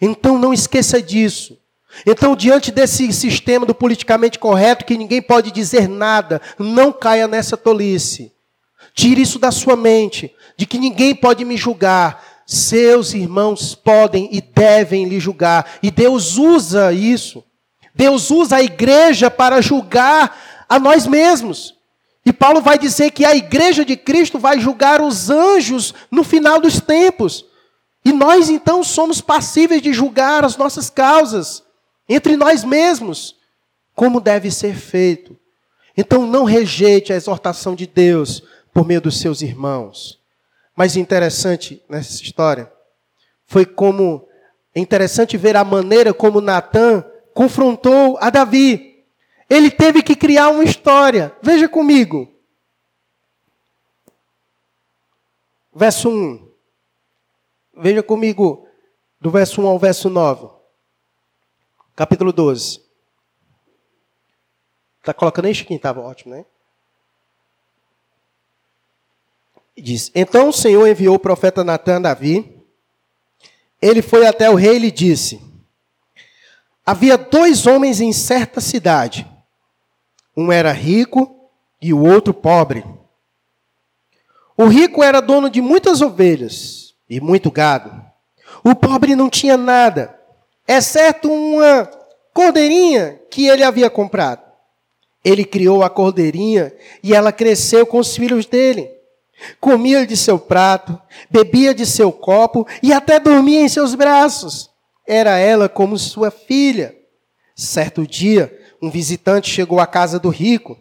Então 0.00 0.38
não 0.38 0.52
esqueça 0.52 1.02
disso. 1.02 1.58
Então, 2.06 2.36
diante 2.36 2.70
desse 2.70 3.12
sistema 3.12 3.66
do 3.66 3.74
politicamente 3.74 4.38
correto, 4.38 4.84
que 4.84 4.96
ninguém 4.96 5.20
pode 5.20 5.50
dizer 5.50 5.88
nada, 5.88 6.40
não 6.58 6.92
caia 6.92 7.26
nessa 7.26 7.56
tolice. 7.56 8.32
Tire 8.94 9.22
isso 9.22 9.38
da 9.38 9.50
sua 9.50 9.76
mente, 9.76 10.34
de 10.56 10.66
que 10.66 10.78
ninguém 10.78 11.14
pode 11.14 11.44
me 11.44 11.56
julgar. 11.56 12.22
Seus 12.46 13.14
irmãos 13.14 13.74
podem 13.74 14.28
e 14.32 14.40
devem 14.40 15.06
lhe 15.06 15.20
julgar. 15.20 15.78
E 15.82 15.90
Deus 15.90 16.36
usa 16.36 16.92
isso. 16.92 17.44
Deus 17.94 18.30
usa 18.30 18.56
a 18.56 18.62
igreja 18.62 19.30
para 19.30 19.60
julgar 19.60 20.64
a 20.68 20.78
nós 20.78 21.06
mesmos. 21.06 21.74
E 22.24 22.32
Paulo 22.32 22.60
vai 22.60 22.78
dizer 22.78 23.10
que 23.10 23.24
a 23.24 23.34
igreja 23.34 23.84
de 23.84 23.96
Cristo 23.96 24.38
vai 24.38 24.60
julgar 24.60 25.00
os 25.00 25.30
anjos 25.30 25.94
no 26.10 26.22
final 26.22 26.60
dos 26.60 26.80
tempos. 26.80 27.44
E 28.08 28.12
nós 28.14 28.48
então 28.48 28.82
somos 28.82 29.20
passíveis 29.20 29.82
de 29.82 29.92
julgar 29.92 30.42
as 30.42 30.56
nossas 30.56 30.88
causas 30.88 31.62
entre 32.08 32.38
nós 32.38 32.64
mesmos, 32.64 33.36
como 33.94 34.18
deve 34.18 34.50
ser 34.50 34.74
feito. 34.74 35.36
Então 35.94 36.26
não 36.26 36.44
rejeite 36.44 37.12
a 37.12 37.16
exortação 37.16 37.74
de 37.74 37.86
Deus 37.86 38.42
por 38.72 38.86
meio 38.86 39.02
dos 39.02 39.20
seus 39.20 39.42
irmãos. 39.42 40.18
Mas 40.74 40.96
interessante 40.96 41.82
nessa 41.86 42.22
história 42.22 42.72
foi 43.44 43.66
como 43.66 44.26
é 44.74 44.80
interessante 44.80 45.36
ver 45.36 45.54
a 45.54 45.62
maneira 45.62 46.14
como 46.14 46.40
Natan 46.40 47.04
confrontou 47.34 48.16
a 48.22 48.30
Davi. 48.30 49.04
Ele 49.50 49.70
teve 49.70 50.02
que 50.02 50.16
criar 50.16 50.48
uma 50.48 50.64
história. 50.64 51.36
Veja 51.42 51.68
comigo. 51.68 52.32
Verso 55.74 56.08
1. 56.08 56.47
Veja 57.80 58.02
comigo, 58.02 58.66
do 59.20 59.30
verso 59.30 59.62
1 59.62 59.66
ao 59.68 59.78
verso 59.78 60.10
9. 60.10 60.48
Capítulo 61.94 62.32
12. 62.32 62.82
Está 64.98 65.14
colocando 65.14 65.44
aí, 65.44 65.54
Chiquinho? 65.54 65.76
Estava 65.76 66.00
ótimo, 66.00 66.34
né? 66.34 66.44
Diz: 69.76 70.10
Então 70.12 70.48
o 70.48 70.52
Senhor 70.52 70.88
enviou 70.88 71.14
o 71.14 71.20
profeta 71.20 71.62
Natan 71.62 71.98
a 71.98 72.00
Davi. 72.00 72.60
Ele 73.80 74.02
foi 74.02 74.26
até 74.26 74.50
o 74.50 74.56
rei 74.56 74.74
e 74.74 74.80
lhe 74.80 74.90
disse: 74.90 75.40
Havia 76.84 77.16
dois 77.16 77.64
homens 77.64 78.00
em 78.00 78.12
certa 78.12 78.60
cidade. 78.60 79.24
Um 80.36 80.50
era 80.50 80.72
rico 80.72 81.48
e 81.80 81.94
o 81.94 82.02
outro 82.02 82.34
pobre. 82.34 82.84
O 84.56 84.66
rico 84.66 85.00
era 85.00 85.20
dono 85.20 85.48
de 85.48 85.60
muitas 85.60 86.02
ovelhas 86.02 86.87
e 87.08 87.20
muito 87.20 87.50
gado. 87.50 87.90
O 88.62 88.74
pobre 88.74 89.14
não 89.14 89.30
tinha 89.30 89.56
nada, 89.56 90.18
exceto 90.66 91.30
uma 91.30 91.90
cordeirinha 92.32 93.20
que 93.30 93.46
ele 93.46 93.62
havia 93.62 93.90
comprado. 93.90 94.42
Ele 95.24 95.44
criou 95.44 95.82
a 95.82 95.90
cordeirinha 95.90 96.72
e 97.02 97.14
ela 97.14 97.32
cresceu 97.32 97.84
com 97.86 97.98
os 97.98 98.16
filhos 98.16 98.46
dele. 98.46 98.90
Comia 99.60 100.06
de 100.06 100.16
seu 100.16 100.38
prato, 100.38 101.00
bebia 101.30 101.74
de 101.74 101.86
seu 101.86 102.10
copo 102.10 102.66
e 102.82 102.92
até 102.92 103.20
dormia 103.20 103.60
em 103.60 103.68
seus 103.68 103.94
braços. 103.94 104.70
Era 105.06 105.36
ela 105.38 105.68
como 105.68 105.98
sua 105.98 106.30
filha. 106.30 106.94
Certo 107.54 108.06
dia, 108.06 108.56
um 108.80 108.90
visitante 108.90 109.50
chegou 109.50 109.80
à 109.80 109.86
casa 109.86 110.18
do 110.18 110.28
rico. 110.28 110.78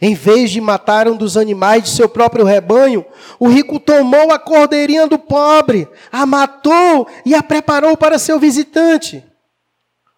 Em 0.00 0.14
vez 0.14 0.50
de 0.50 0.60
matar 0.60 1.06
um 1.08 1.16
dos 1.16 1.36
animais 1.36 1.84
de 1.84 1.90
seu 1.90 2.08
próprio 2.08 2.44
rebanho, 2.44 3.04
o 3.38 3.48
rico 3.48 3.78
tomou 3.78 4.32
a 4.32 4.38
cordeirinha 4.38 5.06
do 5.06 5.18
pobre, 5.18 5.88
a 6.10 6.24
matou 6.24 7.06
e 7.24 7.34
a 7.34 7.42
preparou 7.42 7.96
para 7.96 8.18
seu 8.18 8.38
visitante. 8.38 9.22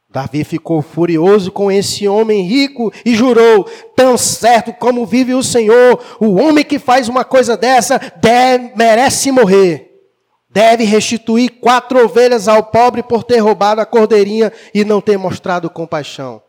Davi 0.08 0.44
ficou 0.44 0.80
furioso 0.80 1.50
com 1.50 1.70
esse 1.70 2.06
homem 2.06 2.46
rico 2.46 2.92
e 3.04 3.14
jurou: 3.14 3.68
Tão 3.94 4.16
certo 4.16 4.72
como 4.72 5.04
vive 5.04 5.34
o 5.34 5.42
Senhor, 5.42 6.00
o 6.20 6.36
homem 6.40 6.64
que 6.64 6.78
faz 6.78 7.08
uma 7.08 7.24
coisa 7.24 7.56
dessa 7.56 8.00
deve, 8.16 8.72
merece 8.76 9.30
morrer. 9.30 9.90
Deve 10.48 10.84
restituir 10.84 11.60
quatro 11.60 12.02
ovelhas 12.02 12.48
ao 12.48 12.62
pobre 12.62 13.02
por 13.02 13.24
ter 13.24 13.40
roubado 13.40 13.80
a 13.80 13.84
cordeirinha 13.84 14.50
e 14.72 14.84
não 14.84 15.02
ter 15.02 15.18
mostrado 15.18 15.68
compaixão. 15.68 16.40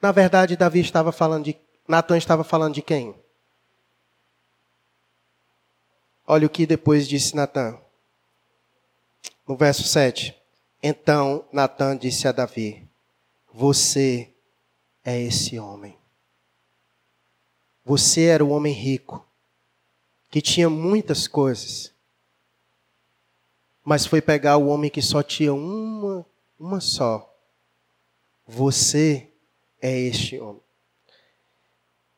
Na 0.00 0.12
verdade, 0.12 0.56
Davi 0.56 0.80
estava 0.80 1.12
falando 1.12 1.44
de 1.44 1.58
Natan 1.90 2.16
estava 2.16 2.44
falando 2.44 2.74
de 2.74 2.82
quem? 2.82 3.12
Olha 6.24 6.46
o 6.46 6.50
que 6.50 6.64
depois 6.64 7.08
disse 7.08 7.34
Natan. 7.34 7.80
No 9.44 9.56
verso 9.56 9.82
7. 9.82 10.40
Então 10.80 11.44
Natan 11.52 11.96
disse 11.96 12.28
a 12.28 12.32
Davi: 12.32 12.88
Você 13.52 14.32
é 15.04 15.20
esse 15.20 15.58
homem. 15.58 15.98
Você 17.84 18.26
era 18.26 18.44
o 18.44 18.50
homem 18.50 18.72
rico, 18.72 19.26
que 20.30 20.40
tinha 20.40 20.70
muitas 20.70 21.26
coisas, 21.26 21.92
mas 23.82 24.06
foi 24.06 24.22
pegar 24.22 24.58
o 24.58 24.68
homem 24.68 24.88
que 24.88 25.02
só 25.02 25.24
tinha 25.24 25.52
uma, 25.52 26.24
uma 26.56 26.80
só. 26.80 27.34
Você 28.46 29.32
é 29.82 29.98
este 29.98 30.38
homem. 30.38 30.69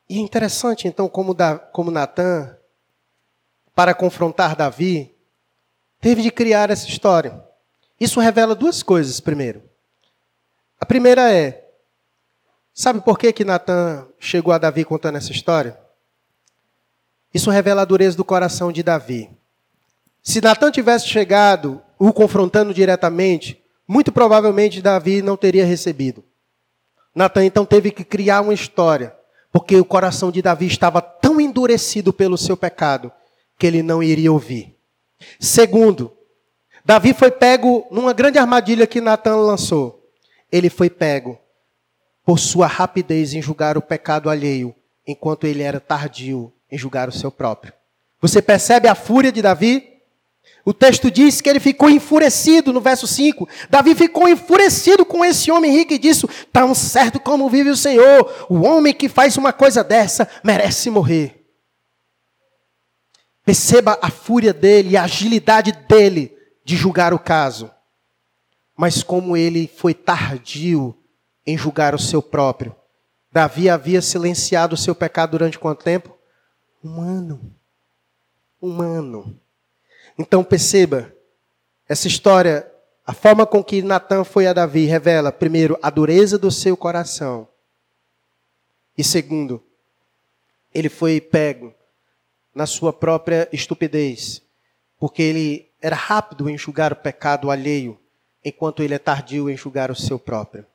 E 0.09 0.17
é 0.17 0.21
interessante, 0.21 0.87
então, 0.87 1.07
como, 1.07 1.33
da, 1.33 1.57
como 1.57 1.89
Natan, 1.89 2.55
para 3.73 3.93
confrontar 3.93 4.55
Davi, 4.55 5.15
teve 5.99 6.21
de 6.21 6.31
criar 6.31 6.69
essa 6.69 6.87
história. 6.87 7.43
Isso 7.99 8.19
revela 8.19 8.53
duas 8.53 8.83
coisas, 8.83 9.19
primeiro. 9.19 9.63
A 10.79 10.85
primeira 10.85 11.33
é, 11.33 11.71
sabe 12.73 13.01
por 13.01 13.17
que, 13.17 13.31
que 13.31 13.45
Natan 13.45 14.07
chegou 14.19 14.53
a 14.53 14.57
Davi 14.57 14.83
contando 14.83 15.17
essa 15.17 15.31
história? 15.31 15.79
Isso 17.33 17.49
revela 17.49 17.81
a 17.81 17.85
dureza 17.85 18.17
do 18.17 18.25
coração 18.25 18.71
de 18.71 18.83
Davi. 18.83 19.29
Se 20.21 20.41
Natan 20.41 20.71
tivesse 20.71 21.07
chegado 21.07 21.81
o 21.97 22.13
confrontando 22.13 22.73
diretamente, 22.73 23.63
muito 23.87 24.11
provavelmente 24.11 24.81
Davi 24.81 25.21
não 25.21 25.35
teria 25.35 25.65
recebido. 25.65 26.23
Natan 27.15 27.45
então 27.45 27.65
teve 27.65 27.91
que 27.91 28.03
criar 28.03 28.41
uma 28.41 28.53
história 28.53 29.15
porque 29.53 29.75
o 29.77 29.85
coração 29.85 30.31
de 30.31 30.41
Davi 30.41 30.65
estava 30.65 30.99
tão 30.99 31.39
endurecido 31.39 32.11
pelo 32.11 32.39
seu 32.39 32.57
pecado 32.57 33.11
que 33.59 33.67
ele 33.67 33.83
não 33.83 34.01
iria 34.01 34.31
ouvir. 34.31 34.75
Segundo, 35.39 36.11
Davi 36.83 37.13
foi 37.13 37.29
pego 37.29 37.85
numa 37.91 38.13
grande 38.13 38.39
armadilha 38.39 38.87
que 38.87 38.99
Natan 38.99 39.35
lançou. 39.35 40.09
Ele 40.51 40.71
foi 40.71 40.89
pego 40.89 41.37
por 42.25 42.39
sua 42.39 42.65
rapidez 42.65 43.35
em 43.35 43.43
julgar 43.43 43.77
o 43.77 43.81
pecado 43.81 44.27
alheio, 44.27 44.73
enquanto 45.05 45.45
ele 45.45 45.61
era 45.61 45.79
tardio 45.79 46.51
em 46.71 46.77
julgar 46.77 47.07
o 47.07 47.11
seu 47.11 47.31
próprio. 47.31 47.73
Você 48.19 48.41
percebe 48.41 48.87
a 48.87 48.95
fúria 48.95 49.31
de 49.31 49.41
Davi? 49.41 49.92
O 50.65 50.73
texto 50.73 51.11
diz 51.11 51.41
que 51.41 51.49
ele 51.49 51.59
ficou 51.59 51.89
enfurecido 51.89 52.71
no 52.71 52.79
verso 52.79 53.05
5. 53.05 53.47
Davi 53.69 53.93
ficou 53.93 54.29
enfurecido 54.29 55.05
com 55.05 55.23
esse 55.23 55.51
homem 55.51 55.71
rico 55.71 55.93
e 55.93 55.97
disse: 55.97 56.25
Tão 56.53 56.73
certo 56.73 57.19
como 57.19 57.49
vive 57.49 57.69
o 57.69 57.75
Senhor, 57.75 58.47
o 58.49 58.61
homem 58.61 58.93
que 58.93 59.09
faz 59.09 59.35
uma 59.35 59.51
coisa 59.51 59.83
dessa 59.83 60.27
merece 60.41 60.89
morrer. 60.89 61.43
Perceba 63.45 63.99
a 64.01 64.09
fúria 64.09 64.53
dele 64.53 64.95
a 64.95 65.03
agilidade 65.03 65.73
dele 65.73 66.33
de 66.63 66.77
julgar 66.77 67.13
o 67.13 67.19
caso. 67.19 67.69
Mas 68.75 69.03
como 69.03 69.35
ele 69.35 69.67
foi 69.67 69.93
tardio 69.93 70.97
em 71.45 71.57
julgar 71.57 71.93
o 71.93 71.99
seu 71.99 72.21
próprio. 72.21 72.73
Davi 73.31 73.69
havia 73.69 74.01
silenciado 74.01 74.75
o 74.75 74.77
seu 74.77 74.95
pecado 74.95 75.31
durante 75.31 75.59
quanto 75.59 75.83
tempo? 75.83 76.17
Um 76.81 77.01
ano. 77.01 77.53
Um 78.61 78.81
ano. 78.81 79.42
Então 80.17 80.43
perceba, 80.43 81.13
essa 81.87 82.07
história, 82.07 82.71
a 83.05 83.13
forma 83.13 83.45
com 83.45 83.63
que 83.63 83.81
Natan 83.81 84.23
foi 84.23 84.47
a 84.47 84.53
Davi 84.53 84.85
revela, 84.85 85.31
primeiro, 85.31 85.77
a 85.81 85.89
dureza 85.89 86.37
do 86.37 86.51
seu 86.51 86.77
coração. 86.77 87.47
E 88.97 89.03
segundo, 89.03 89.63
ele 90.73 90.89
foi 90.89 91.19
pego 91.19 91.73
na 92.53 92.65
sua 92.65 92.93
própria 92.93 93.49
estupidez, 93.51 94.41
porque 94.99 95.21
ele 95.21 95.69
era 95.81 95.95
rápido 95.95 96.49
em 96.49 96.57
julgar 96.57 96.93
o 96.93 96.95
pecado 96.95 97.49
alheio, 97.49 97.99
enquanto 98.45 98.83
ele 98.83 98.93
é 98.93 98.99
tardio 98.99 99.49
em 99.49 99.57
julgar 99.57 99.89
o 99.89 99.95
seu 99.95 100.19
próprio. 100.19 100.65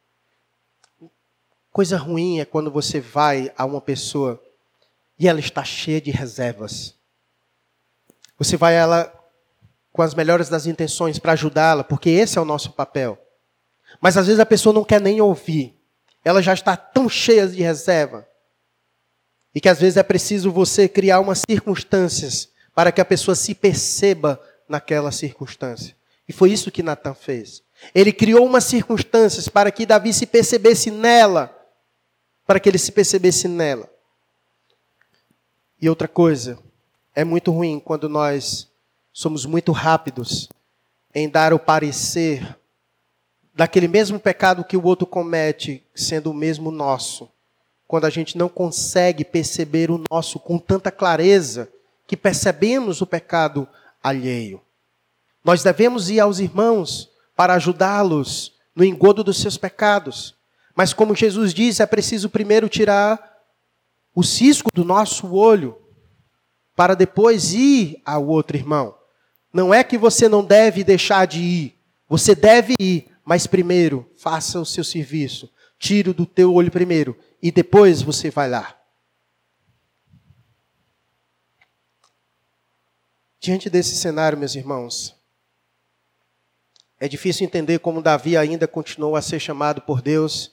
Coisa 1.72 1.97
ruim 1.97 2.41
é 2.41 2.45
quando 2.45 2.70
você 2.70 3.01
vai 3.01 3.53
a 3.57 3.64
uma 3.64 3.80
pessoa 3.80 4.43
e 5.18 5.28
ela 5.28 5.39
está 5.39 5.64
cheia 5.64 6.01
de 6.01 6.11
reservas. 6.11 6.95
Você 8.39 8.57
vai 8.57 8.76
a 8.76 8.80
ela 8.80 9.17
com 9.99 10.03
as 10.03 10.14
melhores 10.14 10.49
das 10.49 10.64
intenções 10.64 11.18
para 11.18 11.32
ajudá-la, 11.32 11.82
porque 11.82 12.09
esse 12.09 12.38
é 12.38 12.40
o 12.40 12.44
nosso 12.44 12.70
papel. 12.70 13.18
Mas 14.01 14.16
às 14.16 14.28
vezes 14.28 14.38
a 14.38 14.46
pessoa 14.46 14.72
não 14.72 14.84
quer 14.84 15.01
nem 15.01 15.20
ouvir. 15.20 15.76
Ela 16.24 16.40
já 16.40 16.55
está 16.55 16.76
tão 16.76 17.09
cheia 17.09 17.49
de 17.49 17.61
reserva. 17.61 18.24
E 19.53 19.61
que 19.61 19.68
às 19.68 19.80
vezes 19.80 19.96
é 19.96 20.05
preciso 20.05 20.53
você 20.53 20.88
criar 20.88 21.18
umas 21.18 21.42
circunstâncias 21.51 22.49
para 22.72 22.92
que 22.92 23.01
a 23.01 23.05
pessoa 23.05 23.34
se 23.34 23.57
perceba 23.57 24.40
naquela 24.68 25.11
circunstância. 25.11 25.96
E 26.28 26.32
foi 26.32 26.53
isso 26.53 26.70
que 26.70 26.80
Natan 26.80 27.14
fez. 27.14 27.64
Ele 27.92 28.12
criou 28.12 28.46
umas 28.46 28.62
circunstâncias 28.62 29.49
para 29.49 29.72
que 29.72 29.84
Davi 29.84 30.12
se 30.12 30.26
percebesse 30.26 30.92
nela. 30.92 31.53
Para 32.46 32.61
que 32.61 32.68
ele 32.68 32.78
se 32.78 32.92
percebesse 32.92 33.49
nela. 33.49 33.90
E 35.82 35.88
outra 35.88 36.07
coisa, 36.07 36.57
é 37.16 37.24
muito 37.24 37.51
ruim 37.51 37.80
quando 37.80 38.09
nós 38.09 38.68
somos 39.18 39.44
muito 39.44 39.72
rápidos 39.72 40.48
em 41.12 41.28
dar 41.28 41.52
o 41.52 41.58
parecer 41.58 42.56
daquele 43.52 43.88
mesmo 43.88 44.20
pecado 44.20 44.62
que 44.62 44.76
o 44.76 44.84
outro 44.84 45.08
comete, 45.08 45.84
sendo 45.92 46.30
o 46.30 46.34
mesmo 46.34 46.70
nosso. 46.70 47.28
Quando 47.84 48.04
a 48.04 48.10
gente 48.10 48.38
não 48.38 48.48
consegue 48.48 49.24
perceber 49.24 49.90
o 49.90 50.00
nosso 50.08 50.38
com 50.38 50.56
tanta 50.56 50.92
clareza 50.92 51.68
que 52.06 52.16
percebemos 52.16 53.00
o 53.00 53.06
pecado 53.06 53.66
alheio. 54.00 54.62
Nós 55.44 55.64
devemos 55.64 56.08
ir 56.08 56.20
aos 56.20 56.38
irmãos 56.38 57.10
para 57.34 57.54
ajudá-los 57.54 58.54
no 58.72 58.84
engodo 58.84 59.24
dos 59.24 59.40
seus 59.40 59.56
pecados. 59.56 60.36
Mas 60.76 60.92
como 60.92 61.16
Jesus 61.16 61.52
disse, 61.52 61.82
é 61.82 61.86
preciso 61.86 62.30
primeiro 62.30 62.68
tirar 62.68 63.36
o 64.14 64.22
cisco 64.22 64.70
do 64.72 64.84
nosso 64.84 65.34
olho 65.34 65.76
para 66.76 66.94
depois 66.94 67.52
ir 67.52 68.00
ao 68.04 68.24
outro 68.24 68.56
irmão. 68.56 68.97
Não 69.59 69.74
é 69.74 69.82
que 69.82 69.98
você 69.98 70.28
não 70.28 70.44
deve 70.44 70.84
deixar 70.84 71.26
de 71.26 71.40
ir. 71.40 71.78
Você 72.09 72.32
deve 72.32 72.76
ir, 72.78 73.11
mas 73.24 73.44
primeiro 73.44 74.09
faça 74.16 74.61
o 74.61 74.64
seu 74.64 74.84
serviço. 74.84 75.52
Tire 75.80 76.12
do 76.12 76.24
teu 76.24 76.54
olho 76.54 76.70
primeiro 76.70 77.18
e 77.42 77.50
depois 77.50 78.00
você 78.00 78.30
vai 78.30 78.48
lá. 78.48 78.80
Diante 83.40 83.68
desse 83.68 83.96
cenário, 83.96 84.38
meus 84.38 84.54
irmãos, 84.54 85.16
é 87.00 87.09
difícil 87.09 87.44
entender 87.44 87.80
como 87.80 88.00
Davi 88.00 88.36
ainda 88.36 88.68
continuou 88.68 89.16
a 89.16 89.22
ser 89.22 89.40
chamado 89.40 89.82
por 89.82 90.00
Deus 90.00 90.52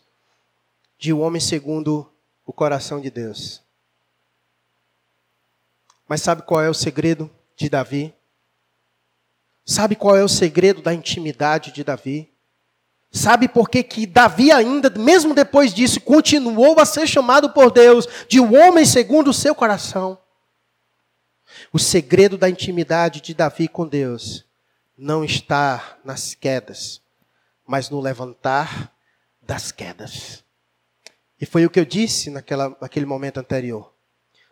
de 0.97 1.13
um 1.13 1.21
homem 1.21 1.39
segundo 1.39 2.11
o 2.43 2.51
coração 2.51 2.99
de 2.99 3.11
Deus. 3.11 3.61
Mas 6.09 6.23
sabe 6.23 6.41
qual 6.41 6.59
é 6.59 6.71
o 6.71 6.73
segredo 6.73 7.29
de 7.55 7.69
Davi? 7.69 8.11
Sabe 9.65 9.95
qual 9.95 10.15
é 10.15 10.23
o 10.23 10.29
segredo 10.29 10.81
da 10.81 10.93
intimidade 10.93 11.71
de 11.71 11.83
Davi? 11.83 12.31
Sabe 13.11 13.47
por 13.47 13.69
que, 13.69 13.81
que 13.81 14.05
Davi 14.05 14.51
ainda, 14.51 14.89
mesmo 14.89 15.33
depois 15.33 15.73
disso, 15.73 15.99
continuou 16.01 16.79
a 16.79 16.85
ser 16.85 17.07
chamado 17.07 17.49
por 17.49 17.71
Deus 17.71 18.07
de 18.27 18.39
um 18.39 18.55
homem 18.55 18.85
segundo 18.85 19.29
o 19.29 19.33
seu 19.33 19.55
coração? 19.55 20.17
O 21.71 21.79
segredo 21.79 22.37
da 22.37 22.49
intimidade 22.49 23.21
de 23.21 23.33
Davi 23.33 23.67
com 23.67 23.87
Deus 23.87 24.45
não 24.97 25.23
está 25.23 25.97
nas 26.03 26.35
quedas, 26.35 27.01
mas 27.65 27.89
no 27.89 27.99
levantar 27.99 28.93
das 29.41 29.71
quedas. 29.71 30.43
E 31.39 31.45
foi 31.45 31.65
o 31.65 31.69
que 31.69 31.79
eu 31.79 31.85
disse 31.85 32.29
naquela, 32.29 32.75
naquele 32.79 33.05
momento 33.05 33.39
anterior. 33.39 33.93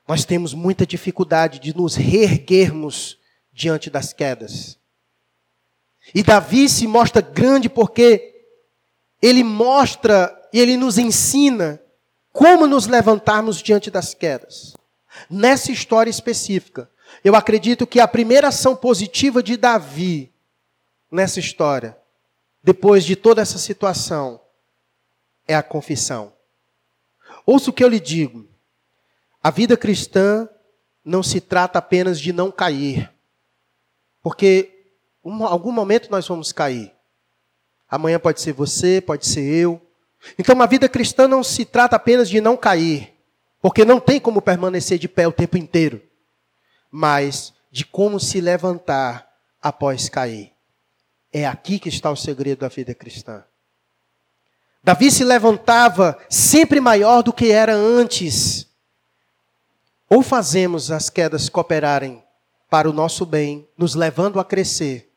Nós 0.08 0.26
temos 0.26 0.54
muita 0.54 0.86
dificuldade 0.86 1.60
de 1.60 1.76
nos 1.76 1.96
reerguermos 1.96 3.20
diante 3.54 3.90
das 3.90 4.12
quedas. 4.12 4.78
E 6.14 6.24
Davi 6.24 6.68
se 6.68 6.88
mostra 6.88 7.22
grande 7.22 7.70
porque 7.70 8.46
ele 9.22 9.44
mostra 9.44 10.40
e 10.52 10.60
ele 10.60 10.76
nos 10.76 10.98
ensina 10.98 11.82
como 12.32 12.68
nos 12.68 12.88
levantarmos 12.88 13.62
diante 13.62 13.92
das 13.92 14.14
quedas. 14.14 14.76
Nessa 15.30 15.72
história 15.72 16.10
específica, 16.10 16.90
eu 17.24 17.36
acredito 17.36 17.86
que 17.86 18.00
a 18.00 18.08
primeira 18.08 18.48
ação 18.48 18.76
positiva 18.76 19.44
de 19.44 19.56
Davi 19.56 20.34
nessa 21.12 21.40
história, 21.40 21.98
depois 22.64 23.06
de 23.06 23.16
toda 23.16 23.42
essa 23.42 23.58
situação, 23.58 24.42
é 25.48 25.56
a 25.56 25.62
confissão. 25.62 26.34
Ouça 27.46 27.70
o 27.70 27.74
que 27.74 27.84
eu 27.84 27.88
lhe 27.88 28.00
digo. 28.00 28.48
A 29.42 29.52
vida 29.52 29.78
cristã 29.78 30.50
não 31.04 31.22
se 31.22 31.42
trata 31.42 31.80
apenas 31.80 32.20
de 32.20 32.32
não 32.32 32.52
cair. 32.52 33.12
Porque 34.22 34.73
em 35.26 35.44
algum 35.44 35.72
momento 35.72 36.10
nós 36.10 36.28
vamos 36.28 36.52
cair. 36.52 36.94
Amanhã 37.90 38.20
pode 38.20 38.42
ser 38.42 38.54
você, 38.54 39.00
pode 39.00 39.26
ser 39.28 39.44
eu. 39.44 39.82
Então, 40.38 40.60
a 40.62 40.66
vida 40.66 40.90
cristã 40.90 41.28
não 41.28 41.44
se 41.44 41.66
trata 41.66 41.96
apenas 41.96 42.30
de 42.30 42.42
não 42.42 42.58
cair. 42.58 43.14
Porque 43.62 43.86
não 43.86 44.00
tem 44.00 44.20
como 44.20 44.42
permanecer 44.42 44.98
de 44.98 45.08
pé 45.08 45.28
o 45.28 45.32
tempo 45.32 45.58
inteiro 45.58 46.02
mas 46.96 47.52
de 47.72 47.84
como 47.84 48.20
se 48.20 48.40
levantar 48.40 49.28
após 49.60 50.08
cair. 50.08 50.54
É 51.32 51.48
aqui 51.48 51.80
que 51.80 51.90
está 51.90 52.12
o 52.12 52.16
segredo 52.16 52.60
da 52.60 52.68
vida 52.68 52.94
cristã. 52.94 53.44
Davi 54.84 55.10
se 55.10 55.24
levantava 55.24 56.16
sempre 56.30 56.80
maior 56.80 57.24
do 57.24 57.34
que 57.34 57.52
era 57.52 57.74
antes. 57.74 58.68
Ou 60.08 60.22
fazemos 60.22 60.92
as 60.92 61.10
quedas 61.10 61.50
cooperarem 61.50 62.24
para 62.70 62.88
o 62.88 62.94
nosso 62.94 63.26
bem, 63.26 63.68
nos 63.76 63.96
levando 63.96 64.40
a 64.40 64.46
crescer, 64.46 65.12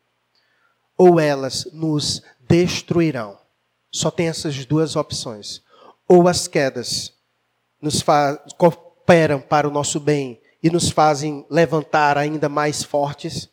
ou 0.96 1.20
elas 1.20 1.68
nos 1.72 2.22
destruirão. 2.40 3.38
Só 3.90 4.10
tem 4.10 4.28
essas 4.28 4.64
duas 4.64 4.96
opções. 4.96 5.62
Ou 6.08 6.28
as 6.28 6.46
quedas 6.46 7.12
nos 7.80 8.02
cooperam 8.56 9.40
para 9.40 9.68
o 9.68 9.70
nosso 9.70 10.00
bem 10.00 10.40
e 10.62 10.70
nos 10.70 10.90
fazem 10.90 11.46
levantar 11.48 12.18
ainda 12.18 12.48
mais 12.48 12.82
fortes, 12.82 13.48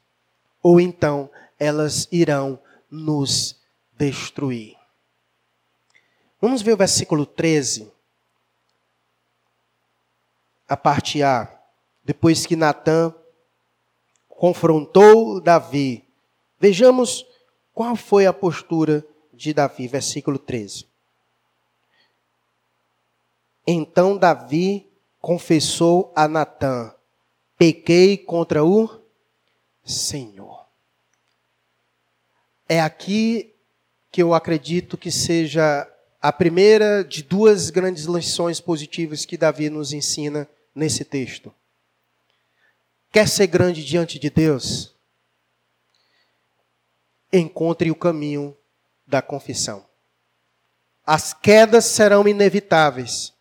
ou 0.61 0.79
então 0.79 1.29
elas 1.59 2.07
irão 2.11 2.59
nos 2.89 3.59
destruir. 3.97 4.75
Vamos 6.41 6.61
ver 6.61 6.73
o 6.73 6.77
versículo 6.77 7.25
13, 7.25 7.91
a 10.67 10.75
parte 10.75 11.21
A. 11.21 11.47
Depois 12.03 12.45
que 12.45 12.55
Natã 12.55 13.13
confrontou 14.27 15.39
Davi, 15.39 16.03
vejamos 16.59 17.25
qual 17.73 17.95
foi 17.95 18.25
a 18.25 18.33
postura 18.33 19.05
de 19.33 19.53
Davi, 19.53 19.87
versículo 19.87 20.37
13. 20.37 20.85
Então 23.65 24.17
Davi 24.17 24.87
confessou 25.19 26.11
a 26.15 26.27
Natã: 26.27 26.93
pequei 27.57 28.17
contra 28.17 28.63
o 28.63 29.01
Senhor. 29.83 30.67
É 32.67 32.79
aqui 32.79 33.53
que 34.11 34.21
eu 34.21 34.33
acredito 34.33 34.97
que 34.97 35.11
seja 35.11 35.89
a 36.21 36.31
primeira 36.31 37.03
de 37.03 37.23
duas 37.23 37.69
grandes 37.69 38.05
lições 38.05 38.59
positivas 38.59 39.25
que 39.25 39.37
Davi 39.37 39.69
nos 39.69 39.91
ensina 39.91 40.47
nesse 40.73 41.03
texto. 41.03 41.53
Quer 43.11 43.27
ser 43.27 43.47
grande 43.47 43.83
diante 43.83 44.17
de 44.17 44.29
Deus? 44.29 44.92
Encontre 47.33 47.89
o 47.89 47.95
caminho 47.95 48.55
da 49.05 49.21
confissão. 49.21 49.83
As 51.05 51.33
quedas 51.33 51.85
serão 51.85 52.27
inevitáveis. 52.27 53.33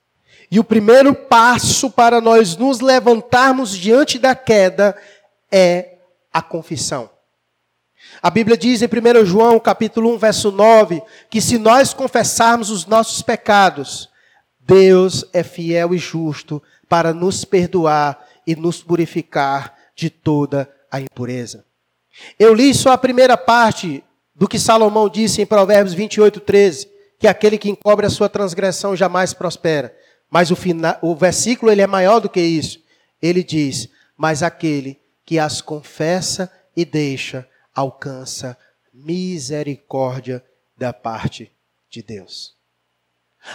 E 0.50 0.58
o 0.58 0.64
primeiro 0.64 1.14
passo 1.14 1.90
para 1.90 2.20
nós 2.20 2.56
nos 2.56 2.80
levantarmos 2.80 3.76
diante 3.76 4.18
da 4.18 4.34
queda 4.34 4.96
é 5.50 5.98
a 6.32 6.42
confissão. 6.42 7.10
A 8.22 8.30
Bíblia 8.30 8.56
diz 8.56 8.82
em 8.82 8.86
1 8.86 9.24
João, 9.24 9.60
capítulo 9.60 10.12
1, 10.14 10.18
verso 10.18 10.50
9, 10.50 11.02
que 11.30 11.40
se 11.40 11.58
nós 11.58 11.94
confessarmos 11.94 12.70
os 12.70 12.86
nossos 12.86 13.22
pecados, 13.22 14.08
Deus 14.60 15.24
é 15.32 15.42
fiel 15.42 15.94
e 15.94 15.98
justo 15.98 16.62
para 16.88 17.12
nos 17.12 17.44
perdoar 17.44 18.26
e 18.46 18.54
nos 18.56 18.82
purificar 18.82 19.74
de 19.94 20.10
toda 20.10 20.70
a 20.90 21.00
impureza. 21.00 21.64
Eu 22.38 22.54
li 22.54 22.74
só 22.74 22.92
a 22.92 22.98
primeira 22.98 23.36
parte 23.36 24.02
do 24.34 24.48
que 24.48 24.58
Salomão 24.58 25.08
disse 25.08 25.40
em 25.40 25.46
Provérbios 25.46 25.94
28, 25.94 26.40
13, 26.40 26.90
que 27.18 27.28
aquele 27.28 27.58
que 27.58 27.70
encobre 27.70 28.06
a 28.06 28.10
sua 28.10 28.28
transgressão 28.28 28.96
jamais 28.96 29.32
prospera. 29.32 29.94
Mas 30.30 30.50
o, 30.50 30.56
final, 30.56 30.98
o 31.02 31.14
versículo 31.14 31.70
ele 31.70 31.82
é 31.82 31.86
maior 31.86 32.20
do 32.20 32.28
que 32.28 32.40
isso. 32.40 32.80
Ele 33.20 33.44
diz: 33.44 33.88
Mas 34.16 34.42
aquele 34.42 34.98
que 35.24 35.38
as 35.38 35.60
confessa 35.60 36.50
e 36.76 36.84
deixa, 36.84 37.46
alcança 37.74 38.56
misericórdia 38.92 40.44
da 40.76 40.92
parte 40.92 41.50
de 41.90 42.02
Deus. 42.02 42.54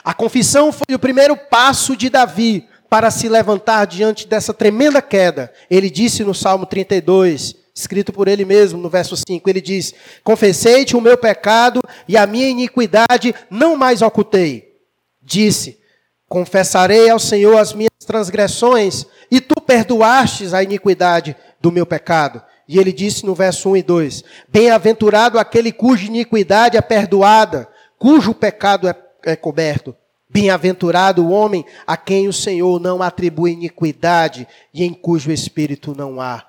A 0.03 0.13
confissão 0.13 0.71
foi 0.71 0.95
o 0.95 0.99
primeiro 0.99 1.35
passo 1.35 1.95
de 1.95 2.09
Davi 2.09 2.67
para 2.89 3.11
se 3.11 3.27
levantar 3.27 3.85
diante 3.85 4.27
dessa 4.27 4.53
tremenda 4.53 5.01
queda. 5.01 5.51
Ele 5.69 5.89
disse 5.89 6.23
no 6.23 6.33
Salmo 6.33 6.65
32, 6.65 7.55
escrito 7.77 8.11
por 8.11 8.27
ele 8.27 8.43
mesmo, 8.43 8.81
no 8.81 8.89
verso 8.89 9.15
5, 9.15 9.47
ele 9.47 9.61
diz: 9.61 9.93
Confessei-te 10.23 10.97
o 10.97 11.01
meu 11.01 11.15
pecado 11.15 11.79
e 12.07 12.17
a 12.17 12.25
minha 12.25 12.49
iniquidade 12.49 13.35
não 13.49 13.77
mais 13.77 14.01
ocultei. 14.01 14.75
Disse: 15.21 15.79
Confessarei 16.27 17.09
ao 17.09 17.19
Senhor 17.19 17.55
as 17.57 17.73
minhas 17.73 17.91
transgressões, 18.05 19.05
e 19.29 19.39
tu 19.39 19.61
perdoastes 19.61 20.53
a 20.53 20.63
iniquidade 20.63 21.35
do 21.61 21.71
meu 21.71 21.85
pecado. 21.85 22.41
E 22.67 22.79
ele 22.79 22.91
disse 22.91 23.25
no 23.25 23.35
verso 23.35 23.69
1 23.69 23.77
e 23.77 23.83
2: 23.83 24.23
Bem-aventurado 24.47 25.37
aquele 25.37 25.71
cuja 25.71 26.07
iniquidade 26.07 26.77
é 26.77 26.81
perdoada, 26.81 27.69
cujo 27.99 28.33
pecado 28.33 28.89
é, 28.89 28.95
é 29.23 29.35
coberto. 29.35 29.95
Bem-aventurado 30.29 31.23
o 31.23 31.29
homem 31.29 31.63
a 31.85 31.95
quem 31.95 32.27
o 32.27 32.33
Senhor 32.33 32.79
não 32.81 33.01
atribui 33.01 33.51
iniquidade 33.51 34.47
e 34.73 34.83
em 34.83 34.93
cujo 34.93 35.31
espírito 35.31 35.95
não 35.95 36.19
há 36.19 36.45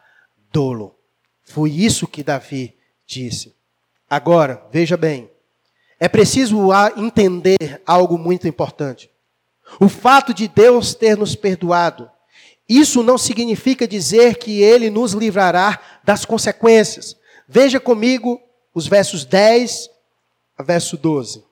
dolo. 0.53 0.98
Foi 1.49 1.71
isso 1.71 2.07
que 2.07 2.23
Davi 2.23 2.77
disse. 3.07 3.55
Agora, 4.09 4.63
veja 4.71 4.97
bem, 4.97 5.31
é 5.99 6.07
preciso 6.07 6.69
entender 6.97 7.83
algo 7.87 8.19
muito 8.19 8.47
importante. 8.47 9.11
O 9.81 9.89
fato 9.89 10.33
de 10.35 10.47
Deus 10.47 10.95
ter 10.95 11.17
nos 11.17 11.35
perdoado, 11.35 12.11
isso 12.69 13.03
não 13.03 13.17
significa 13.17 13.89
dizer 13.89 14.37
que 14.37 14.61
ele 14.63 14.91
nos 14.91 15.13
livrará 15.13 15.81
das 16.05 16.25
consequências. 16.25 17.17
Veja 17.49 17.81
comigo 17.81 18.41
os 18.75 18.87
versos 18.87 19.25
10 19.25 19.91
a 20.57 20.63
verso 20.63 20.99
12. 20.99 21.45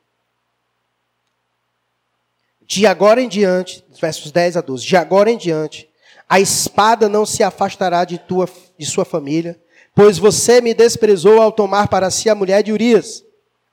De 2.66 2.86
agora 2.86 3.22
em 3.22 3.28
diante, 3.28 3.82
versos 3.99 4.30
10 4.30 4.59
a 4.59 4.61
12. 4.61 4.86
De 4.86 4.97
agora 4.97 5.30
em 5.30 5.38
diante, 5.38 5.88
a 6.28 6.38
espada 6.38 7.09
não 7.09 7.24
se 7.24 7.42
afastará 7.42 8.05
de, 8.05 8.18
tua, 8.18 8.49
de 8.76 8.84
sua 8.84 9.05
família, 9.05 9.59
pois 9.97 10.18
você 10.18 10.61
me 10.61 10.74
desprezou 10.74 11.40
ao 11.40 11.51
tomar 11.51 11.88
para 11.88 12.11
si 12.11 12.28
a 12.28 12.34
mulher 12.34 12.62
de 12.62 12.70
Urias. 12.70 13.24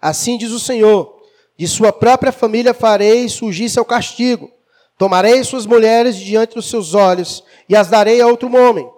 Assim 0.01 0.38
diz 0.38 0.51
o 0.51 0.59
Senhor: 0.59 1.21
de 1.57 1.67
sua 1.67 1.91
própria 1.91 2.32
família 2.32 2.74
farei 2.74 3.28
surgir 3.28 3.69
seu 3.69 3.84
castigo. 3.84 4.49
Tomarei 4.97 5.43
suas 5.43 5.65
mulheres 5.65 6.15
diante 6.15 6.55
dos 6.55 6.69
seus 6.69 6.93
olhos 6.93 7.43
e 7.67 7.76
as 7.76 7.89
darei 7.89 8.21
a 8.21 8.28
outro 8.28 8.47
homem. 8.55 8.89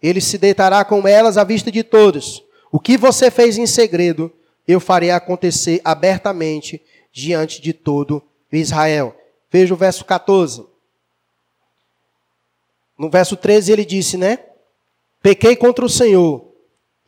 Ele 0.00 0.20
se 0.20 0.38
deitará 0.38 0.84
com 0.84 1.08
elas 1.08 1.36
à 1.36 1.42
vista 1.42 1.72
de 1.72 1.82
todos. 1.82 2.44
O 2.70 2.78
que 2.78 2.96
você 2.96 3.32
fez 3.32 3.58
em 3.58 3.66
segredo, 3.66 4.32
eu 4.68 4.78
farei 4.78 5.10
acontecer 5.10 5.80
abertamente 5.84 6.80
diante 7.12 7.60
de 7.60 7.72
todo 7.72 8.22
Israel. 8.52 9.16
Veja 9.50 9.74
o 9.74 9.76
verso 9.76 10.04
14. 10.04 10.64
No 12.96 13.10
verso 13.10 13.36
13 13.36 13.72
ele 13.72 13.84
disse, 13.84 14.16
né? 14.16 14.38
Pequei 15.20 15.56
contra 15.56 15.84
o 15.84 15.88
Senhor. 15.88 16.49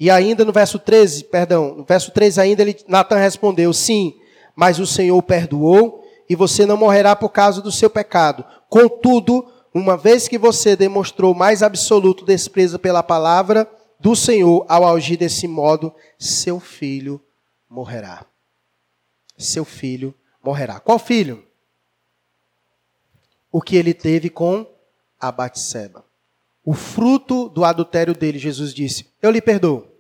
E 0.03 0.11
ainda 0.11 0.45
no 0.45 0.51
verso 0.51 0.81
13, 0.81 1.27
perdão, 1.27 1.77
no 1.77 1.85
verso 1.85 2.11
13 2.11 2.41
ainda 2.41 2.63
ele, 2.63 2.77
Natan 2.89 3.19
respondeu, 3.19 3.73
sim, 3.73 4.19
mas 4.53 4.81
o 4.81 4.85
Senhor 4.85 5.23
perdoou 5.23 6.05
e 6.29 6.35
você 6.35 6.67
não 6.67 6.77
morrerá 6.77 7.15
por 7.15 7.29
causa 7.29 7.63
do 7.63 7.71
seu 7.71 7.89
pecado. 7.89 8.45
Contudo, 8.69 9.49
uma 9.73 9.97
vez 9.97 10.27
que 10.27 10.37
você 10.37 10.75
demonstrou 10.75 11.37
mais 11.37 11.63
absoluto 11.63 12.25
desprezo 12.25 12.81
pela 12.81 13.01
palavra 13.01 13.71
do 14.01 14.17
Senhor 14.17 14.67
ao 14.69 14.93
agir 14.93 15.17
desse 15.17 15.47
modo, 15.47 15.95
seu 16.19 16.59
filho 16.59 17.23
morrerá. 17.71 18.27
Seu 19.39 19.65
filho 19.65 20.13
morrerá. 20.43 20.81
Qual 20.81 20.99
filho? 20.99 21.47
O 23.53 23.63
que 23.63 23.77
ele 23.77 23.95
teve 23.95 24.29
com 24.29 24.67
a 25.21 25.31
Batseba. 25.31 26.05
O 26.65 26.75
fruto 26.75 27.49
do 27.49 27.65
adultério 27.65 28.17
dele, 28.17 28.41
Jesus 28.41 28.75
disse: 28.75 29.07
Eu 29.23 29.31
lhe 29.31 29.41
perdoo. 29.41 29.92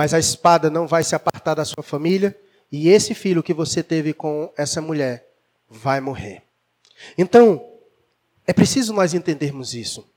Mas 0.00 0.14
a 0.14 0.18
espada 0.18 0.70
não 0.70 0.86
vai 0.86 1.04
se 1.04 1.14
apartar 1.14 1.52
da 1.52 1.62
sua 1.62 1.82
família, 1.82 2.34
e 2.72 2.88
esse 2.88 3.14
filho 3.14 3.42
que 3.42 3.52
você 3.52 3.82
teve 3.82 4.14
com 4.14 4.50
essa 4.56 4.80
mulher 4.80 5.28
vai 5.68 6.00
morrer. 6.00 6.42
Então, 7.18 7.62
é 8.46 8.52
preciso 8.54 8.94
nós 8.94 9.12
entendermos 9.12 9.74
isso. 9.74 10.10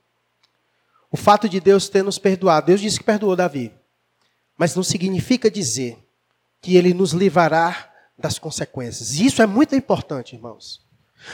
O 1.10 1.18
fato 1.18 1.50
de 1.50 1.60
Deus 1.60 1.86
ter 1.90 2.02
nos 2.02 2.18
perdoado, 2.18 2.68
Deus 2.68 2.80
disse 2.80 2.98
que 2.98 3.04
perdoou 3.04 3.36
Davi, 3.36 3.74
mas 4.56 4.74
não 4.74 4.82
significa 4.82 5.50
dizer 5.50 5.98
que 6.62 6.78
ele 6.78 6.94
nos 6.94 7.12
livrará 7.12 7.92
das 8.16 8.38
consequências. 8.38 9.12
Isso 9.20 9.42
é 9.42 9.46
muito 9.46 9.76
importante, 9.76 10.34
irmãos. 10.34 10.80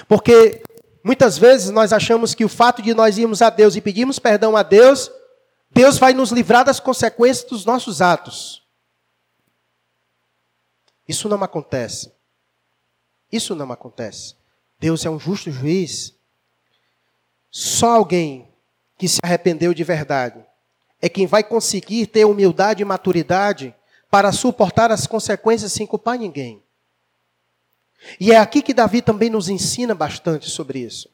Porque 0.09 0.61
muitas 1.05 1.39
vezes 1.39 1.71
nós 1.71 1.93
achamos 1.93 2.35
que 2.35 2.45
o 2.45 2.49
fato 2.49 2.83
de 2.83 2.95
nós 2.95 3.17
irmos 3.17 3.43
a 3.43 3.49
Deus 3.49 3.77
e 3.77 3.81
pedirmos 3.81 4.19
perdão 4.19 4.57
a 4.57 4.65
Deus, 4.65 5.09
Deus 5.71 5.99
vai 5.99 6.13
nos 6.13 6.31
livrar 6.31 6.65
das 6.65 6.81
consequências 6.81 7.49
dos 7.49 7.65
nossos 7.65 8.03
atos. 8.03 8.63
Isso 11.07 11.29
não 11.29 11.43
acontece. 11.43 12.13
Isso 13.31 13.55
não 13.55 13.71
acontece. 13.71 14.35
Deus 14.79 15.05
é 15.05 15.11
um 15.11 15.19
justo 15.19 15.51
juiz 15.51 16.15
só 17.51 17.97
alguém 17.97 18.49
que 18.97 19.09
se 19.09 19.19
arrependeu 19.23 19.75
de 19.75 19.83
verdade 19.83 20.45
é 21.01 21.09
quem 21.09 21.27
vai 21.27 21.43
conseguir 21.43 22.07
ter 22.07 22.25
humildade 22.25 22.83
e 22.83 22.85
maturidade 22.85 23.75
para 24.11 24.33
suportar 24.33 24.91
as 24.91 25.07
consequências 25.07 25.73
sem 25.73 25.87
culpar 25.87 26.19
ninguém. 26.19 26.63
E 28.19 28.33
é 28.33 28.37
aqui 28.37 28.61
que 28.61 28.75
Davi 28.75 29.01
também 29.01 29.31
nos 29.31 29.49
ensina 29.49 29.95
bastante 29.95 30.51
sobre 30.51 30.81
isso. 30.81 31.09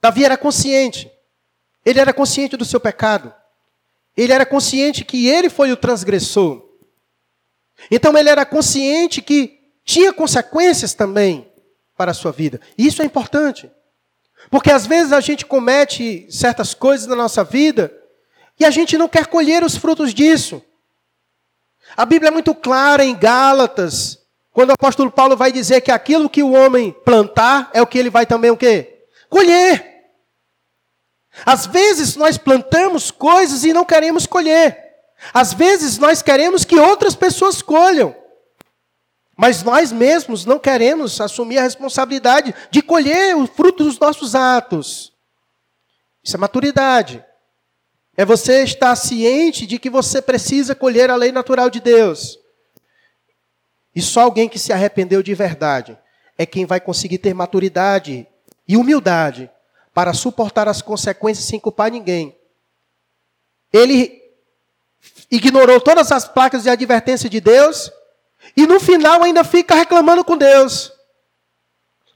Davi 0.00 0.24
era 0.24 0.36
consciente. 0.36 1.10
Ele 1.84 1.98
era 1.98 2.12
consciente 2.12 2.56
do 2.56 2.64
seu 2.64 2.78
pecado. 2.78 3.34
Ele 4.18 4.32
era 4.32 4.44
consciente 4.44 5.04
que 5.04 5.28
ele 5.28 5.48
foi 5.48 5.70
o 5.70 5.76
transgressor. 5.76 6.68
Então 7.88 8.18
ele 8.18 8.28
era 8.28 8.44
consciente 8.44 9.22
que 9.22 9.60
tinha 9.84 10.12
consequências 10.12 10.92
também 10.92 11.48
para 11.96 12.10
a 12.10 12.14
sua 12.14 12.32
vida. 12.32 12.60
Isso 12.76 13.00
é 13.00 13.04
importante. 13.04 13.70
Porque 14.50 14.72
às 14.72 14.86
vezes 14.86 15.12
a 15.12 15.20
gente 15.20 15.46
comete 15.46 16.26
certas 16.30 16.74
coisas 16.74 17.06
na 17.06 17.14
nossa 17.14 17.44
vida 17.44 17.92
e 18.58 18.64
a 18.64 18.70
gente 18.70 18.98
não 18.98 19.08
quer 19.08 19.28
colher 19.28 19.62
os 19.62 19.76
frutos 19.76 20.12
disso. 20.12 20.60
A 21.96 22.04
Bíblia 22.04 22.28
é 22.28 22.32
muito 22.32 22.52
clara 22.56 23.04
em 23.04 23.16
Gálatas, 23.16 24.18
quando 24.52 24.70
o 24.70 24.72
apóstolo 24.72 25.12
Paulo 25.12 25.36
vai 25.36 25.52
dizer 25.52 25.80
que 25.80 25.92
aquilo 25.92 26.28
que 26.28 26.42
o 26.42 26.52
homem 26.52 26.90
plantar 27.04 27.70
é 27.72 27.80
o 27.80 27.86
que 27.86 27.96
ele 27.96 28.10
vai 28.10 28.26
também 28.26 28.50
o 28.50 28.56
quê? 28.56 29.04
Colher. 29.30 29.97
Às 31.44 31.66
vezes 31.66 32.16
nós 32.16 32.36
plantamos 32.36 33.10
coisas 33.10 33.64
e 33.64 33.72
não 33.72 33.84
queremos 33.84 34.26
colher. 34.26 34.88
Às 35.32 35.52
vezes 35.52 35.98
nós 35.98 36.22
queremos 36.22 36.64
que 36.64 36.78
outras 36.78 37.14
pessoas 37.14 37.62
colham. 37.62 38.14
Mas 39.36 39.62
nós 39.62 39.92
mesmos 39.92 40.44
não 40.44 40.58
queremos 40.58 41.20
assumir 41.20 41.58
a 41.58 41.62
responsabilidade 41.62 42.54
de 42.70 42.82
colher 42.82 43.36
o 43.36 43.46
fruto 43.46 43.84
dos 43.84 43.98
nossos 43.98 44.34
atos. 44.34 45.12
Isso 46.24 46.36
é 46.36 46.38
maturidade. 46.38 47.24
É 48.16 48.24
você 48.24 48.64
estar 48.64 48.96
ciente 48.96 49.64
de 49.64 49.78
que 49.78 49.88
você 49.88 50.20
precisa 50.20 50.74
colher 50.74 51.08
a 51.08 51.14
lei 51.14 51.30
natural 51.30 51.70
de 51.70 51.80
Deus. 51.80 52.36
E 53.94 54.02
só 54.02 54.22
alguém 54.22 54.48
que 54.48 54.58
se 54.58 54.72
arrependeu 54.72 55.22
de 55.22 55.34
verdade 55.34 55.96
é 56.36 56.44
quem 56.44 56.66
vai 56.66 56.80
conseguir 56.80 57.18
ter 57.18 57.32
maturidade 57.32 58.26
e 58.66 58.76
humildade 58.76 59.50
para 59.98 60.14
suportar 60.14 60.68
as 60.68 60.80
consequências 60.80 61.44
sem 61.44 61.58
culpar 61.58 61.90
ninguém. 61.90 62.38
Ele 63.72 64.22
ignorou 65.28 65.80
todas 65.80 66.12
as 66.12 66.28
placas 66.28 66.62
de 66.62 66.70
advertência 66.70 67.28
de 67.28 67.40
Deus 67.40 67.90
e 68.56 68.64
no 68.64 68.78
final 68.78 69.24
ainda 69.24 69.42
fica 69.42 69.74
reclamando 69.74 70.24
com 70.24 70.36
Deus. 70.36 70.92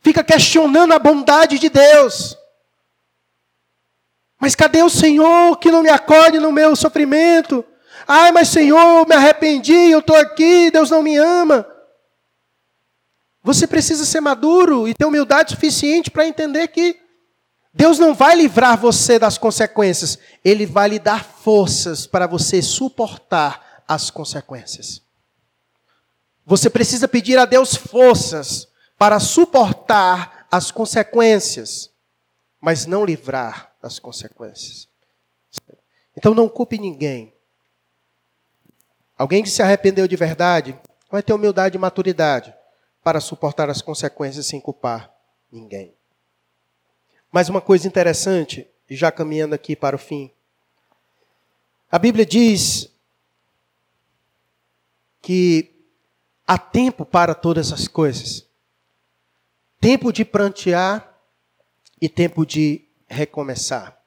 Fica 0.01 0.23
questionando 0.23 0.95
a 0.95 0.99
bondade 1.01 1.59
de 1.59 1.69
Deus. 1.69 2.39
Mas 4.39 4.55
cadê 4.55 4.85
o 4.85 4.89
Senhor 4.89 5.57
que 5.57 5.73
não 5.73 5.83
me 5.83 5.91
acorde 5.91 6.39
no 6.39 6.53
meu 6.53 6.77
sofrimento? 6.77 7.65
Ai, 8.07 8.31
mas 8.31 8.47
Senhor, 8.47 9.01
eu 9.01 9.07
me 9.07 9.17
arrependi, 9.17 9.91
eu 9.91 9.99
estou 9.99 10.15
aqui, 10.15 10.71
Deus 10.71 10.89
não 10.89 11.03
me 11.03 11.17
ama. 11.17 11.67
Você 13.43 13.67
precisa 13.67 14.05
ser 14.05 14.21
maduro 14.21 14.87
e 14.87 14.95
ter 14.95 15.05
humildade 15.05 15.51
suficiente 15.51 16.13
para 16.13 16.29
entender 16.29 16.69
que 16.69 17.02
Deus 17.73 17.99
não 17.99 18.15
vai 18.15 18.35
livrar 18.37 18.79
você 18.79 19.19
das 19.19 19.39
consequências, 19.39 20.19
Ele 20.45 20.67
vai 20.67 20.89
lhe 20.89 20.99
dar 20.99 21.25
forças 21.25 22.07
para 22.07 22.27
você 22.27 22.61
suportar 22.61 23.83
as 23.89 24.11
consequências. 24.11 25.03
Você 26.45 26.69
precisa 26.69 27.09
pedir 27.09 27.39
a 27.39 27.45
Deus 27.47 27.75
forças 27.75 28.69
para 28.99 29.19
suportar 29.19 30.47
as 30.51 30.71
consequências, 30.71 31.91
mas 32.61 32.85
não 32.85 33.05
livrar 33.05 33.73
das 33.81 33.99
consequências. 33.99 34.87
Então 36.17 36.35
não 36.35 36.49
culpe 36.49 36.79
ninguém. 36.79 37.33
Alguém 39.17 39.43
que 39.43 39.51
se 39.51 39.63
arrependeu 39.63 40.07
de 40.07 40.17
verdade 40.17 40.79
vai 41.11 41.23
ter 41.23 41.33
humildade 41.33 41.77
e 41.77 41.81
maturidade 41.81 42.55
para 43.03 43.21
suportar 43.21 43.71
as 43.71 43.81
consequências 43.81 44.47
sem 44.47 44.61
culpar 44.61 45.13
ninguém. 45.51 45.95
Mas 47.33 47.49
uma 47.49 47.61
coisa 47.61 47.89
interessante, 47.89 48.69
já 48.89 49.11
caminhando 49.11 49.55
aqui 49.55 49.75
para 49.75 49.97
o 49.97 49.99
fim. 49.99 50.31
A 51.91 51.99
Bíblia 51.99 52.25
diz 52.25 52.89
que 55.21 55.73
Há 56.47 56.59
tempo 56.59 57.05
para 57.07 57.35
todas 57.35 57.73
as 57.73 57.89
coisas. 57.89 58.47
Tempo 59.81 60.13
de 60.13 60.25
prantear 60.25 61.17
e 62.01 62.09
tempo 62.09 62.45
de 62.45 62.85
recomeçar. 63.09 63.99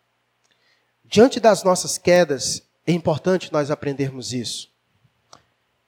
Diante 1.03 1.39
das 1.39 1.63
nossas 1.63 1.97
quedas, 1.97 2.61
é 2.85 2.91
importante 2.91 3.51
nós 3.51 3.71
aprendermos 3.71 4.33
isso. 4.33 4.69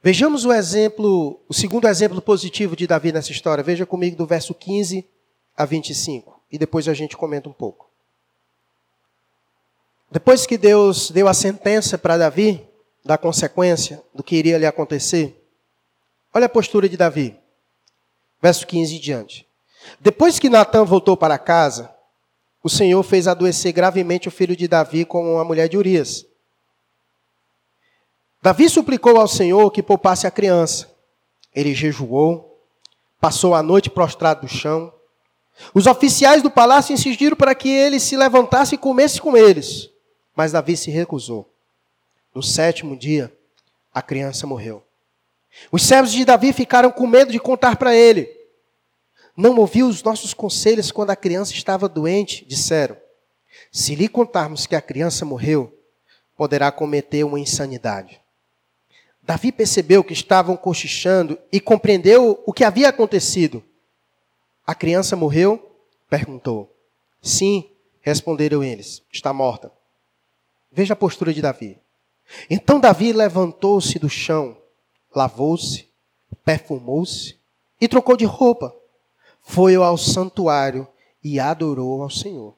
Vejamos 0.02 0.46
o 0.46 0.54
exemplo, 0.54 1.44
o 1.48 1.54
segundo 1.54 1.88
exemplo 1.88 2.22
positivo 2.22 2.76
de 2.76 2.88
Davi 2.88 3.12
nessa 3.12 3.32
história. 3.32 3.64
Veja 3.64 3.86
comigo 3.86 4.16
do 4.16 4.26
verso 4.26 4.54
15 4.54 5.08
a 5.56 5.66
25 5.66 6.37
e 6.52 6.58
depois 6.58 6.88
a 6.88 6.93
gente 6.93 7.18
comenta 7.18 7.50
um 7.50 7.54
pouco. 7.54 7.89
Depois 10.10 10.45
que 10.45 10.58
Deus 10.58 11.12
deu 11.12 11.28
a 11.28 11.34
sentença 11.34 11.98
para 11.98 12.18
Davi 12.18 12.66
da 13.04 13.18
consequência 13.18 14.02
do 14.14 14.24
que 14.24 14.36
iria 14.36 14.58
lhe 14.58 14.66
acontecer, 14.66 15.38
Olha 16.38 16.45
a 16.45 16.50
postura 16.50 16.88
de 16.88 16.95
Davi. 16.95 17.36
Verso 18.39 18.68
15 18.68 18.95
e 18.95 19.00
diante. 19.00 19.48
Depois 20.00 20.38
que 20.38 20.52
Natan 20.52 20.86
voltou 20.86 21.18
para 21.18 21.39
casa, 21.39 21.91
o 22.62 22.70
Senhor 22.70 23.02
fez 23.02 23.28
adoecer 23.28 23.72
gravemente 23.72 24.28
o 24.28 24.32
filho 24.32 24.56
de 24.56 24.68
Davi 24.68 25.04
com 25.04 25.39
a 25.39 25.43
mulher 25.43 25.68
de 25.68 25.78
Urias. 25.78 26.28
Davi 28.39 28.70
suplicou 28.70 29.18
ao 29.18 29.28
Senhor 29.28 29.72
que 29.72 29.82
poupasse 29.82 30.28
a 30.28 30.32
criança. 30.32 30.88
Ele 31.56 31.74
jejuou, 31.74 32.62
passou 33.20 33.56
a 33.56 33.64
noite 33.64 33.89
prostrado 33.89 34.43
no 34.43 34.48
chão. 34.48 34.93
Os 35.74 35.88
oficiais 35.88 36.41
do 36.41 36.51
palácio 36.51 36.93
insistiram 36.93 37.36
para 37.36 37.55
que 37.55 37.70
ele 37.70 37.99
se 37.99 38.16
levantasse 38.16 38.76
e 38.76 38.78
comesse 38.78 39.20
com 39.20 39.36
eles, 39.36 39.89
mas 40.36 40.51
Davi 40.51 40.78
se 40.78 40.91
recusou. 40.91 41.51
No 42.34 42.43
sétimo 42.43 42.95
dia, 42.95 43.36
a 43.93 44.01
criança 44.01 44.45
morreu. 44.45 44.84
Os 45.72 45.84
servos 45.84 46.12
de 46.12 46.24
Davi 46.24 46.53
ficaram 46.53 46.91
com 46.91 47.08
medo 47.08 47.32
de 47.32 47.39
contar 47.39 47.78
para 47.78 47.95
ele. 47.95 48.30
Não 49.36 49.55
ouviu 49.58 49.88
os 49.88 50.03
nossos 50.03 50.34
conselhos 50.34 50.91
quando 50.91 51.10
a 51.10 51.16
criança 51.16 51.53
estava 51.53 51.89
doente? 51.89 52.45
Disseram: 52.45 52.95
Se 53.72 53.95
lhe 53.95 54.08
contarmos 54.08 54.68
que 54.68 54.76
a 54.76 54.82
criança 54.82 55.26
morreu, 55.26 55.76
poderá 56.36 56.72
cometer 56.72 57.24
uma 57.24 57.39
insanidade. 57.39 58.22
Davi 59.22 59.51
percebeu 59.51 60.03
que 60.03 60.14
estavam 60.14 60.55
cochichando 60.55 61.38
e 61.51 61.60
compreendeu 61.60 62.41
o 62.45 62.53
que 62.53 62.64
havia 62.64 62.89
acontecido. 62.89 63.64
A 64.68 64.76
criança 64.76 65.15
morreu? 65.15 65.72
perguntou. 66.09 66.76
Sim, 67.22 67.72
responderam 68.01 68.61
eles, 68.61 69.01
está 69.09 69.32
morta. 69.32 69.72
Veja 70.70 70.91
a 70.91 70.97
postura 70.97 71.34
de 71.34 71.41
Davi. 71.41 71.80
Então 72.49 72.78
Davi 72.78 73.13
levantou-se 73.13 73.97
do 73.97 74.09
chão, 74.09 74.57
lavou-se, 75.15 75.88
perfumou-se 76.43 77.38
e 77.80 77.88
trocou 77.88 78.18
de 78.18 78.26
roupa. 78.26 78.76
Foi 79.41 79.76
ao 79.76 79.97
santuário 79.97 80.86
e 81.24 81.39
adorou 81.39 82.01
ao 82.03 82.09
Senhor. 82.09 82.53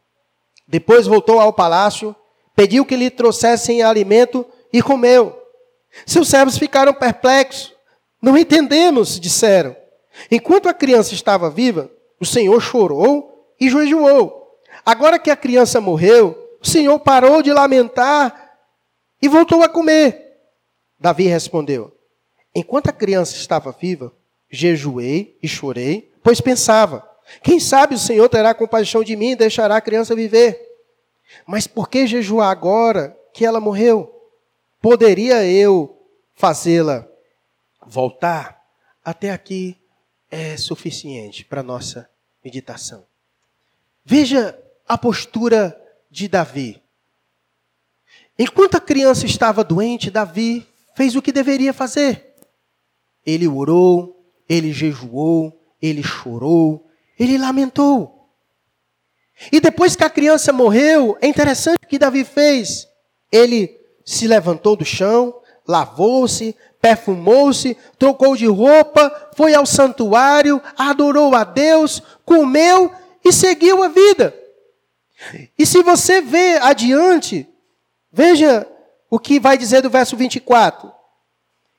Depois 0.67 1.05
voltou 1.05 1.39
ao 1.39 1.53
palácio, 1.53 2.15
pediu 2.55 2.83
que 2.85 2.95
lhe 2.95 3.11
trouxessem 3.11 3.83
alimento 3.83 4.43
e 4.73 4.81
comeu. 4.81 5.39
Seus 6.07 6.27
servos 6.27 6.57
ficaram 6.57 6.91
perplexos. 6.91 7.71
Não 8.19 8.35
entendemos, 8.35 9.19
disseram. 9.19 9.75
Enquanto 10.31 10.67
a 10.67 10.73
criança 10.73 11.13
estava 11.13 11.49
viva, 11.51 11.91
o 12.19 12.25
Senhor 12.25 12.59
chorou 12.61 13.53
e 13.59 13.69
jejuou. 13.69 14.59
Agora 14.85 15.19
que 15.19 15.31
a 15.31 15.35
criança 15.35 15.79
morreu, 15.79 16.37
o 16.61 16.67
Senhor 16.67 16.99
parou 16.99 17.41
de 17.41 17.51
lamentar 17.51 18.57
e 19.21 19.27
voltou 19.27 19.63
a 19.63 19.69
comer. 19.69 20.37
Davi 20.99 21.27
respondeu: 21.27 21.91
Enquanto 22.53 22.89
a 22.89 22.93
criança 22.93 23.35
estava 23.35 23.71
viva, 23.71 24.13
jejuei 24.49 25.37
e 25.41 25.47
chorei, 25.47 26.11
pois 26.23 26.41
pensava: 26.41 27.09
quem 27.43 27.59
sabe 27.59 27.95
o 27.95 27.99
Senhor 27.99 28.27
terá 28.27 28.53
compaixão 28.53 29.03
de 29.03 29.15
mim 29.15 29.31
e 29.31 29.35
deixará 29.35 29.77
a 29.77 29.81
criança 29.81 30.15
viver. 30.15 30.59
Mas 31.45 31.67
por 31.67 31.87
que 31.87 32.07
jejuar 32.07 32.49
agora 32.49 33.15
que 33.33 33.45
ela 33.45 33.59
morreu? 33.59 34.11
Poderia 34.81 35.45
eu 35.45 35.97
fazê-la 36.35 37.07
voltar? 37.85 38.59
Até 39.03 39.31
aqui 39.31 39.78
é 40.29 40.55
suficiente 40.57 41.43
para 41.43 41.63
nossa 41.63 42.09
meditação. 42.43 43.05
Veja 44.05 44.57
a 44.87 44.97
postura 44.97 45.79
de 46.09 46.27
Davi. 46.27 46.81
Enquanto 48.37 48.75
a 48.75 48.81
criança 48.81 49.25
estava 49.25 49.63
doente, 49.63 50.09
Davi 50.09 50.65
fez 50.95 51.15
o 51.15 51.21
que 51.21 51.31
deveria 51.31 51.73
fazer. 51.73 52.35
Ele 53.25 53.47
orou, 53.47 54.33
ele 54.47 54.71
jejuou, 54.71 55.59
ele 55.81 56.01
chorou, 56.01 56.87
ele 57.19 57.37
lamentou. 57.37 58.29
E 59.51 59.59
depois 59.59 59.95
que 59.95 60.03
a 60.03 60.09
criança 60.09 60.51
morreu, 60.51 61.17
é 61.21 61.27
interessante 61.27 61.79
o 61.83 61.87
que 61.87 61.99
Davi 61.99 62.23
fez. 62.23 62.87
Ele 63.31 63.79
se 64.05 64.27
levantou 64.27 64.75
do 64.75 64.83
chão, 64.83 65.39
lavou-se, 65.69 66.55
perfumou-se, 66.81 67.77
trocou 67.99 68.35
de 68.35 68.47
roupa, 68.47 69.29
foi 69.35 69.53
ao 69.53 69.67
santuário, 69.67 70.59
adorou 70.75 71.35
a 71.35 71.43
Deus, 71.43 72.01
comeu 72.25 72.91
e 73.23 73.31
seguiu 73.31 73.83
a 73.83 73.87
vida. 73.87 74.35
E 75.55 75.67
se 75.67 75.83
você 75.83 76.21
vê 76.21 76.57
adiante, 76.57 77.47
veja 78.11 78.65
o 79.11 79.19
que 79.19 79.39
vai 79.39 79.59
dizer 79.59 79.83
do 79.83 79.91
verso 79.91 80.17
24. 80.17 80.91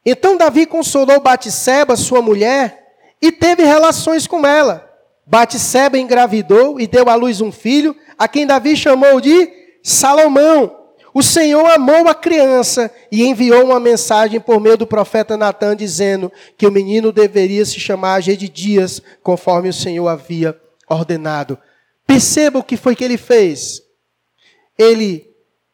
Então 0.07 0.36
Davi 0.36 0.66
consolou 0.66 1.18
Batseba, 1.20 1.97
sua 1.97 2.22
mulher, 2.22 2.95
e 3.20 3.32
teve 3.32 3.64
relações 3.64 4.24
com 4.24 4.47
ela. 4.47 4.88
Batseba 5.26 5.99
engravidou 5.99 6.78
e 6.78 6.86
deu 6.86 7.09
à 7.09 7.16
luz 7.16 7.41
um 7.41 7.51
filho, 7.51 7.97
a 8.16 8.28
quem 8.28 8.47
Davi 8.47 8.76
chamou 8.76 9.20
de 9.20 9.51
Salomão. 9.82 10.79
O 11.12 11.22
Senhor 11.22 11.66
amou 11.66 12.08
a 12.08 12.14
criança 12.14 12.92
e 13.11 13.24
enviou 13.24 13.64
uma 13.64 13.80
mensagem 13.80 14.40
por 14.40 14.61
meio 14.61 14.76
do 14.76 14.86
profeta 14.86 15.36
Natan 15.36 15.74
dizendo 15.74 16.30
que 16.56 16.66
o 16.66 16.70
menino 16.70 17.12
deveria 17.12 17.64
se 17.64 17.80
chamar 17.80 18.20
Gedidias, 18.20 19.02
conforme 19.22 19.68
o 19.68 19.74
Senhor 19.74 20.06
havia 20.06 20.58
ordenado. 20.88 21.58
Perceba 22.06 22.58
o 22.58 22.64
que 22.64 22.76
foi 22.76 22.94
que 22.94 23.04
ele 23.04 23.16
fez. 23.16 23.82
Ele, 24.78 25.28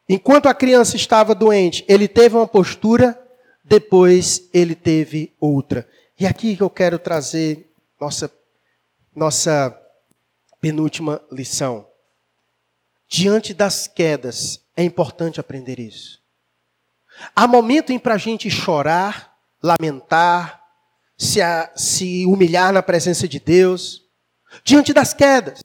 enquanto 0.09 0.47
a 0.47 0.53
criança 0.53 0.95
estava 0.95 1.35
doente, 1.35 1.85
ele 1.87 2.07
teve 2.07 2.35
uma 2.35 2.47
postura, 2.47 3.19
depois 3.63 4.49
ele 4.53 4.73
teve 4.73 5.33
outra. 5.39 5.87
E 6.19 6.25
aqui 6.25 6.55
que 6.55 6.63
eu 6.63 6.69
quero 6.69 6.97
trazer 6.97 7.69
nossa 7.99 8.31
nossa 9.15 9.75
penúltima 10.61 11.19
lição. 11.31 11.87
Diante 13.09 13.51
das 13.51 13.87
quedas, 13.87 14.61
é 14.77 14.83
importante 14.83 15.39
aprender 15.39 15.79
isso. 15.79 16.19
Há 17.35 17.47
momento 17.47 17.91
em 17.91 17.97
para 17.97 18.13
a 18.13 18.17
gente 18.19 18.49
chorar, 18.49 19.33
lamentar, 19.61 20.61
se, 21.17 21.41
a, 21.41 21.71
se 21.75 22.25
humilhar 22.27 22.71
na 22.71 22.83
presença 22.83 23.27
de 23.27 23.39
Deus, 23.39 24.03
diante 24.63 24.93
das 24.93 25.15
quedas. 25.15 25.59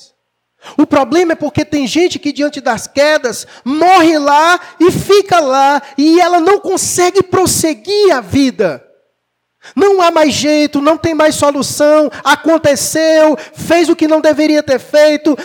O 0.79 0.87
problema 0.87 1.33
é 1.33 1.37
porque 1.37 1.65
tem 1.65 1.87
gente 1.87 2.19
que 2.19 2.33
diante 2.33 2.61
das 2.61 2.87
quedas 2.87 3.47
morre 3.65 4.19
lá 4.19 4.59
e 4.81 4.91
fica 4.91 5.41
lá 5.41 5.83
e 5.99 6.19
ela 6.19 6.41
não 6.41 6.59
consegue 6.59 7.23
prosseguir 7.23 8.15
a 8.15 8.21
vida. 8.21 8.83
Não 9.77 10.01
há 10.01 10.11
mais 10.11 10.33
jeito, 10.33 10.81
não 10.81 10.97
tem 10.97 11.15
mais 11.15 11.35
solução, 11.35 12.11
aconteceu, 12.25 13.37
fez 13.55 13.89
o 13.89 13.97
que 13.97 14.09
não 14.09 14.21
deveria 14.21 14.63
ter 14.63 14.79
feito, 14.79 15.37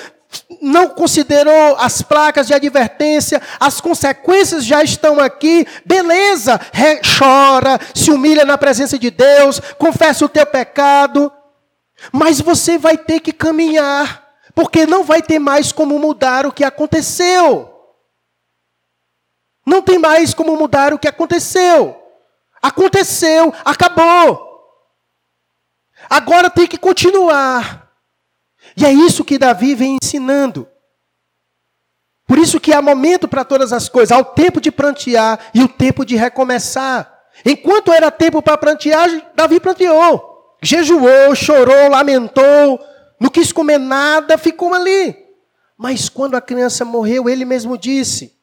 não 0.62 0.90
considerou 0.90 1.76
as 1.78 2.02
placas 2.02 2.48
de 2.48 2.54
advertência, 2.54 3.42
as 3.60 3.80
consequências 3.82 4.66
já 4.66 4.84
estão 4.84 5.20
aqui, 5.20 5.66
beleza, 5.86 6.60
Re, 6.72 7.02
chora, 7.18 7.80
se 7.94 8.12
humilha 8.12 8.46
na 8.46 8.58
presença 8.58 8.98
de 8.98 9.10
Deus, 9.10 9.60
confessa 9.78 10.26
o 10.26 10.30
teu 10.30 10.46
pecado, 10.46 11.32
mas 12.12 12.42
você 12.42 12.78
vai 12.78 12.98
ter 12.98 13.20
que 13.20 13.32
caminhar, 13.32 14.28
porque 14.54 14.86
não 14.86 15.04
vai 15.04 15.22
ter 15.22 15.40
mais 15.40 15.72
como 15.72 16.00
mudar 16.00 16.46
o 16.46 16.52
que 16.52 16.64
aconteceu. 16.64 17.74
Não 19.66 19.82
tem 19.82 20.00
mais 20.00 20.34
como 20.34 20.56
mudar 20.56 20.94
o 20.94 21.00
que 21.00 21.08
aconteceu. 21.08 22.02
Aconteceu, 22.62 23.54
acabou. 23.66 24.48
Agora 26.10 26.50
tem 26.50 26.66
que 26.66 26.78
continuar. 26.78 27.87
E 28.76 28.86
é 28.86 28.92
isso 28.92 29.24
que 29.24 29.38
Davi 29.38 29.76
vem 29.76 29.98
ensinando. 30.02 30.68
Por 32.28 32.38
isso 32.38 32.60
que 32.60 32.74
há 32.74 32.82
momento 32.82 33.28
para 33.28 33.46
todas 33.46 33.72
as 33.72 33.88
coisas, 33.88 34.12
há 34.12 34.20
o 34.20 34.26
tempo 34.26 34.60
de 34.60 34.70
prantear 34.70 35.40
e 35.54 35.64
o 35.64 35.68
tempo 35.68 36.06
de 36.06 36.16
recomeçar. 36.16 37.14
Enquanto 37.46 37.94
era 37.94 38.12
tempo 38.12 38.42
para 38.42 38.58
prantear, 38.58 39.10
Davi 39.34 39.60
pranteou. 39.60 40.58
Jejuou, 40.62 41.34
chorou, 41.36 41.90
lamentou, 41.90 42.80
não 43.20 43.30
quis 43.30 43.52
comer 43.52 43.78
nada, 43.78 44.38
ficou 44.38 44.74
ali. 44.74 45.16
Mas 45.78 46.10
quando 46.10 46.36
a 46.36 46.42
criança 46.42 46.84
morreu, 46.84 47.30
ele 47.30 47.46
mesmo 47.46 47.78
disse: 47.78 48.36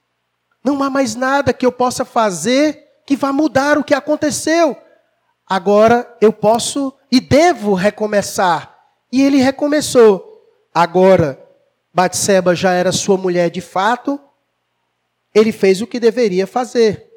Não 0.65 0.83
há 0.83 0.89
mais 0.89 1.15
nada 1.15 1.53
que 1.53 1.67
eu 1.67 1.73
possa 1.73 2.05
fazer 2.05 2.85
que 3.07 3.17
vai 3.17 3.33
mudar 3.33 3.77
o 3.77 3.85
que 3.85 3.93
aconteceu. 3.93 4.77
Agora 5.47 6.17
eu 6.21 6.33
posso 6.33 6.95
e 7.11 7.21
devo 7.21 7.75
recomeçar. 7.75 8.74
E 9.15 9.23
ele 9.23 9.37
recomeçou. 9.37 10.45
Agora, 10.75 11.41
Batseba 11.95 12.53
já 12.53 12.73
era 12.73 12.91
sua 12.91 13.17
mulher 13.17 13.49
de 13.49 13.61
fato. 13.61 14.19
Ele 15.33 15.53
fez 15.53 15.81
o 15.81 15.87
que 15.87 16.01
deveria 16.01 16.49
fazer. 16.49 17.09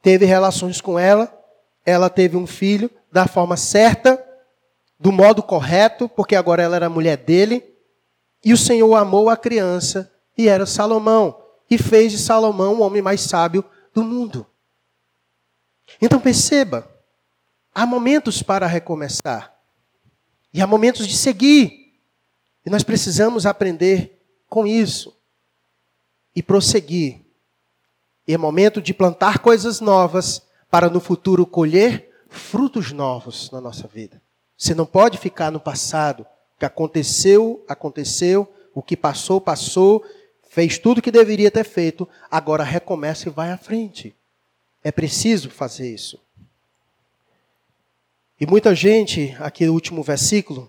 Teve 0.00 0.24
relações 0.24 0.80
com 0.80 0.96
ela. 0.96 1.36
Ela 1.84 2.08
teve 2.08 2.36
um 2.36 2.46
filho 2.46 2.88
da 3.10 3.26
forma 3.26 3.56
certa, 3.56 4.24
do 5.00 5.10
modo 5.10 5.42
correto, 5.42 6.08
porque 6.08 6.36
agora 6.36 6.62
ela 6.62 6.76
era 6.76 6.88
mulher 6.88 7.16
dele. 7.16 7.74
E 8.44 8.52
o 8.52 8.56
Senhor 8.56 8.94
amou 8.94 9.28
a 9.28 9.36
criança 9.36 10.12
e 10.38 10.46
era 10.46 10.64
Salomão. 10.64 11.42
E 11.68 11.76
fez 11.76 12.12
de 12.12 12.18
Salomão 12.18 12.74
o 12.74 12.82
homem 12.82 13.02
mais 13.02 13.20
sábio 13.20 13.64
do 13.92 14.04
mundo. 14.04 14.46
Então 16.00 16.20
perceba, 16.20 16.88
há 17.74 17.84
momentos 17.84 18.44
para 18.44 18.64
recomeçar. 18.68 19.52
E 20.52 20.60
há 20.60 20.66
momentos 20.66 21.06
de 21.06 21.16
seguir. 21.16 21.94
E 22.64 22.70
nós 22.70 22.82
precisamos 22.82 23.46
aprender 23.46 24.20
com 24.48 24.66
isso. 24.66 25.16
E 26.34 26.42
prosseguir. 26.42 27.20
E 28.26 28.34
é 28.34 28.38
momento 28.38 28.80
de 28.80 28.94
plantar 28.94 29.38
coisas 29.38 29.80
novas 29.80 30.42
para 30.70 30.88
no 30.88 31.00
futuro 31.00 31.44
colher 31.44 32.10
frutos 32.28 32.92
novos 32.92 33.50
na 33.50 33.60
nossa 33.60 33.86
vida. 33.86 34.22
Você 34.56 34.74
não 34.74 34.86
pode 34.86 35.18
ficar 35.18 35.50
no 35.50 35.60
passado. 35.60 36.26
O 36.54 36.58
que 36.58 36.64
aconteceu, 36.64 37.64
aconteceu. 37.68 38.50
O 38.74 38.82
que 38.82 38.96
passou, 38.96 39.40
passou. 39.40 40.04
Fez 40.48 40.78
tudo 40.78 40.98
o 40.98 41.02
que 41.02 41.10
deveria 41.10 41.50
ter 41.50 41.64
feito. 41.64 42.08
Agora 42.30 42.62
recomeça 42.62 43.28
e 43.28 43.32
vai 43.32 43.50
à 43.50 43.56
frente. 43.56 44.14
É 44.84 44.92
preciso 44.92 45.50
fazer 45.50 45.92
isso. 45.92 46.20
E 48.42 48.46
muita 48.46 48.74
gente, 48.74 49.36
aqui 49.38 49.64
no 49.64 49.72
último 49.72 50.02
versículo, 50.02 50.68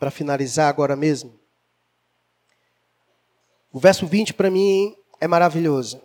para 0.00 0.10
finalizar 0.10 0.68
agora 0.68 0.96
mesmo. 0.96 1.38
O 3.70 3.78
verso 3.78 4.04
20 4.04 4.34
para 4.34 4.50
mim 4.50 4.96
é 5.20 5.28
maravilhoso. 5.28 6.02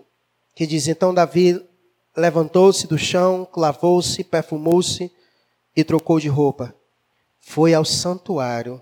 que 0.54 0.68
diz: 0.68 0.88
Então 0.88 1.12
Davi 1.12 1.68
levantou-se 2.16 2.86
do 2.86 2.96
chão, 2.96 3.44
clavou-se, 3.44 4.24
perfumou-se 4.24 5.12
e 5.76 5.84
trocou 5.84 6.20
de 6.20 6.28
roupa. 6.28 6.76
Foi 7.40 7.74
ao 7.74 7.84
santuário 7.84 8.80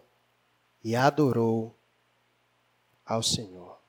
e 0.83 0.97
adorou 0.97 1.73
ao 3.05 3.23
Senhor. 3.23 3.79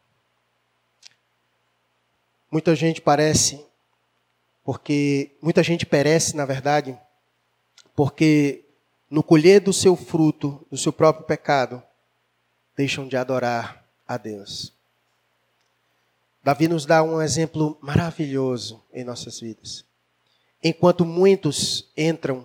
Muita 2.49 2.77
gente 2.77 3.01
parece, 3.01 3.67
porque 4.63 5.37
muita 5.43 5.61
gente 5.61 5.85
perece, 5.85 6.37
na 6.37 6.47
verdade, 6.47 6.97
porque 8.03 8.65
no 9.09 9.23
colher 9.23 9.61
do 9.61 9.73
seu 9.73 9.95
fruto, 9.95 10.67
do 10.69 10.77
seu 10.77 10.93
próprio 10.93 11.25
pecado, 11.25 11.81
deixam 12.77 13.07
de 13.07 13.17
adorar 13.17 13.87
a 14.09 14.17
Deus. 14.17 14.73
Davi 16.43 16.67
nos 16.67 16.85
dá 16.85 17.01
um 17.05 17.23
exemplo 17.23 17.79
maravilhoso 17.81 18.83
em 18.93 19.05
nossas 19.05 19.39
vidas. 19.39 19.85
Enquanto 20.61 21.05
muitos 21.05 21.93
entram 21.97 22.45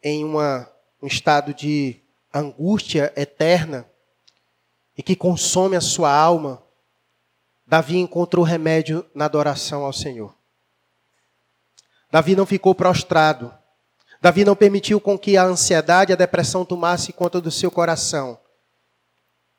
em 0.00 0.22
uma, 0.24 0.70
um 1.02 1.08
estado 1.08 1.52
de 1.52 1.96
angústia 2.32 3.12
eterna 3.16 3.84
e 4.96 5.02
que 5.02 5.16
consome 5.16 5.74
a 5.74 5.80
sua 5.80 6.14
alma, 6.16 6.62
Davi 7.66 7.98
encontrou 7.98 8.44
remédio 8.44 9.04
na 9.12 9.24
adoração 9.24 9.84
ao 9.84 9.92
Senhor. 9.92 10.32
Davi 12.08 12.36
não 12.36 12.46
ficou 12.46 12.72
prostrado. 12.72 13.58
Davi 14.20 14.44
não 14.44 14.54
permitiu 14.54 15.00
com 15.00 15.18
que 15.18 15.36
a 15.36 15.44
ansiedade 15.44 16.12
e 16.12 16.14
a 16.14 16.16
depressão 16.16 16.64
tomasse 16.64 17.12
conta 17.12 17.40
do 17.40 17.50
seu 17.50 17.70
coração. 17.70 18.38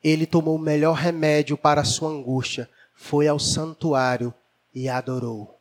Ele 0.03 0.25
tomou 0.25 0.55
o 0.55 0.59
melhor 0.59 0.93
remédio 0.93 1.57
para 1.57 1.81
a 1.81 1.85
sua 1.85 2.09
angústia, 2.09 2.69
foi 2.93 3.27
ao 3.27 3.39
santuário 3.39 4.33
e 4.73 4.87
adorou. 4.87 5.59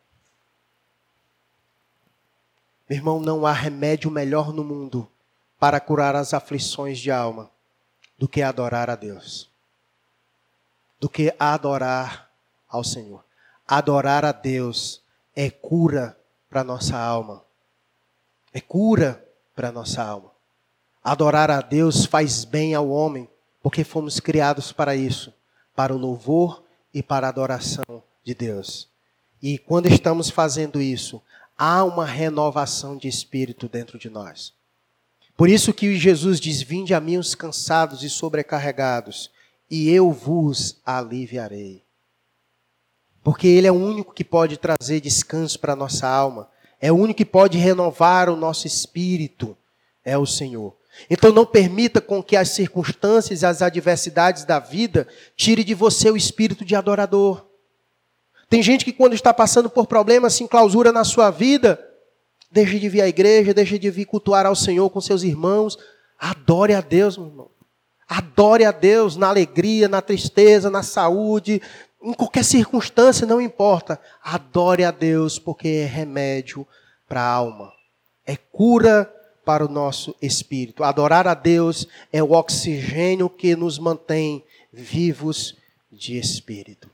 Meu 2.88 2.98
irmão, 2.98 3.20
não 3.20 3.46
há 3.46 3.52
remédio 3.52 4.10
melhor 4.10 4.52
no 4.52 4.64
mundo 4.64 5.08
para 5.58 5.80
curar 5.80 6.16
as 6.16 6.34
aflições 6.34 6.98
de 6.98 7.10
alma 7.10 7.50
do 8.18 8.28
que 8.28 8.42
adorar 8.42 8.90
a 8.90 8.96
Deus. 8.96 9.48
Do 10.98 11.08
que 11.08 11.34
adorar 11.38 12.30
ao 12.68 12.84
Senhor. 12.84 13.24
Adorar 13.66 14.24
a 14.24 14.32
Deus 14.32 15.02
é 15.34 15.48
cura 15.48 16.18
para 16.50 16.64
nossa 16.64 16.98
alma. 16.98 17.42
É 18.52 18.60
cura 18.60 19.24
para 19.54 19.72
nossa 19.72 20.02
alma. 20.02 20.32
Adorar 21.02 21.50
a 21.50 21.60
Deus 21.60 22.04
faz 22.04 22.44
bem 22.44 22.74
ao 22.74 22.88
homem, 22.90 23.28
porque 23.62 23.84
fomos 23.84 24.20
criados 24.20 24.72
para 24.72 24.94
isso, 24.96 25.32
para 25.74 25.94
o 25.94 25.98
louvor 25.98 26.64
e 26.92 27.02
para 27.02 27.26
a 27.26 27.30
adoração 27.30 28.02
de 28.24 28.34
Deus. 28.34 28.88
E 29.42 29.56
quando 29.56 29.86
estamos 29.86 30.28
fazendo 30.28 30.80
isso, 30.80 31.22
há 31.56 31.84
uma 31.84 32.04
renovação 32.04 32.96
de 32.96 33.08
espírito 33.08 33.68
dentro 33.68 33.98
de 33.98 34.10
nós. 34.10 34.52
Por 35.36 35.48
isso 35.48 35.72
que 35.72 35.96
Jesus 35.96 36.38
diz: 36.38 36.60
Vinde 36.60 36.92
a 36.92 37.00
mim 37.00 37.16
os 37.16 37.34
cansados 37.34 38.02
e 38.02 38.10
sobrecarregados, 38.10 39.30
e 39.70 39.88
eu 39.88 40.10
vos 40.10 40.80
aliviarei. 40.84 41.82
Porque 43.22 43.46
Ele 43.46 43.66
é 43.66 43.72
o 43.72 43.74
único 43.74 44.12
que 44.12 44.24
pode 44.24 44.58
trazer 44.58 45.00
descanso 45.00 45.58
para 45.58 45.72
a 45.72 45.76
nossa 45.76 46.06
alma, 46.06 46.48
é 46.80 46.90
o 46.90 46.96
único 46.96 47.18
que 47.18 47.24
pode 47.24 47.58
renovar 47.58 48.30
o 48.30 48.36
nosso 48.36 48.66
espírito, 48.66 49.56
é 50.04 50.16
o 50.16 50.24
Senhor. 50.24 50.74
Então 51.08 51.32
não 51.32 51.46
permita 51.46 52.00
com 52.00 52.22
que 52.22 52.36
as 52.36 52.50
circunstâncias 52.50 53.42
e 53.42 53.46
as 53.46 53.62
adversidades 53.62 54.44
da 54.44 54.58
vida 54.58 55.06
tire 55.36 55.62
de 55.62 55.74
você 55.74 56.10
o 56.10 56.16
espírito 56.16 56.64
de 56.64 56.74
adorador. 56.74 57.46
Tem 58.48 58.62
gente 58.62 58.84
que 58.84 58.92
quando 58.92 59.14
está 59.14 59.32
passando 59.32 59.70
por 59.70 59.86
problemas, 59.86 60.34
se 60.34 60.42
enclausura 60.42 60.90
na 60.90 61.04
sua 61.04 61.30
vida, 61.30 61.78
deixa 62.50 62.78
de 62.78 62.88
vir 62.88 63.02
à 63.02 63.08
igreja, 63.08 63.54
deixa 63.54 63.78
de 63.78 63.90
vir 63.90 64.06
cultuar 64.06 64.44
ao 64.44 64.56
Senhor 64.56 64.90
com 64.90 65.00
seus 65.00 65.22
irmãos. 65.22 65.78
Adore 66.18 66.74
a 66.74 66.80
Deus, 66.80 67.16
meu 67.16 67.28
irmão. 67.28 67.50
Adore 68.08 68.64
a 68.64 68.72
Deus 68.72 69.16
na 69.16 69.28
alegria, 69.28 69.86
na 69.86 70.02
tristeza, 70.02 70.68
na 70.68 70.82
saúde, 70.82 71.62
em 72.02 72.12
qualquer 72.12 72.44
circunstância, 72.44 73.26
não 73.26 73.40
importa. 73.40 74.00
Adore 74.22 74.84
a 74.84 74.90
Deus, 74.90 75.38
porque 75.38 75.68
é 75.68 75.86
remédio 75.86 76.66
para 77.08 77.20
a 77.20 77.32
alma. 77.32 77.72
É 78.26 78.36
cura 78.36 79.12
para 79.44 79.64
o 79.64 79.68
nosso 79.68 80.14
espírito. 80.22 80.84
Adorar 80.84 81.26
a 81.26 81.34
Deus 81.34 81.86
é 82.12 82.22
o 82.22 82.32
oxigênio 82.32 83.28
que 83.28 83.56
nos 83.56 83.78
mantém 83.78 84.44
vivos 84.72 85.56
de 85.90 86.18
espírito. 86.18 86.90